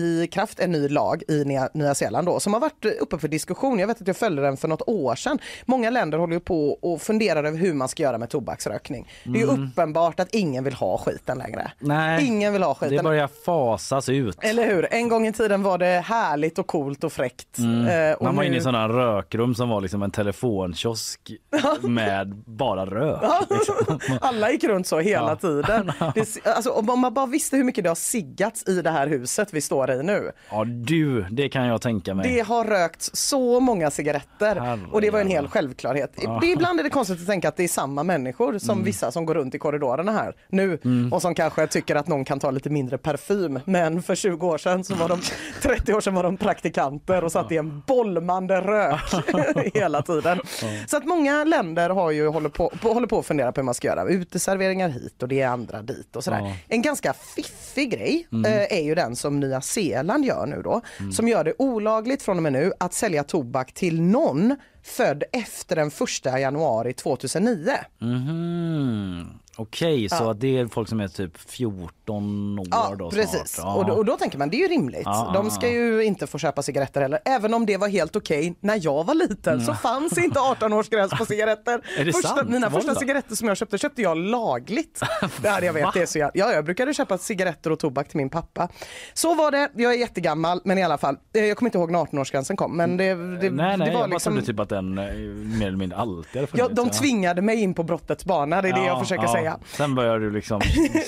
[0.00, 3.28] i kraft en ny lag i Nya, Nya Zeeland då, som har varit uppe för
[3.28, 3.78] diskussion.
[3.78, 5.38] Jag vet att jag följde den för något år sedan.
[5.66, 9.08] Många länder håller ju på och funderar över hur man ska göra med tobaksrökning.
[9.24, 9.64] Det är ju Mm.
[9.68, 11.72] uppenbart att ingen vill ha skiten längre.
[11.78, 12.96] Nej, Ingen vill ha skiten.
[12.96, 14.36] det börjar fasas ut.
[14.40, 14.88] Eller hur?
[14.94, 17.58] En gång i tiden var det härligt och coolt och fräckt.
[17.58, 17.86] Mm.
[18.10, 21.20] Eh, och Man var nu- inne i sådana rökrum som var liksom en telefonkiosk
[21.80, 23.22] med bara rök.
[23.50, 23.98] Liksom.
[24.20, 25.92] Alla gick runt så hela tiden.
[26.14, 29.48] Det, alltså, om man bara visste hur mycket det har siggats i det här huset
[29.52, 30.32] vi står i nu.
[30.50, 32.34] Ja du, det kan jag tänka mig.
[32.34, 36.12] Det har rökts så många cigaretter och det var en hel självklarhet.
[36.22, 36.38] Ja.
[36.40, 38.84] Det, ibland är det konstigt att tänka att det är samma människor som Mm.
[38.84, 41.12] vissa som går runt i korridorerna här nu Mm.
[41.12, 43.60] och som kanske tycker att någon kan ta lite mindre parfym.
[43.64, 45.20] Men för 20 år sedan så var de
[45.62, 49.00] 30 år sedan var de praktikanter och satt i en bolmande rök
[49.74, 50.40] hela tiden.
[50.86, 53.64] Så att många länder har ju håller på, på, håller på att fundera på hur
[53.64, 54.04] man ska göra.
[54.08, 56.54] Uteserveringar hit och det är andra dit och sådär.
[56.68, 58.52] En ganska fiffig grej Mm.
[58.52, 60.80] eh, är ju den som Nya Zeeland gör nu då.
[61.00, 61.12] Mm.
[61.12, 65.76] Som gör det olagligt från och med nu att sälja tobak till någon född efter
[65.76, 67.70] den 1 januari 2009.
[67.98, 69.38] Mhm.
[69.60, 70.30] Okej, så Ja.
[70.30, 73.48] att det är folk som är typ 14 år Ja, då precis.
[73.48, 73.76] snart?
[73.76, 75.02] Och då, och då tänker man det är ju rimligt.
[75.04, 75.72] Ja, De ja, ska ja.
[75.72, 77.18] ju inte få köpa cigaretter heller.
[77.24, 79.76] Även om det var helt okej när jag var liten så Mm.
[79.76, 81.80] fanns inte 18-årsgräns på cigaretter.
[81.98, 82.48] Är det första, sant?
[82.50, 83.00] Mina första så?
[83.00, 85.00] cigaretter som jag köpte köpte jag lagligt.
[85.42, 85.92] Det hade jag vet.
[85.94, 88.68] Det så jag, ja, jag brukade köpa cigaretter och tobak till min pappa.
[89.14, 89.68] Så var det.
[89.76, 91.16] Jag är jättegammal men i alla fall.
[91.34, 94.00] eh, Jag kommer inte ihåg när 18-årsgränsen kom men det, det, nej, nej, det var
[94.00, 95.04] jag liksom trodde typ att den eh,
[95.58, 96.82] mer eller mindre alltid hade Ja, funnits.
[96.92, 99.58] de tvingade mig in på brottets bana, det är det jag försöker ja.
[99.76, 100.60] Sen började du liksom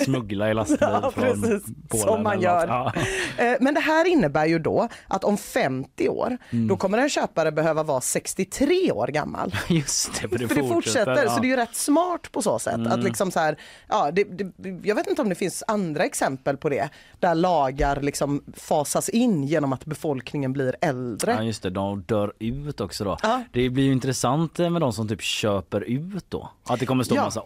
[0.05, 1.63] smuggla i lastbil Ja, från precis.
[1.89, 2.03] Polen.
[2.07, 2.67] Som man gör.
[2.67, 2.93] Ja.
[3.37, 6.67] Eh, Men det här innebär ju då att om 50 år, Mm.
[6.67, 9.55] då kommer en köpare behöva vara 63 år gammal.
[9.69, 11.29] Just det, för det, För det fortsätter, ja.
[11.35, 12.73] så det är ju rätt smart på så sätt.
[12.75, 12.91] Mm.
[12.91, 13.57] Att liksom så här,
[13.89, 14.51] ja, det, det,
[14.83, 16.89] jag vet inte om det finns andra exempel på det,
[17.19, 21.31] där lagar liksom fasas in genom att befolkningen blir äldre.
[21.33, 23.17] Ja just det, de dör ut också då.
[23.51, 26.49] Det blir ju intressant med de som typ köper ut då.
[26.63, 27.23] Att det kommer stå Ja.
[27.25, 27.41] massa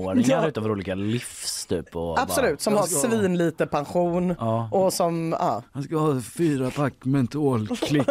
[0.00, 0.46] 85-åringer Ja.
[0.48, 1.96] utanför olika livs typ.
[1.96, 4.30] Och Absolut, som bara, har "Jag ska- svinlite pension
[4.70, 5.62] och som, ja.
[5.74, 8.06] Jag ska ha fyra pack mentolklick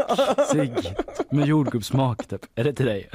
[0.51, 0.73] cigg
[1.31, 2.41] med jordgubbssmak typ.
[2.55, 3.09] Är det till dig?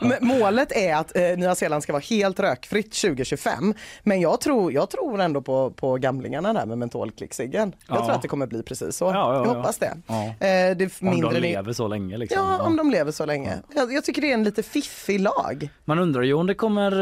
[0.00, 3.74] Men Målet är att eh, Nya Zeeland ska vara helt rökfritt 2025.
[4.02, 7.72] Men jag tror, jag tror ändå på, på gamlingarna där med mentolklickciggen.
[7.88, 8.04] Jag Ja.
[8.04, 9.04] tror att det kommer bli precis så.
[9.04, 9.54] Ja, ja, jag ja.
[9.54, 9.96] hoppas det.
[10.06, 10.24] Ja.
[10.24, 12.38] Eh, det Om de lever så länge liksom.
[12.38, 13.52] Ja, om de lever så länge.
[13.74, 15.68] Jag, jag tycker det är en lite fiffig lag.
[15.84, 16.92] Man undrar ju om det kommer,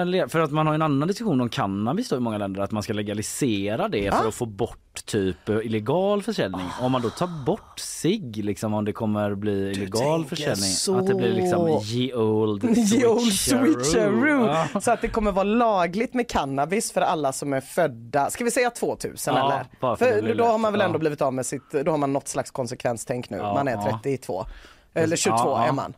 [0.00, 0.06] eh,
[0.38, 2.82] för att man har en annan diskussion om cannabis då i många länder, att man
[2.82, 6.66] ska legalisera det för att få bort typ eh, illegal försäljning.
[6.80, 10.70] Om man då tar bort sig liksom om det kommer bli illegal försäljning.
[10.70, 10.98] så.
[10.98, 12.62] Att det blir liksom ye old
[13.32, 14.46] switcheroo.
[14.46, 14.80] Ja.
[14.80, 18.50] Så att det kommer vara lagligt med cannabis för alla som är födda, ska vi
[18.50, 19.96] säga 2000 Ja, eller?
[19.96, 22.28] för För då har man väl ändå blivit av med sitt, då har man något
[22.28, 23.38] slags konsekvenstänk nu.
[23.38, 24.00] Man är ja.
[24.02, 24.46] 32.
[24.94, 25.94] Eller 22 ja, är man.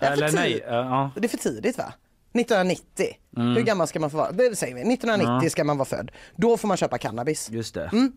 [0.00, 0.64] Eller nej.
[0.68, 1.10] eh, Ja.
[1.16, 1.92] Det är för tidigt va?
[2.32, 3.06] 1990.
[3.36, 3.56] Mm.
[3.56, 4.32] Hur gammal ska man få vara?
[4.32, 5.50] Det säger vi, 1990 Ja.
[5.50, 6.10] ska man vara född.
[6.36, 7.50] Då får man köpa cannabis.
[7.50, 7.90] Just det.
[7.92, 8.12] Mm.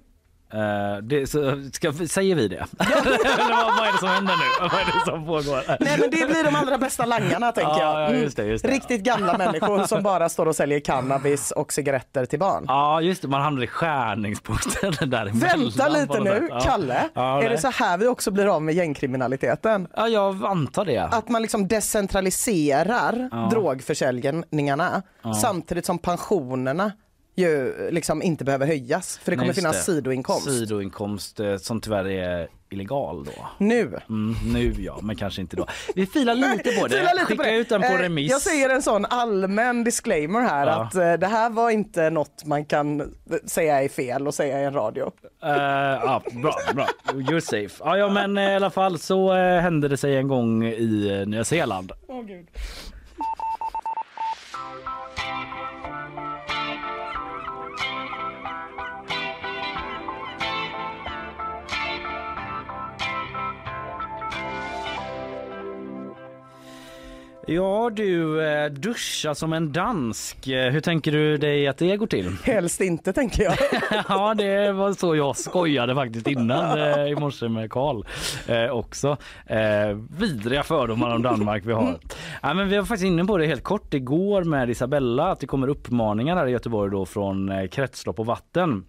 [0.54, 2.56] Eh, det så, ska, säger vi det?
[2.80, 4.68] Eller vad, vad är det som händer nu?
[4.72, 5.64] Vad är det som pågår?
[5.84, 8.08] Nej men det blir de allra bästa langarna tänker Ja, jag.
[8.10, 8.18] Mm.
[8.18, 8.72] ja, just det, just det.
[8.72, 12.66] Riktigt gamla människor som bara står och säljer cannabis och cigaretter till barn.
[12.68, 17.10] Ja just det, man hamnar i skärningspunkten där Vänta lite nu, Kalle.
[17.14, 19.88] Ja, är det så här vi också blir av med gängkriminaliteten?
[19.96, 21.00] Ja, jag antar det.
[21.00, 23.50] Att man liksom decentraliserar Ja.
[23.52, 25.34] drogförsäljningarna Ja.
[25.34, 26.92] samtidigt som pensionerna
[27.36, 29.92] ju liksom inte behöver höjas för det kommer Nej, finnas det.
[29.94, 30.44] sidoinkomst.
[30.52, 33.32] Sidoinkomst eh, som tyvärr är illegal då.
[33.58, 34.00] Nu.
[34.10, 35.66] Mm, nu ja, men kanske inte då.
[35.96, 36.96] Vi filar lite på det.
[36.98, 37.56] Fila lite Skicka på det.
[37.58, 38.32] ut den på Eh, remiss.
[38.32, 40.74] Jag säger en sån allmän disclaimer här Ja.
[40.84, 43.06] att eh, det här var inte något man kan eh,
[43.46, 45.12] säga är fel och säga i en radio.
[45.44, 45.50] Eh,
[46.04, 46.88] ja, bra, bra.
[47.14, 47.76] You're safe.
[47.86, 51.44] Ja, ja, men i alla fall så eh, hände det sig en gång i Nya
[51.44, 51.92] Zeeland.
[52.08, 52.48] Åh gud.
[67.48, 70.48] Ja du, eh, duscha som en dansk.
[70.48, 72.30] Eh, Hur tänker du dig att det går till?
[72.44, 73.54] Helst inte tänker jag.
[74.10, 78.04] ja, det var så jag skojade faktiskt innan eh, i morse med Karl
[78.48, 79.18] eh, också.
[79.46, 79.60] Eh,
[80.20, 82.00] vidriga fördomar om Danmark vi har.
[82.42, 85.48] Ja, men vi var faktiskt inne på det helt kort igår med Isabella att det
[85.48, 88.86] kommer uppmaningar här i Göteborg då från Kretslopp och vatten.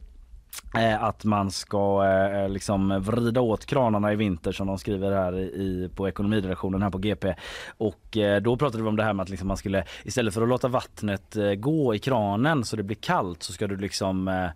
[0.78, 5.12] Eh, att man ska eh, eh, liksom vrida åt kranarna i vinter som de skriver
[5.12, 7.34] här i, på ekonomiredaktionen här på GP.
[7.78, 10.42] Och eh, då pratade vi om det här med att liksom man skulle istället för
[10.42, 14.28] att låta vattnet eh, gå i kranen så det blir kallt så ska du liksom
[14.28, 14.48] eh,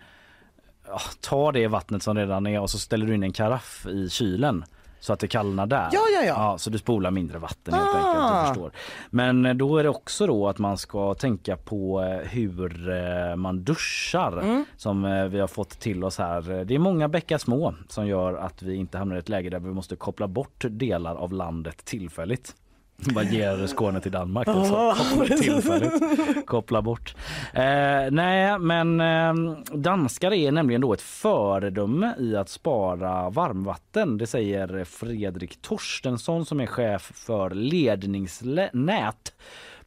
[1.21, 4.65] ta det vattnet som redan är och så ställer du in en karaff i kylen
[5.01, 5.89] så att det kallnar där.
[5.93, 6.59] Ja, ja, ja.
[6.59, 7.99] så du spolar mindre vatten helt Ah.
[7.99, 8.35] enkelt.
[8.35, 8.73] Jag förstår.
[9.11, 13.37] Men eh, då är det också då att man ska tänka på eh, hur eh,
[13.37, 14.65] man duschar Mm.
[14.77, 16.65] som vi har fått till oss här.
[16.65, 19.59] Det är många bäckar små som gör att vi inte hamnar i ett läge där
[19.61, 22.55] vi måste koppla bort delar av landet tillfälligt.
[23.15, 24.95] Bara ger Skåne till Danmark alltså.
[25.17, 26.47] Koppla tillfälligt.
[26.47, 27.15] Koppla bort.
[27.53, 29.35] Eh, nej men eh,
[29.73, 34.19] danskar är nämligen då ett föredöme i att spara varmvatten.
[34.19, 39.35] Det säger Fredrik Torstensson som är chef för ledningsnät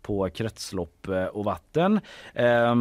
[0.01, 1.99] på kretslopp eh, och vatten.
[2.33, 2.75] Eh,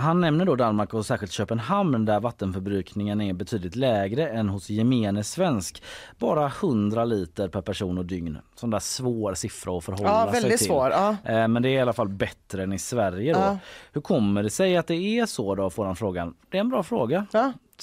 [0.00, 5.24] Han nämner då Danmark och särskilt Köpenhamn där vattenförbrukningen är betydligt lägre än hos gemene
[5.24, 5.82] svensk.
[6.18, 8.38] Bara 100 liter per person och dygn.
[8.54, 10.66] Sån där svår siffra att förhålla Ja, sig väldigt till.
[10.66, 11.16] svår, ja.
[11.24, 13.38] Eh, Men det är i alla fall bättre än i Sverige då.
[13.40, 13.58] Ja.
[13.92, 16.34] Hur kommer det sig att det är så då får han frågan.
[16.50, 17.26] Det är en bra fråga.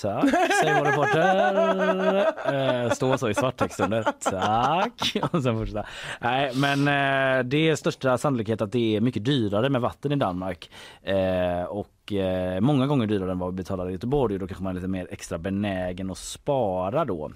[0.02, 0.30] Tack,
[0.62, 2.84] säger vår reporter.
[2.86, 4.04] Eh, Står så i svarttext under.
[4.20, 5.16] Tack.
[5.34, 5.86] Och sen fortsätta.
[6.22, 10.16] Nej, men eh, det är största sannolikhet att det är mycket dyrare med vatten i
[10.16, 10.70] Danmark.
[11.04, 14.34] Eh, och eh, många gånger dyrare än vad vi betalar i Göteborg.
[14.34, 17.32] Och då kanske man är lite mer extra benägen att spara då.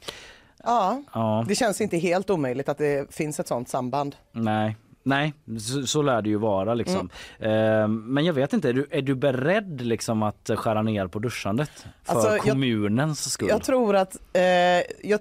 [0.63, 1.45] Ja, Ja.
[1.47, 4.15] det känns inte helt omöjligt att det finns ett sånt samband.
[4.31, 4.77] Nej.
[5.03, 7.09] Nej, så, så lär det ju vara liksom.
[7.39, 7.81] Mm.
[7.81, 11.19] Eh, men jag vet inte, är du, är du beredd liksom att skära ner på
[11.19, 11.71] duschandet?
[12.03, 13.47] För Alltså, jag- kommunens skull?
[13.49, 14.41] Jag tror att, eh,
[15.09, 15.19] jag,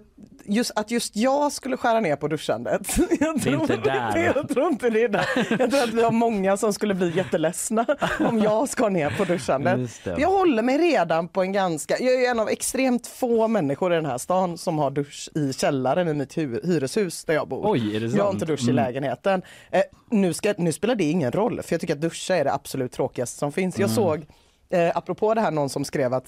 [0.49, 2.97] just, att just jag skulle skära ner på duschandet.
[3.20, 4.16] Jag är inte där.
[4.37, 5.27] Jag tror inte det är där.
[5.59, 7.87] Jag tror att vi har många som skulle bli jätteledsna
[8.20, 9.91] om jag skar ner på duschandet.
[10.05, 13.97] Jag håller mig redan på en ganska, jag är en av extremt få människor i
[13.97, 17.62] den här stan som har dusch i källaren i mitt hu- hyreshus där jag bor.
[17.73, 18.35] Oj, är det jag har sant?
[18.35, 18.77] inte dusch i Mm.
[18.77, 19.43] lägenheten.
[19.70, 22.53] Eh, nu, ska, nu spelar det ingen roll för jag tycker att duscha är det
[22.53, 23.79] absolut tråkigaste som finns.
[23.79, 23.95] Jag Mm.
[23.97, 24.27] såg,
[24.70, 26.25] eh, apropå det här, någon som skrev att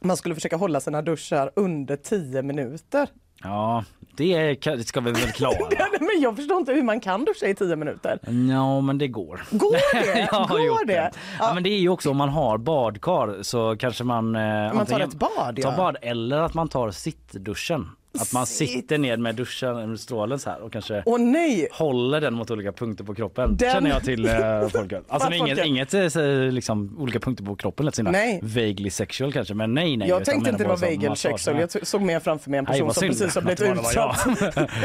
[0.00, 3.08] man skulle försöka hålla sina duschar under 10 minuter.
[3.42, 3.84] Ja,
[4.16, 5.68] det, det ska vi väl klara.
[6.00, 8.18] Men jag förstår inte hur man kan duscha i 10 minuter.
[8.50, 9.44] Ja, men det går.
[9.50, 10.18] Går det?
[10.32, 11.10] Jag har Går gjort det?
[11.38, 11.54] Ja.
[11.54, 14.36] men det är ju också om man har badkar så kanske man...
[14.36, 15.76] Eh, tar antingen ett bad, tar ja.
[15.76, 17.90] bad eller att man tar sittduschen.
[18.22, 18.70] Att man Sitt.
[18.70, 21.68] sitter ner med duschen, strålen så här och kanske Åh nej!
[21.72, 23.56] håller den mot olika punkter på kroppen.
[23.56, 25.02] Den- Känner jag till eh, folköl.
[25.08, 28.40] Alltså inget, inget eh, så, liksom, olika punkter på kroppen lät Nej.
[28.42, 30.08] vaguely sexual kanske men nej nej.
[30.08, 31.18] Jag tänkte inte det var massage.
[31.18, 31.60] sexual.
[31.60, 34.26] Jag såg mer framför mig en Nej, person vad som precis har blivit det utsatt,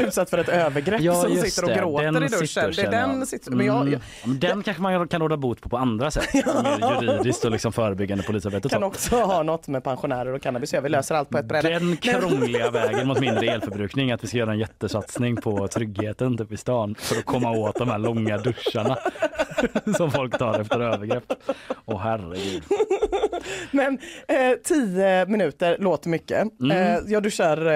[0.00, 1.74] utsatt för ett övergrepp Ja, som sitter och det.
[1.74, 2.38] gråter Den i duschen.
[2.40, 3.26] Det sittduschen, är den ja.
[3.26, 3.92] sitter, men jag, Mm.
[3.92, 6.28] jag Ja, men den kanske man kan råda bot på på andra sätt.
[7.02, 8.68] Juridiskt och liksom förebyggande polisarbete.
[8.68, 8.86] kan så.
[8.86, 10.82] också ha något med pensionärer och cannabis göra.
[10.82, 11.68] Vi löser allt på ett bräde.
[11.68, 16.52] Den krångliga vägen mot mindre elförbrukning, att vi ska göra en jättesatsning på tryggheten typ
[16.52, 18.98] i stan för att komma åt de här långa duscharna
[19.96, 21.32] som folk tar efter övergrepp.
[21.84, 22.62] Åh herregud.
[23.70, 26.60] Men eh, tio minuter låter mycket.
[26.60, 26.70] Mm.
[26.96, 27.66] Eh, jag duschar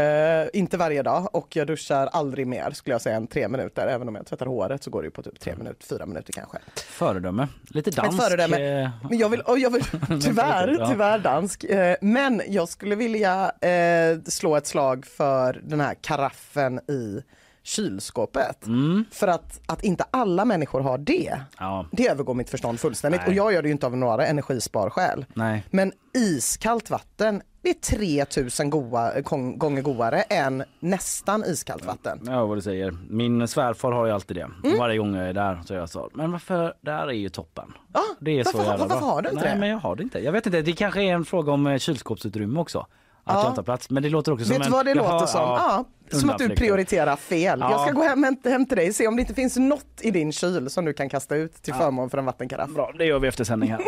[0.43, 3.87] eh, inte varje dag och jag duschar aldrig mer skulle jag säga än tre minuter.
[3.87, 6.33] Även om jag tvättar håret så går det ju på typ tre minuter, fyra minuter
[6.33, 6.59] kanske.
[6.89, 7.49] Föredöme.
[7.69, 8.19] Lite dansk.
[8.19, 8.83] Ett föredöme.
[8.83, 9.83] eh, Men jag vill, jag vill
[10.23, 11.65] tyvärr, tyvärr dansk.
[11.65, 17.23] Eh, men jag skulle vilja eh, slå ett slag för den här karaffen i
[17.63, 18.67] kylskåpet.
[18.67, 19.05] Mm.
[19.11, 23.21] För att, att inte alla människor har det, Ja, det övergår mitt förstånd fullständigt.
[23.21, 23.29] Nej.
[23.29, 25.25] Och jag gör det ju inte av några energisparskäl.
[25.35, 25.65] nej.
[25.71, 32.21] Men iskallt vatten, det är 3000 goa, gång- gånger godare än nästan iskallt vatten.
[32.27, 32.97] Ja vad du säger.
[33.11, 34.49] Min svärfar har ju alltid det.
[34.65, 34.79] Mm.
[34.79, 36.11] Varje gång jag är där så jag så.
[36.15, 36.75] Men varför?
[36.81, 37.73] Där är ju toppen.
[37.95, 39.11] Ja, Det är så varför, jävla varför bra.
[39.11, 39.61] har du inte Nej det?
[39.61, 40.19] men jag har det inte.
[40.19, 40.63] Jag vet inte.
[40.63, 42.87] Det kanske är en fråga om eh, kylskåpsutrymme också.
[43.29, 43.43] Att Ja.
[43.43, 43.91] jag inte har plats.
[43.91, 44.73] Men det låter också som Vet en...
[44.73, 45.41] vad det Jaha, låter som?
[45.41, 47.59] Ja, som att du prioriterar fel.
[47.61, 47.71] Ja.
[47.71, 50.11] Jag ska gå hem, hem, hem till dig se om det inte finns något i
[50.11, 51.81] din kyl som du kan kasta ut till Ja.
[51.85, 52.71] förmån för en vattenkaraff.
[52.71, 53.81] Bra, det gör vi efter sändning här.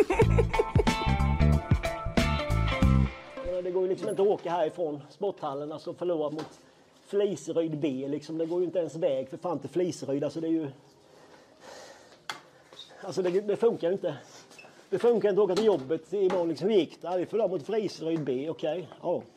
[3.53, 6.59] Men Det går ju liksom inte att åka härifrån sporthallen alltså förlora mot
[7.07, 8.05] Fliseryd B.
[8.07, 8.37] Liksom.
[8.37, 10.23] Det går ju inte ens väg för fan till Fliseryd.
[10.23, 10.67] Alltså det är ju...
[13.03, 14.15] Alltså det, det funkar ju inte.
[14.89, 16.49] Det funkar inte att åka till jobbet imorgon.
[16.49, 16.69] Liksom.
[16.69, 17.17] Hur gick det?
[17.17, 18.47] Vi förlorade mot Fliseryd B.
[18.49, 18.89] Okej.
[19.01, 19.23] Ja.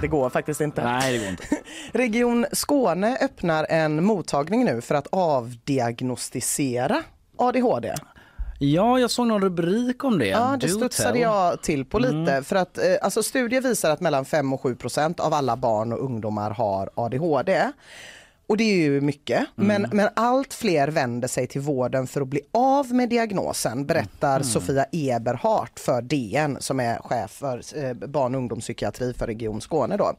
[0.00, 0.84] Det går faktiskt inte.
[0.84, 1.44] Nej det går inte.
[1.98, 7.02] Region Skåne öppnar en mottagning nu för att avdiagnostisera
[7.36, 7.94] ADHD.
[8.60, 10.26] Ja, jag såg någon rubrik om det.
[10.26, 11.20] Ja, det Do studsade tell.
[11.20, 12.14] jag till på lite.
[12.14, 12.44] Mm.
[12.44, 15.92] För att, eh, alltså, studier visar att mellan 5 och 7 procent av alla barn
[15.92, 17.62] och ungdomar har ADHD.
[18.48, 19.46] Och det är ju mycket.
[19.54, 24.42] Men, men allt fler vänder sig till vården för att bli av med diagnosen berättar
[24.42, 29.96] Sofia Eberhardt för DN som är chef för eh, barn och ungdomspsykiatri för Region Skåne.
[29.96, 30.12] Då.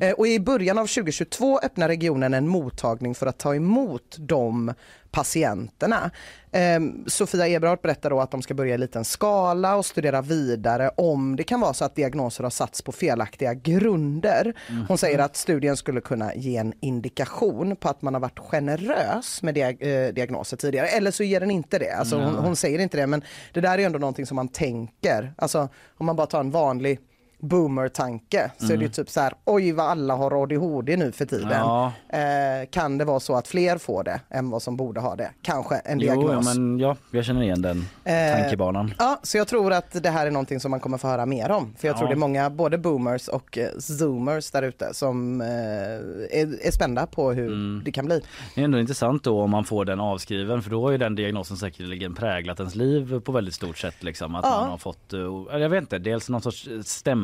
[0.00, 4.74] Eh, och I början av 2022 öppnar regionen en mottagning för att ta emot de
[5.10, 6.10] patienterna.
[6.52, 10.90] Eh, Sofia Eberhardt berättar då att de ska börja i liten skala och studera vidare
[10.96, 14.54] om det kan vara så att diagnoser har satts på felaktiga grunder.
[14.88, 19.42] Hon säger att studien skulle kunna ge en indikation på att man har varit generös
[19.42, 20.86] med diag- eh, diagnoser tidigare.
[20.88, 21.90] Eller så ger den inte det.
[21.90, 23.22] Alltså hon, hon säger inte det men
[23.52, 25.34] det där är ändå någonting som man tänker.
[25.38, 26.98] Alltså om man bara tar en vanlig
[27.38, 28.90] boomer-tanke så är det ju Mm.
[28.90, 31.48] typ så här, oj vad alla har ADHD nu för tiden.
[31.50, 31.92] Ja.
[32.08, 35.30] Eh, kan det vara så att fler får det än vad som borde ha det?
[35.42, 36.46] Kanske en Jo, diagnos.
[36.46, 38.94] ja, men ja, jag känner igen den Eh, tankebanan.
[38.98, 41.50] Ja, så jag tror att det här är någonting som man kommer få höra mer
[41.50, 41.74] om.
[41.78, 41.98] För jag Ja.
[41.98, 46.70] tror det är många, både boomers och eh, zoomers där ute som eh, är, är
[46.70, 47.82] spända på hur Mm.
[47.84, 48.22] det kan bli.
[48.54, 51.14] Det är ändå intressant då om man får den avskriven för då har ju den
[51.14, 54.34] diagnosen säkerligen präglat ens liv på väldigt stort sätt liksom.
[54.34, 54.60] Att Ja.
[54.60, 55.20] man har fått, eh,
[55.60, 56.68] jag vet inte, dels någon sorts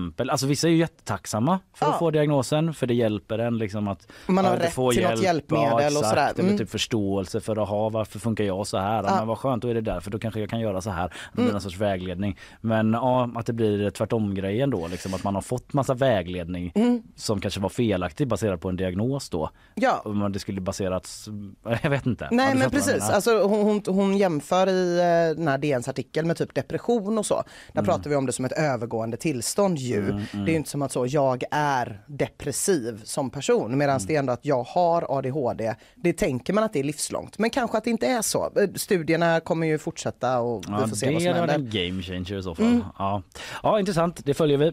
[0.02, 0.30] stämpel.
[0.30, 1.92] Alltså vissa är ju jättetacksamma för Ja.
[1.92, 4.92] att få diagnosen för det hjälper en liksom att Man har ja, du rätt får
[4.92, 6.30] till något hjälpmedel och exakt, sådär.
[6.34, 6.58] Eller Mm.
[6.58, 9.02] typ förståelse för att ha varför funkar jag så här?
[9.04, 9.14] Ja.
[9.16, 11.08] Men vad skönt, då är det därför då kanske jag kan göra så här.
[11.08, 11.52] Det blir Mm.
[11.52, 12.38] någon sorts vägledning.
[12.60, 16.72] Men ja, att det blir tvärtom grejen då liksom att man har fått massa vägledning
[16.74, 17.02] Mm.
[17.16, 19.50] som kanske var felaktig baserat på en diagnos då.
[19.74, 20.02] Ja.
[20.04, 21.28] Om det skulle baserats,
[21.82, 22.24] jag vet inte.
[22.30, 23.14] Ja, Nej du men fattar vad jag precis, menar.
[23.14, 27.26] alltså, hon, hon, hon jämför i eh, den här DNs artikel med typ depression och
[27.26, 27.42] så.
[27.72, 29.91] Där pratar vi om det som ett övergående tillstånd ju.
[29.98, 30.44] Mm, mm.
[30.44, 34.06] Det är ju inte som att så, jag är depressiv som person medan Mm.
[34.06, 35.74] det är ändå att jag har ADHD.
[35.94, 38.44] Det tänker man att det är livslångt men kanske att det inte är så.
[38.60, 41.54] Eh, Studierna kommer ju fortsätta och vi Ja, får se det vad som händer.
[41.54, 42.66] en game changer i så fall.
[42.66, 42.84] Mm.
[42.98, 43.22] Ja.
[43.62, 44.20] ja, intressant.
[44.24, 44.72] Det följer vi.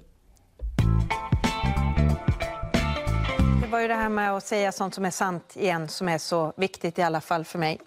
[3.62, 6.18] Det var ju det här med att säga sånt som är sant igen som är
[6.18, 7.80] så viktigt i alla fall för mig.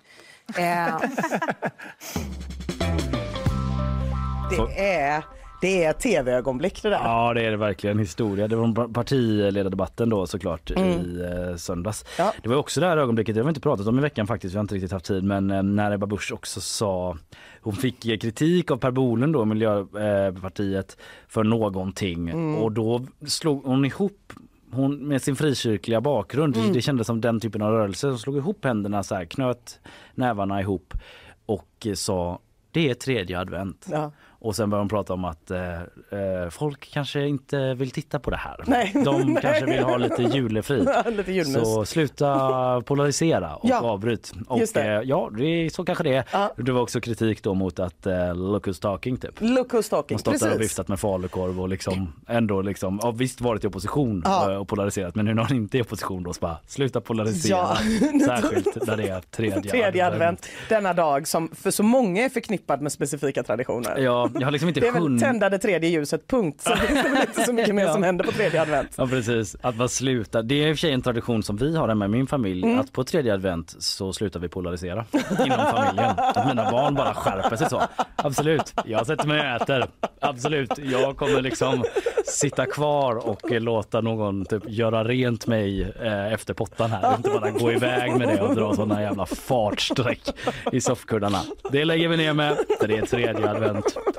[0.59, 0.97] Eh,
[4.51, 5.25] Det är,
[5.63, 7.01] det är tv-ögonblick det där.
[7.05, 7.99] Ja, det är det verkligen.
[7.99, 8.49] Historia.
[8.49, 10.89] Det var partiledardebatten då såklart Mm.
[10.89, 11.21] i
[11.51, 12.05] eh, söndags.
[12.43, 14.55] Det var också det här ögonblicket, det har vi inte pratat om i veckan faktiskt,
[14.55, 17.17] vi har inte riktigt haft tid, men eh, när Ebba Busch också sa,
[17.63, 20.97] hon fick eh, kritik av Per Bolund då, Miljöpartiet,
[21.29, 22.57] för någonting Mm.
[22.57, 24.33] och då slog hon ihop
[24.73, 26.73] hon med sin frikyrkliga bakgrund, Mm.
[26.73, 29.81] det kändes som den typen av rörelse, hon slog ihop händerna så här, knöt
[30.15, 30.95] nävarna ihop
[31.47, 32.39] och eh, sa
[32.71, 33.87] det är tredje advent.
[33.91, 34.13] Ja.
[34.45, 38.31] Och sen började de prata om att eh, eh, folk kanske inte vill titta på
[38.31, 38.57] det här.
[38.67, 38.93] Nej.
[39.05, 40.89] De kanske vill ha lite julefrid.
[41.05, 41.45] Ja, lite.
[41.45, 44.33] Så sluta polarisera och Ja, avbryt.
[44.49, 44.83] Och just det.
[44.97, 46.63] eh, ja, det så kanske det är.
[46.63, 49.35] Det var också kritik då mot att eh, look who's talking typ.
[49.41, 53.41] Look who's talking, stått där och viftat med falukorv och liksom ändå liksom, ja, visst
[53.41, 54.51] varit i opposition Ja.
[54.53, 57.01] eh, och polariserat men nu när hon inte är i opposition då så bara sluta
[57.01, 57.57] polarisera.
[57.59, 57.77] Ja.
[58.27, 62.81] Särskilt när det är tredje, Tredje advent, denna dag som för så många är förknippad
[62.83, 63.99] med specifika traditioner.
[63.99, 66.61] Ja, jag har liksom inte det är väl tända det tredje ljuset, punkt.
[66.61, 67.93] Så det väl inte så mycket mer Ja.
[67.93, 68.95] som händer på tredje advent.
[68.97, 70.43] Ja precis, att man slutar.
[70.43, 72.63] Det är i och för sig en tradition som vi har hemma i min familj
[72.63, 72.79] Mm.
[72.79, 75.05] att på tredje advent så slutar vi polarisera
[75.47, 76.11] inom familjen.
[76.19, 77.83] Att mina barn bara skärper sig så.
[78.17, 79.85] Absolut, jag sätter mig och äter.
[80.21, 81.85] Absolut, jag kommer liksom
[82.27, 87.17] sitta kvar och låta någon typ göra rent mig eh, efter pottan här.
[87.17, 90.21] Inte bara gå iväg med det och dra sådana jävla fartsträck
[90.73, 91.39] i soffkuddarna.
[91.71, 93.97] Det lägger vi ner med för det är tredje advent.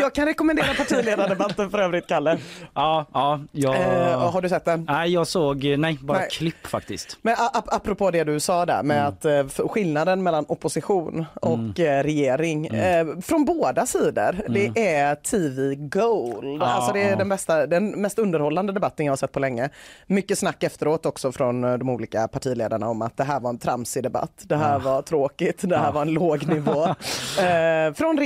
[0.00, 2.38] Jag kan rekommendera partiledardebatten för övrigt, Kalle.
[2.74, 3.40] Ja, ja.
[3.52, 3.74] Jag...
[3.74, 4.84] Eh, har du sett den?
[4.88, 6.28] Nej, jag såg, nej, bara Nej.
[6.30, 7.18] klipp faktiskt.
[7.22, 9.08] Men ap- apropå det du sa där med Mm.
[9.08, 9.24] att
[9.60, 11.72] eh, skillnaden mellan opposition och Mm.
[11.76, 14.66] eh, regering eh, från båda sidor det
[14.96, 16.62] är TV gold.
[16.62, 17.16] Ja, alltså det är ja.
[17.16, 19.68] den, bästa, den mest underhållande debatten jag har sett på länge.
[20.06, 23.58] Mycket snack efteråt också från eh, de olika partiledarna om att det här var en
[23.58, 24.30] tramsig debatt.
[24.42, 24.78] Det här Ja.
[24.78, 25.58] var tråkigt.
[25.62, 26.84] Det här var en låg nivå.
[27.40, 28.16] eh, från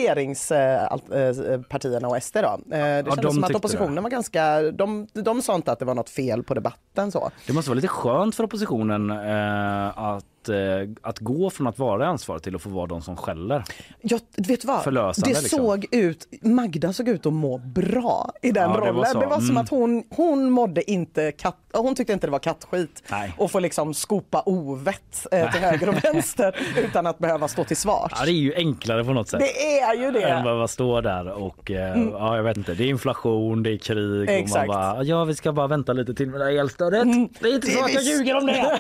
[0.75, 2.49] regeringspartierna och SD då.
[2.49, 5.79] Eh, det Ja, kändes de som att oppositionen var ganska, de, de sa inte att
[5.79, 7.31] det var något fel på debatten så.
[7.47, 10.57] Det måste vara lite skönt för oppositionen eh, att, eh,
[11.03, 13.65] att gå från att vara ansvarig till att få vara de som skäller.
[14.01, 14.83] Jag, vet vad?
[14.83, 15.59] Förlösande, det liksom.
[15.59, 19.13] såg ut, Magda såg ut att må bra i den Ja, det var rollen.
[19.13, 19.21] så.
[19.21, 19.57] Det var som Mm.
[19.63, 23.33] att hon, hon mådde inte katt, hon tyckte inte det var kattskit Nej.
[23.39, 27.77] och få liksom skopa ovett eh, till höger och vänster utan att behöva stå till
[27.77, 28.13] svars.
[28.19, 29.41] Ja, det är ju enklare på något sätt.
[29.41, 30.21] Det är ju Än det.
[30.45, 32.09] behöva stå där och eh, Mm.
[32.09, 34.69] ja, jag vet inte, det är inflation, det är krig Exakt.
[34.69, 37.03] och man bara ja vi ska bara vänta lite till med det här elstödet.
[37.41, 38.79] Det är inte det så att jag ljuger om det.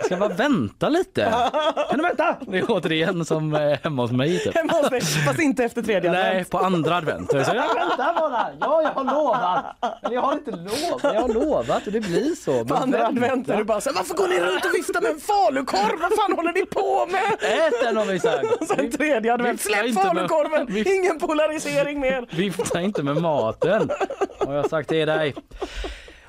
[0.00, 1.34] Vi ska bara vänta lite?
[1.90, 2.36] Kan du vänta?
[2.46, 4.54] Det är återigen som eh, hemma hos mig typ.
[4.56, 6.50] Hemma hos dig, fast inte efter tredje Nej, advent.
[6.50, 7.30] på andra advent.
[7.30, 9.64] Så jag säger, vänta bara, ja jag har lovat.
[10.02, 12.52] Men jag har inte lovat, jag har lovat och det blir så.
[12.52, 13.08] Men På andra vänta.
[13.26, 16.00] advent är du bara så här, varför går ni runt och viftar med en falukorv?
[16.00, 17.50] Vad fan håller ni på med?
[17.50, 18.16] Ät den om vi
[18.60, 22.26] Och sen tredje advent, Vifta släpp inte med- falukorven, Vif- ingen polarisering mer.
[22.30, 23.90] Vifta inte med maten.
[24.46, 25.34] Har jag sagt till dig.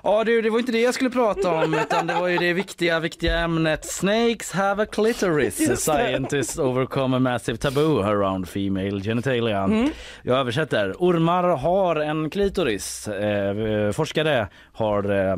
[0.04, 2.54] Ja du, det var inte det jag skulle prata om utan det var ju det
[2.54, 5.80] viktiga, viktiga ämnet Snakes have a clitoris.
[5.80, 9.64] Scientists overcome a massive taboo around female genitalia.
[9.64, 9.90] Mm.
[10.24, 10.94] Jag översätter.
[11.00, 13.08] Ormar har en klitoris.
[13.08, 15.36] Eh, forskare har eh,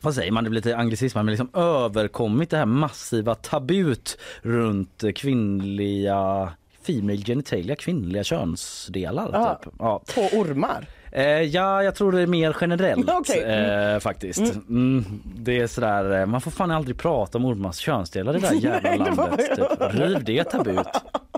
[0.00, 5.04] vad säger man, det blir lite anglicism, men liksom överkommit det här massiva tabut runt
[5.14, 6.52] kvinnliga
[6.86, 9.30] Female genitalia, kvinnliga könsdelar.
[9.32, 9.60] Ja.
[9.64, 9.72] Typ.
[9.78, 10.02] Ja.
[10.14, 10.86] På ormar?
[11.14, 13.42] Eh, ja, jag tror det är mer generellt Okej.
[13.42, 13.94] Mm.
[13.94, 14.38] eh, faktiskt.
[14.40, 14.62] Mm.
[14.68, 18.46] Mm, det är sådär, eh, man får fan aldrig prata om ormars könsdelar i det
[18.46, 19.58] här jävla Nej, det var landet.
[19.58, 20.00] vad jag Typ.
[20.00, 20.86] Riv det tabut.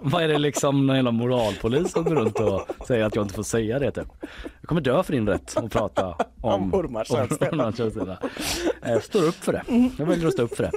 [0.02, 3.34] Vad är det liksom någon jävla moralpolis som går runt och säger att jag inte
[3.34, 4.08] får säga det typ.
[4.60, 6.06] Jag kommer dö för din rätt att prata
[6.40, 8.18] om, Om ormars könsdelar.
[8.86, 9.62] Eh, står upp för det.
[9.98, 10.70] Jag väljer att stå upp för det.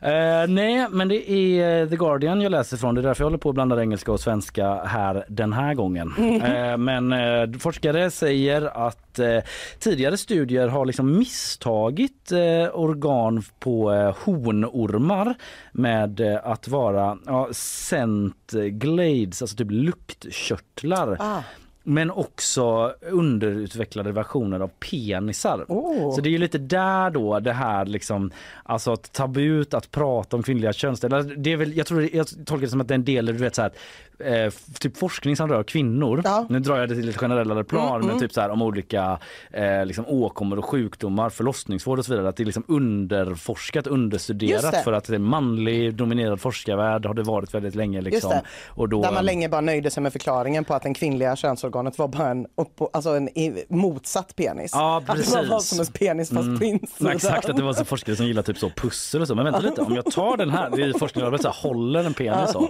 [0.00, 2.94] Eh, nej, men det är The Guardian jag läser från.
[2.94, 6.12] Det är därför jag håller på att blanda engelska och svenska här den här gången.
[6.42, 9.38] Eh, men eh, forskare säger att eh,
[9.78, 12.38] tidigare studier har liksom misstagit eh,
[12.72, 15.34] organ på eh, honormar
[15.72, 21.16] med eh, att vara ja, scent glades, alltså typ luktkörtlar.
[21.20, 21.42] Ah.
[21.82, 25.64] Men också underutvecklade versioner av penisar.
[25.68, 26.14] Oh.
[26.14, 28.30] Så det är ju lite där då det här liksom,
[28.62, 31.22] alltså tabut att prata om kvinnliga könsdelar.
[31.22, 33.32] Det är väl, jag tror jag tolkar det som att det är en del, du
[33.32, 33.72] vet så här,
[34.18, 36.22] eh, typ forskning som rör kvinnor.
[36.48, 38.20] Nu drar jag det till ett generellare plan, Mm, men mm.
[38.20, 39.18] typ så här om olika
[39.50, 42.28] eh, liksom åkommor och sjukdomar, förlossningsvård och så vidare.
[42.28, 47.22] Att det är liksom underforskat, understuderat för att det är manlig dominerad forskarvärld har det
[47.22, 48.32] varit väldigt länge liksom.
[48.68, 51.98] Och då, Där man länge bara nöjde sig med förklaringen på att den kvinnliga könsorganet
[51.98, 53.28] var bara en, upp, alltså en
[53.68, 54.70] motsatt penis.
[54.74, 55.34] Ja Att det precis.
[55.50, 56.58] var som en penis fast Mm.
[56.58, 57.12] på insidan.
[57.12, 59.34] Exakt att det var så forskare som gillar typ så pussel och så.
[59.34, 62.14] Men vänta lite, om jag tar den här, det är forskning så här, håller en
[62.14, 62.68] penis så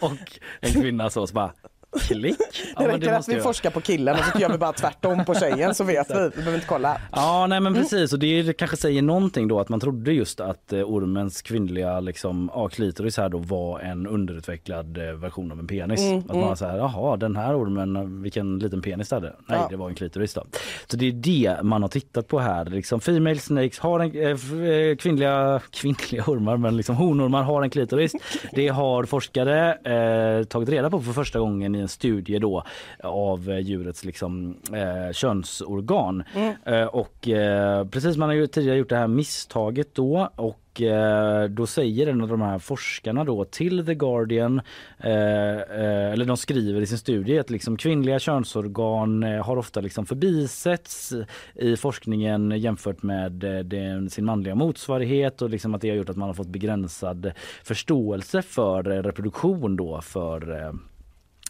[0.00, 0.12] och
[0.60, 1.52] en kvinna så, så bara
[2.00, 2.36] klick.
[2.76, 5.34] Ja, Det räcker att vi forskar på killen och så gör vi bara tvärtom på
[5.34, 6.14] tjejen så vet vi.
[6.14, 7.00] Vi behöver inte kolla.
[7.12, 10.72] Ja, nej men precis och det, kanske säger någonting då att man trodde just att
[10.72, 15.66] eh, ormens kvinnliga liksom, ja, klitoris här då var en underutvecklad eh, version av en
[15.66, 16.00] penis.
[16.00, 16.56] Mm, att man mm.
[16.56, 19.32] så här, jaha den här ormen, vilken liten penis det hade.
[19.46, 19.66] Nej, Ja.
[19.70, 20.44] det var en klitoris då.
[20.86, 22.64] Så det är det man har tittat på här.
[22.64, 28.12] Liksom, female snakes har en, eh, kvinnliga, kvinnliga ormar, men liksom honormar har en klitoris.
[28.52, 32.64] Det har forskare eh, tagit reda på för första gången i en studie då
[33.02, 36.24] av eh, djurets liksom, eh, könsorgan.
[36.34, 36.54] Mm.
[36.64, 41.48] Eh, och eh, precis man har ju tidigare gjort det här misstaget då och eh,
[41.48, 44.58] då säger en av de här forskarna då till The Guardian,
[44.98, 51.12] eh, eller de skriver i sin studie att liksom kvinnliga könsorgan har ofta liksom förbisetts
[51.54, 53.32] i forskningen jämfört med
[53.64, 57.32] den, sin manliga motsvarighet och liksom att det har gjort att man har fått begränsad
[57.64, 60.72] förståelse för reproduktion då för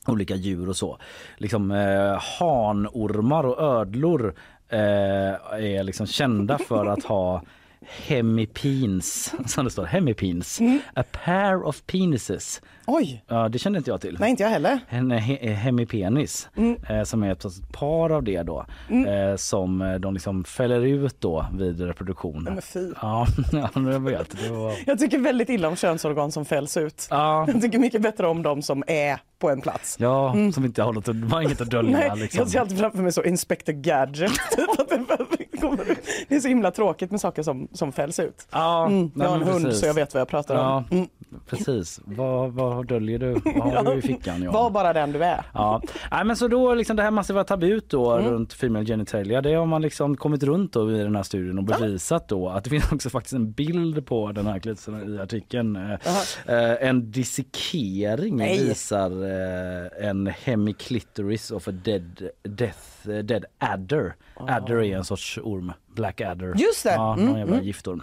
[0.07, 0.99] olika djur och så.
[1.37, 4.35] Liksom eh, hanormar och ödlor
[4.69, 4.79] eh,
[5.53, 7.43] är liksom kända för att ha
[8.07, 10.61] hemipens, som det står, hemipens.
[10.95, 12.63] A pair of penises.
[12.87, 13.25] Oj!
[13.29, 14.17] Ja, det kände inte jag till.
[14.21, 14.81] Nej, inte jag heller.
[14.89, 16.77] En he- hemipenis Mm.
[16.89, 19.31] eh, som är ett par av det då Mm.
[19.31, 22.43] eh, som eh, de liksom fäller ut då vid reproduktion.
[22.43, 22.93] Men fy.
[23.03, 24.43] Ja, ja, jag vet.
[24.43, 24.73] Det var...
[24.87, 27.07] Jag tycker väldigt illa om könsorgan som fälls ut.
[27.11, 27.45] Ja.
[27.53, 29.97] Jag tycker mycket bättre om de som är på en plats.
[30.01, 31.97] Ja, som inte har något, de har inget att dölja.
[31.97, 32.09] Mm.
[32.09, 32.39] Nej, liksom.
[32.39, 34.33] Jag ser alltid framför mig så Inspector Gadget.
[34.57, 34.69] Typ
[36.29, 38.47] det är så himla tråkigt med saker som, som fälls ut.
[38.51, 39.81] Ja, Mm, nej, jag har en hund precis.
[39.81, 40.85] så jag vet vad jag pratar om.
[40.91, 41.07] Ja,
[41.47, 42.01] precis.
[42.05, 43.33] Vad, vad döljer du?
[43.45, 44.43] Vad har du i fickan?
[44.43, 44.55] Johan?
[44.55, 45.45] Var bara den du är.
[45.55, 48.31] Ja, Nej, men så då liksom det här massiva tabut då Mm.
[48.33, 51.65] runt female genitalia det har man liksom kommit runt då i den här studien och
[51.65, 55.77] bevisat då att det finns också faktiskt en bild på den här klitosen i artikeln.
[55.77, 58.59] Eh, en dissekering Nej.
[58.69, 64.15] visar eh, en hemiclitoris of a dead, death, dead adder.
[64.49, 65.73] Adder är en sorts orm.
[65.95, 66.55] Black adder.
[66.57, 66.91] Just det.
[66.93, 67.67] Ja, någon Mm, jävla mm.
[67.67, 68.03] giftorm.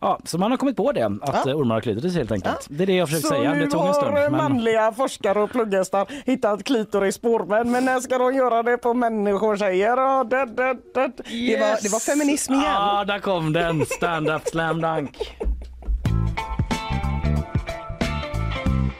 [0.00, 1.12] Ja, så man har kommit på det, att
[1.44, 1.50] Ja.
[1.50, 2.66] eh, ormar har klitoris helt enkelt.
[2.70, 3.52] Det är det jag försökte Så säga.
[3.54, 4.10] nu Det tog en stund.
[4.16, 4.32] har Men...
[4.32, 7.70] manliga forskare och plugghästar hittat klitoris på ormen.
[7.70, 9.96] Men när ska de göra det på människor tjejer?
[9.96, 11.12] Oh, det, det, det.
[11.16, 12.64] Det, var, det var feminism igen.
[12.64, 13.86] Ja, där kom den.
[13.86, 15.16] Stand-up slam dunk.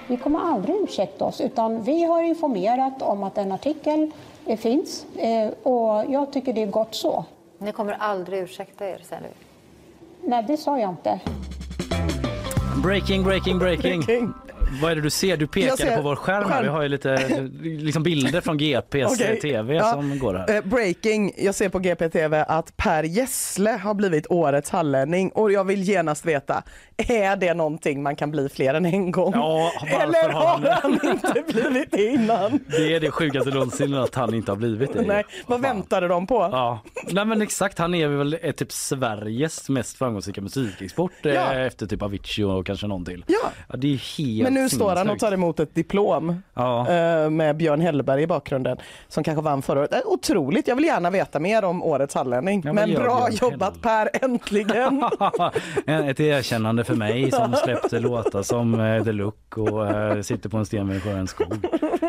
[0.06, 4.08] Vi kommer aldrig ursäkta oss utan vi har informerat om att en artikel eh,
[4.56, 7.24] finns eh, och jag tycker det är gott så.
[7.58, 9.28] Ni kommer aldrig ursäkta er, säger du?
[10.28, 11.20] Nej, det sa jag inte.
[12.82, 14.00] Breaking, breaking, breaking.
[14.00, 14.32] Breaking.
[14.82, 15.36] Vad är det du ser?
[15.36, 16.44] Du pekade på vår skärm.
[16.44, 16.62] skärm.
[16.62, 17.28] Vi har ju lite
[17.62, 19.40] liksom bilder från GPs Okej.
[19.40, 19.92] tv Ja.
[19.92, 20.54] som går här.
[20.56, 25.64] Eh, breaking, jag ser på GPTV att Per Gessle har blivit årets hallänning och jag
[25.64, 26.62] vill genast veta,
[26.96, 29.32] är det någonting man kan bli fler än en gång?
[29.34, 32.60] Ja, Eller har han- han inte blivit det innan?
[32.66, 35.02] Det är det sjukaste någonsin att han inte har blivit det.
[35.02, 36.34] Nej, vad väntade de på?
[36.52, 36.80] Ja,
[37.10, 37.78] nej men exakt.
[37.78, 41.54] Han är väl är typ Sveriges mest framgångsrika musikexport eh, Ja.
[41.54, 43.24] efter typ Avicii och kanske någonting.
[43.26, 43.76] Ja.
[43.76, 46.88] det är helt nu står han och tar emot ett diplom Ja.
[46.90, 48.76] eh, med Björn Hellberg i bakgrunden
[49.08, 49.92] som kanske vann förra året.
[49.94, 52.62] Eh, Otroligt, jag vill gärna veta mer om årets hallänning.
[52.64, 55.04] Ja, men gör bra jobbat Per, äntligen!
[55.86, 60.56] Ett erkännande för mig som släppte låtar som eh, The Look och eh, Sitter på
[60.56, 61.66] en sten vid en skog.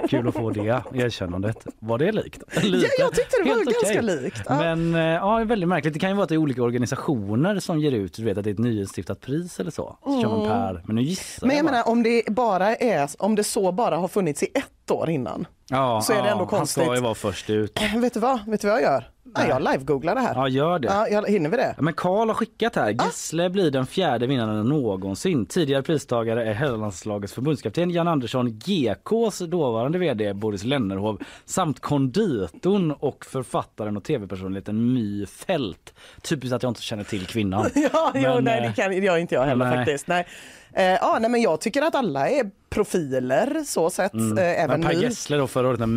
[0.10, 1.68] Kul att få det erkännandet.
[1.80, 2.42] Var det likt?
[2.64, 2.86] Lite.
[2.86, 4.24] Ja, jag tyckte det var Helt ganska okej.
[4.24, 4.42] likt.
[4.50, 4.58] Ja.
[4.58, 5.94] Men eh, ja, är väldigt märkligt.
[5.94, 8.44] Det kan ju vara att det är olika organisationer som ger ut, du vet att
[8.44, 9.98] det är ett nyinstiftat pris eller så.
[10.04, 10.50] Så kör man Mm.
[10.52, 10.82] per.
[10.86, 11.72] Men nu gissar Men jag bara.
[11.72, 15.48] menar om det bara är, om det så bara har funnits i ett år innan.
[15.70, 16.84] ja, så är det ändå Han konstigt.
[16.84, 17.82] ska ju vara först ut.
[17.82, 18.40] Eh, Vet du vad?
[18.48, 19.04] Vet du vad jag gör?
[19.38, 19.50] Nej.
[19.50, 20.36] Jag live-googlar det här.
[20.36, 20.88] Ja, gör det.
[20.88, 21.74] Ja, jag, hinner vi det?
[21.78, 22.96] Ja, Men Karl har skickat här.
[23.00, 23.06] Ah.
[23.06, 25.46] Gessle blir den fjärde vinnaren någonsin.
[25.46, 33.26] Tidigare pristagare är herrlandslagets förbundskapten Jan Andersson, GKs dåvarande vd Boris Lennerhov samt konditorn och
[33.26, 35.94] författaren och tv-personligheten My Fält.
[36.22, 37.70] Typiskt att jag inte känner till kvinnan.
[37.94, 39.78] Ja, jo, Men, nej eh, det kan jag inte jag heller nej.
[39.78, 40.08] faktiskt.
[40.08, 40.28] Nej.
[40.74, 44.14] Eh, ja, nej, men jag tycker att alla är profiler så sett.
[44.14, 44.38] Mm.
[44.38, 45.02] Eh, även Men Per.
[45.02, 45.88] Gessle då förra året när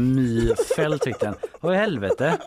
[0.76, 1.34] Fält fick den.
[1.60, 2.38] Vad i helvete?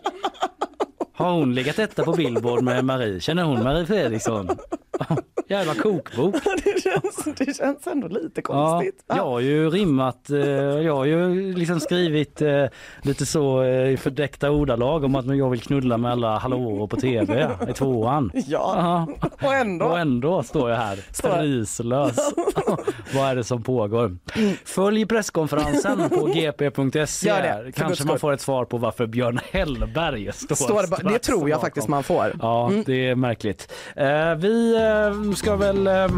[1.16, 3.20] Har hon legat etta på Billboard med Marie?
[3.20, 4.48] Känner hon Marie Fredriksson?
[5.48, 6.34] Jävla kokbok.
[6.64, 9.04] det, känns, det känns ändå lite Ja, konstigt.
[9.06, 12.64] jag har ju rimmat, eh, jag har ju liksom skrivit eh,
[13.02, 16.96] lite så eh, i fördäckta ordalag om att jag vill knulla med alla hallåor på
[16.96, 18.30] tv i tvåan.
[18.34, 19.08] Ja,
[19.42, 19.84] och ändå.
[19.86, 22.16] Och ändå står jag här prislös.
[23.14, 24.16] Vad är det som pågår?
[24.64, 27.32] Följ presskonferensen på gp.se.
[27.74, 31.66] Kanske man får ett svar på varför Björn Hellberg står, Står det, tror jag bakom.
[31.66, 32.32] faktiskt man får.
[32.42, 32.82] Ja, Mm.
[32.86, 33.72] det är märkligt.
[33.96, 36.08] Eh, vi eh, ska väl eh,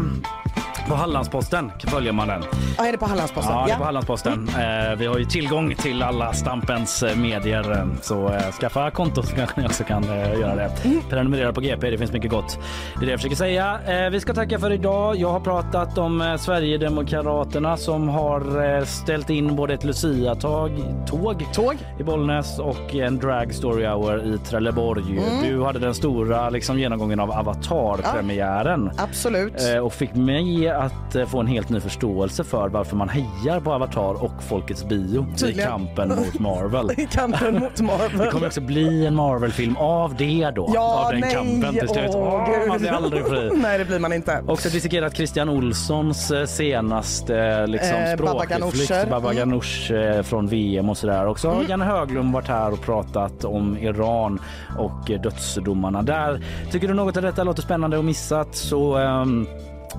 [0.89, 2.43] på Hallandsposten följer man den.
[2.77, 3.55] Ja, är det på Hallandsposten?
[3.55, 4.49] Ja, det är på Hallandsposten.
[4.49, 9.35] Eh, vi har ju tillgång till alla Stampens eh, medier eh, så skaffa konto så
[9.35, 10.03] kanske ni också kan
[10.39, 10.71] göra det.
[11.09, 12.59] Prenumerera på GP, det finns mycket gott.
[12.99, 13.79] Det är det jag försöker säga.
[14.11, 15.15] Vi ska tacka för idag.
[15.15, 20.71] Jag har pratat om eh, Sverigedemokraterna som har ställt in både ett Lucia-tåg
[21.07, 25.03] tåg, tåg i Bollnäs och en drag story hour i Trelleborg.
[25.17, 25.43] Mm.
[25.43, 28.91] Du hade den stora liksom, genomgången av Avatar-premiären.
[28.97, 29.53] Absolut.
[29.73, 33.59] Eh, och fick mig att eh, få en helt ny förståelse för varför man hejar
[33.59, 35.67] på Avatar och Folkets bio i Tydligen.
[35.69, 36.91] kampen mot Marvel.
[36.97, 38.17] I kampen mot Marvel.
[38.17, 40.71] Det kommer också bli en Marvel-film av det då.
[40.75, 42.09] Ja, av den nej, kampen till slut.
[42.09, 43.49] åh, man blir aldrig fri.
[43.61, 44.43] nej, det blir man inte.
[44.47, 49.09] Också dissekerat Christian Olssons eh, senaste liksom, Eh, språkutflykt.
[49.09, 49.37] Baba Mm.
[49.37, 51.27] Ganoush eh, från VM och sådär.
[51.27, 51.65] Också Mm.
[51.69, 54.39] Janne Höglund varit här och pratat om Iran
[54.77, 56.41] och eh, dödsdomarna där.
[56.71, 59.47] Tycker du något av detta låter spännande och missat så ehm,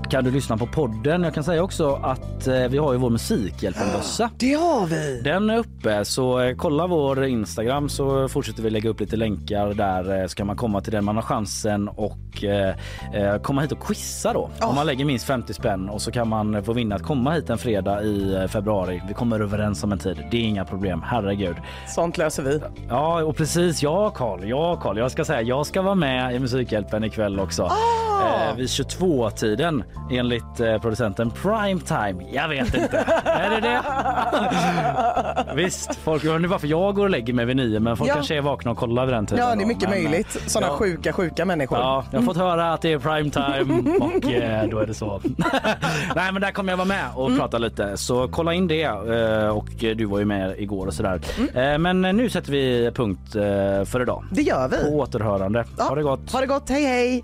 [0.09, 1.23] kan du lyssna på podden.
[1.23, 4.29] Jag kan säga också att eh, vi har ju vår musikhjälpen-bössa.
[4.37, 5.21] Det har vi!
[5.23, 9.73] Den är uppe så eh, kolla vår Instagram så fortsätter vi lägga upp lite länkar
[9.73, 11.05] där eh, så kan man komma till den.
[11.05, 12.75] Man har chansen och eh,
[13.41, 14.49] komma hit och quizza då.
[14.61, 17.49] Om man lägger minst 50 spänn och så kan man få vinna att komma hit
[17.49, 19.01] en fredag i februari.
[19.07, 20.17] Vi kommer överens om en tid.
[20.31, 21.01] Det är inga problem.
[21.05, 21.55] Herregud.
[21.87, 22.61] Sånt löser vi.
[22.89, 23.83] Ja, och precis.
[23.83, 24.49] Ja, Karl.
[24.49, 24.97] Ja, Karl.
[24.97, 27.71] Jag ska säga, jag ska vara med i Musikhjälpen ikväll också.
[28.21, 29.80] Eh, vid 22-tiden
[30.11, 32.25] enligt eh, producenten Primetime.
[32.31, 32.97] Jag vet inte.
[33.25, 33.81] är det det?
[35.55, 38.13] Visst, folk, är varför jag går och lägger mig vid nio men folk Ja.
[38.13, 39.45] kanske är vakna och kollar vid den tiden.
[39.45, 39.67] Ja, det är då.
[39.67, 40.37] mycket Men, eh, möjligt.
[40.47, 40.77] Sådana ja.
[40.77, 41.77] sjuka, sjuka människor.
[41.77, 45.21] Ja, jag har fått höra att det är primetime och eh, då är det så.
[46.15, 49.47] Nej men där kommer jag vara med och prata lite så kolla in det eh,
[49.49, 51.21] och du var ju med igår och sådär.
[51.53, 53.41] Eh, Men nu sätter vi punkt eh,
[53.85, 54.23] för idag.
[54.31, 54.77] Det gör vi.
[54.77, 55.65] På återhörande.
[55.77, 56.31] Ha det gott.
[56.31, 57.23] Ha det gott, hej hej!